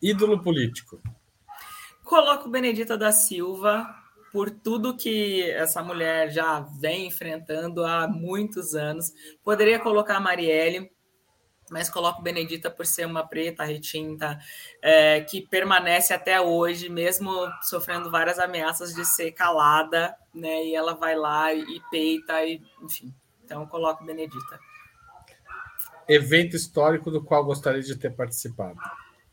Ídolo 0.00 0.42
político. 0.42 1.00
Coloco 2.02 2.48
Benedita 2.48 2.96
da 2.96 3.12
Silva 3.12 3.94
por 4.32 4.50
tudo 4.50 4.96
que 4.96 5.42
essa 5.50 5.82
mulher 5.82 6.30
já 6.30 6.60
vem 6.60 7.06
enfrentando 7.06 7.84
há 7.84 8.08
muitos 8.08 8.74
anos. 8.74 9.12
Poderia 9.44 9.78
colocar 9.78 10.16
a 10.16 10.20
Marielle, 10.20 10.90
mas 11.70 11.88
coloco 11.88 12.20
Benedita 12.20 12.68
por 12.68 12.84
ser 12.84 13.06
uma 13.06 13.26
preta 13.26 13.64
retinta 13.64 14.38
é, 14.82 15.20
que 15.20 15.40
permanece 15.40 16.12
até 16.12 16.40
hoje, 16.40 16.88
mesmo 16.88 17.30
sofrendo 17.62 18.10
várias 18.10 18.38
ameaças 18.40 18.92
de 18.92 19.04
ser 19.04 19.30
calada, 19.30 20.14
né? 20.34 20.64
E 20.66 20.74
ela 20.74 20.94
vai 20.94 21.14
lá 21.14 21.54
e 21.54 21.80
peita, 21.90 22.44
e, 22.44 22.60
enfim. 22.82 23.14
Então 23.44 23.64
coloco 23.66 24.04
Benedita. 24.04 24.58
Evento 26.08 26.56
histórico 26.56 27.08
do 27.08 27.22
qual 27.22 27.44
gostaria 27.44 27.82
de 27.82 27.96
ter 27.96 28.10
participado. 28.10 28.76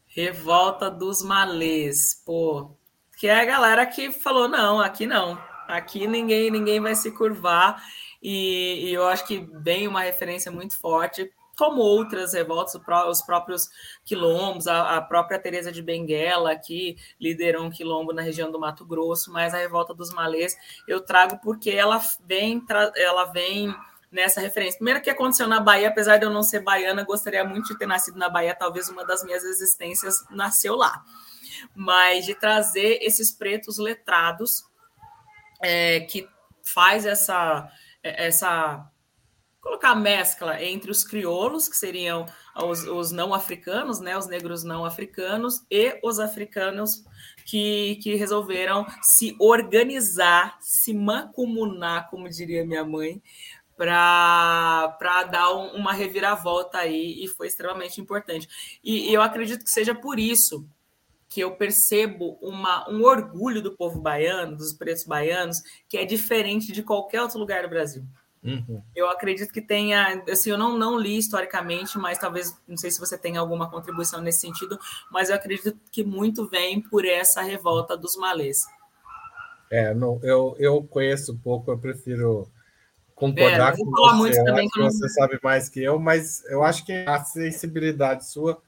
Revolta 0.05 0.91
dos 0.91 1.23
Malês, 1.23 2.21
pô, 2.23 2.71
que 3.17 3.27
é 3.27 3.39
a 3.39 3.45
galera 3.45 3.85
que 3.85 4.11
falou 4.11 4.47
não, 4.47 4.79
aqui 4.79 5.07
não, 5.07 5.41
aqui 5.67 6.07
ninguém 6.07 6.51
ninguém 6.51 6.79
vai 6.79 6.93
se 6.93 7.11
curvar. 7.11 7.81
E, 8.21 8.89
e 8.89 8.93
eu 8.93 9.07
acho 9.07 9.25
que 9.25 9.47
vem 9.53 9.87
uma 9.87 10.01
referência 10.01 10.51
muito 10.51 10.79
forte 10.79 11.31
como 11.57 11.81
outras 11.81 12.33
revoltas, 12.33 12.79
os 13.09 13.21
próprios 13.21 13.69
quilombos, 14.05 14.67
a, 14.67 15.01
própria 15.01 15.39
Teresa 15.39 15.71
de 15.71 15.81
Benguela, 15.81 16.55
que 16.55 16.95
liderou 17.19 17.63
um 17.63 17.71
quilombo 17.71 18.13
na 18.13 18.21
região 18.21 18.51
do 18.51 18.59
Mato 18.59 18.85
Grosso, 18.85 19.31
mas 19.31 19.53
a 19.53 19.57
revolta 19.57 19.93
dos 19.93 20.13
malês 20.13 20.55
eu 20.87 21.01
trago 21.01 21.39
porque 21.41 21.71
ela 21.71 21.99
vem, 22.25 22.63
ela 22.95 23.25
vem 23.25 23.75
nessa 24.11 24.39
referência. 24.39 24.77
Primeiro 24.77 25.01
que 25.01 25.09
aconteceu 25.09 25.47
na 25.47 25.59
Bahia, 25.59 25.89
apesar 25.89 26.17
de 26.17 26.25
eu 26.25 26.29
não 26.29 26.43
ser 26.43 26.59
baiana, 26.59 27.03
gostaria 27.03 27.43
muito 27.43 27.69
de 27.69 27.77
ter 27.77 27.87
nascido 27.87 28.19
na 28.19 28.29
Bahia, 28.29 28.53
talvez 28.53 28.87
uma 28.87 29.03
das 29.03 29.23
minhas 29.23 29.43
existências 29.43 30.23
nasceu 30.29 30.75
lá. 30.75 31.03
Mas 31.75 32.25
de 32.25 32.35
trazer 32.35 32.99
esses 33.01 33.31
pretos 33.31 33.79
letrados 33.79 34.63
é, 35.59 36.01
que 36.01 36.29
faz 36.63 37.03
essa 37.05 37.67
essa 38.03 38.89
colocar 39.67 39.91
a 39.91 39.95
mescla 39.95 40.63
entre 40.63 40.89
os 40.89 41.03
crioulos, 41.03 41.67
que 41.67 41.75
seriam 41.75 42.25
os, 42.55 42.83
os, 42.87 43.11
não 43.11 43.33
africanos, 43.33 43.99
né, 43.99 44.17
os 44.17 44.25
negros 44.25 44.63
não 44.63 44.85
africanos, 44.85 45.65
e 45.69 45.99
os 46.01 46.19
africanos 46.19 47.03
que, 47.45 47.99
que 48.01 48.15
resolveram 48.15 48.85
se 49.01 49.35
organizar, 49.39 50.57
se 50.61 50.93
mancomunar, 50.93 52.09
como 52.09 52.29
diria 52.29 52.65
minha 52.65 52.85
mãe, 52.85 53.21
para 53.75 55.23
dar 55.29 55.53
um, 55.53 55.75
uma 55.75 55.91
reviravolta 55.91 56.77
aí, 56.77 57.21
e 57.21 57.27
foi 57.27 57.47
extremamente 57.47 57.99
importante. 57.99 58.47
E, 58.81 59.09
e 59.09 59.13
eu 59.13 59.21
acredito 59.21 59.65
que 59.65 59.69
seja 59.69 59.93
por 59.93 60.17
isso 60.17 60.65
que 61.27 61.41
eu 61.41 61.57
percebo 61.57 62.39
uma, 62.41 62.89
um 62.89 63.03
orgulho 63.03 63.61
do 63.61 63.75
povo 63.75 63.99
baiano, 63.99 64.55
dos 64.55 64.71
pretos 64.71 65.03
baianos, 65.03 65.61
que 65.89 65.97
é 65.97 66.05
diferente 66.05 66.71
de 66.71 66.81
qualquer 66.81 67.21
outro 67.21 67.37
lugar 67.37 67.63
do 67.63 67.69
Brasil. 67.69 68.05
Uhum. 68.47 68.81
Eu 68.95 69.09
acredito 69.09 69.51
que 69.51 69.61
tenha, 69.61 70.23
assim, 70.29 70.51
eu 70.51 70.57
não, 70.57 70.77
não 70.77 70.97
li 70.97 71.17
historicamente, 71.17 71.97
mas 71.97 72.17
talvez, 72.17 72.57
não 72.65 72.77
sei 72.77 72.89
se 72.89 72.99
você 72.99 73.17
tem 73.17 73.35
alguma 73.35 73.69
contribuição 73.69 74.21
nesse 74.21 74.39
sentido, 74.39 74.79
mas 75.11 75.29
eu 75.29 75.35
acredito 75.35 75.77
que 75.91 76.01
muito 76.01 76.47
vem 76.47 76.81
por 76.81 77.05
essa 77.05 77.41
revolta 77.41 77.97
dos 77.97 78.15
malês. 78.15 78.65
É, 79.69 79.93
não, 79.93 80.17
eu, 80.23 80.55
eu 80.59 80.81
conheço 80.81 81.37
pouco, 81.43 81.69
eu 81.69 81.77
prefiro 81.77 82.49
concordar 83.13 83.73
é, 83.73 83.77
com 83.77 83.91
você. 83.91 84.15
Muito 84.15 84.43
também 84.45 84.69
que 84.69 84.81
você 84.81 85.09
sabe 85.09 85.37
mais 85.43 85.67
que 85.67 85.83
eu, 85.83 85.99
mas 85.99 86.41
eu 86.45 86.63
acho 86.63 86.85
que 86.85 86.93
a 86.93 87.21
sensibilidade 87.25 88.29
sua 88.29 88.61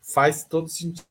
faz 0.00 0.42
todo 0.42 0.70
sentido. 0.70 1.06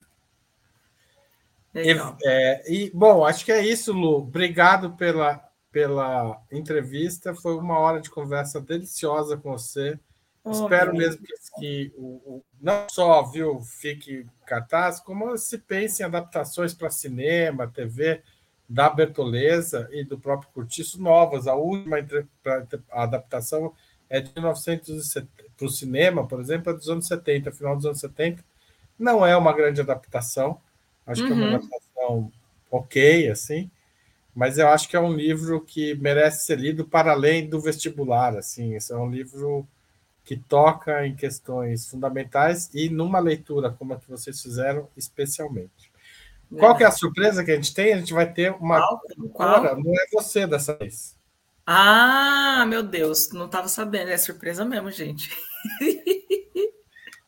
E, 1.75 1.95
é, 2.25 2.73
e, 2.73 2.89
bom, 2.91 3.23
acho 3.23 3.45
que 3.45 3.51
é 3.51 3.63
isso, 3.63 3.93
Lu. 3.93 4.17
Obrigado 4.17 4.93
pela, 4.93 5.46
pela 5.71 6.41
entrevista. 6.51 7.33
Foi 7.33 7.55
uma 7.55 7.77
hora 7.79 7.99
de 8.01 8.09
conversa 8.09 8.59
deliciosa 8.59 9.37
com 9.37 9.51
você. 9.51 9.99
Oh, 10.43 10.51
Espero 10.51 10.95
mesmo 10.95 11.21
que, 11.23 11.33
que 11.59 11.93
o, 11.97 12.05
o, 12.25 12.45
não 12.61 12.87
só 12.89 13.23
viu 13.23 13.59
fique 13.61 14.25
cartaz, 14.45 14.99
como 14.99 15.37
se 15.37 15.57
pense 15.57 16.01
em 16.01 16.05
adaptações 16.05 16.73
para 16.73 16.89
cinema, 16.89 17.67
TV 17.67 18.23
da 18.69 18.89
Bertoleza 18.89 19.89
e 19.91 20.03
do 20.03 20.17
próprio 20.17 20.49
Curtiço 20.51 21.01
novas. 21.01 21.47
A 21.47 21.55
última 21.55 21.97
a 22.91 23.03
adaptação 23.03 23.73
é 24.09 24.21
de 24.21 24.31
1970 24.33 25.27
para 25.57 25.65
o 25.65 25.69
cinema, 25.69 26.27
por 26.27 26.39
exemplo, 26.39 26.71
é 26.71 26.75
dos 26.75 26.87
anos 26.87 27.07
70, 27.07 27.51
final 27.51 27.75
dos 27.75 27.85
anos 27.85 27.99
70. 27.99 28.43
Não 28.97 29.25
é 29.25 29.35
uma 29.35 29.53
grande 29.53 29.81
adaptação, 29.81 30.59
acho 31.05 31.23
uhum. 31.23 31.27
que 31.27 31.33
é 31.33 31.35
uma 31.35 31.47
uhum. 31.47 31.55
adaptação 31.55 32.31
ok, 32.69 33.29
assim, 33.29 33.71
mas 34.37 34.59
eu 34.59 34.67
acho 34.67 34.87
que 34.87 34.95
é 34.95 34.99
um 34.99 35.15
livro 35.15 35.59
que 35.61 35.95
merece 35.95 36.45
ser 36.45 36.59
lido 36.59 36.85
para 36.85 37.11
além 37.11 37.49
do 37.49 37.59
vestibular, 37.59 38.37
assim, 38.37 38.75
esse 38.75 38.93
é 38.93 38.95
um 38.95 39.09
livro 39.09 39.67
que 40.23 40.37
toca 40.37 41.07
em 41.07 41.15
questões 41.15 41.89
fundamentais 41.89 42.69
e 42.71 42.87
numa 42.87 43.17
leitura 43.17 43.71
como 43.71 43.95
a 43.95 43.97
que 43.97 44.07
vocês 44.07 44.39
fizeram, 44.39 44.87
especialmente. 44.95 45.91
É. 46.53 46.59
Qual 46.59 46.77
que 46.77 46.83
é 46.83 46.85
a 46.85 46.91
surpresa 46.91 47.43
que 47.43 47.49
a 47.49 47.55
gente 47.55 47.73
tem? 47.73 47.93
A 47.93 47.97
gente 47.97 48.13
vai 48.13 48.31
ter 48.31 48.51
uma 48.51 48.79
qual, 49.33 49.63
não 49.75 49.91
é 49.95 50.05
você 50.13 50.45
dessa 50.45 50.75
vez. 50.75 51.17
Ah, 51.65 52.63
meu 52.67 52.83
Deus, 52.83 53.31
não 53.31 53.47
estava 53.47 53.67
sabendo, 53.67 54.11
é 54.11 54.17
surpresa 54.19 54.63
mesmo, 54.63 54.91
gente. 54.91 55.31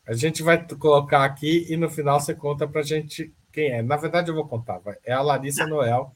a 0.06 0.12
gente 0.12 0.44
vai 0.44 0.64
colocar 0.76 1.24
aqui 1.24 1.66
e 1.68 1.76
no 1.76 1.90
final 1.90 2.20
você 2.20 2.36
conta 2.36 2.68
para 2.68 2.82
a 2.82 2.84
gente 2.84 3.34
quem 3.52 3.72
é. 3.72 3.82
Na 3.82 3.96
verdade, 3.96 4.30
eu 4.30 4.34
vou 4.36 4.46
contar. 4.46 4.78
Vai. 4.78 4.94
É 5.02 5.12
a 5.12 5.20
Larissa 5.20 5.66
Noel 5.66 6.14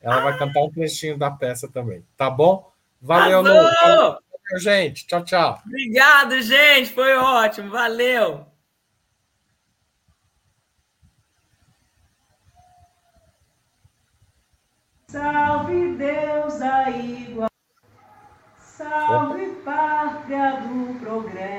ela 0.00 0.20
vai 0.20 0.38
cantar 0.38 0.62
um 0.62 0.70
trechinho 0.70 1.18
da 1.18 1.30
peça 1.30 1.68
também. 1.68 2.04
Tá 2.16 2.30
bom? 2.30 2.70
Valeu, 3.00 3.42
Lu. 3.42 3.52
Valeu, 3.52 4.18
gente. 4.58 5.06
Tchau, 5.06 5.24
tchau. 5.24 5.62
Obrigado, 5.66 6.40
gente. 6.42 6.92
Foi 6.92 7.16
ótimo. 7.16 7.70
Valeu. 7.70 8.46
Salve 15.08 15.96
Deus 15.96 16.58
da 16.58 16.90
igual. 16.90 17.48
Salve 18.58 19.46
pátria 19.64 20.60
do 20.60 21.00
progresso. 21.00 21.56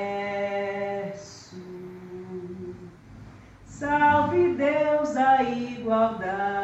Salve 3.64 4.54
Deus 4.54 5.14
da 5.14 5.42
igualdade. 5.42 6.58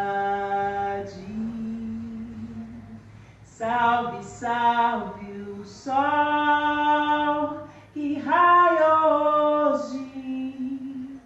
Salve, 3.64 4.22
salve 4.22 5.32
o 5.58 5.64
sol 5.64 7.66
que 7.94 8.18
raia 8.18 9.06
hoje, 9.06 11.18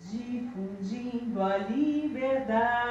difundindo 0.00 1.42
a 1.42 1.58
liberdade. 1.58 2.86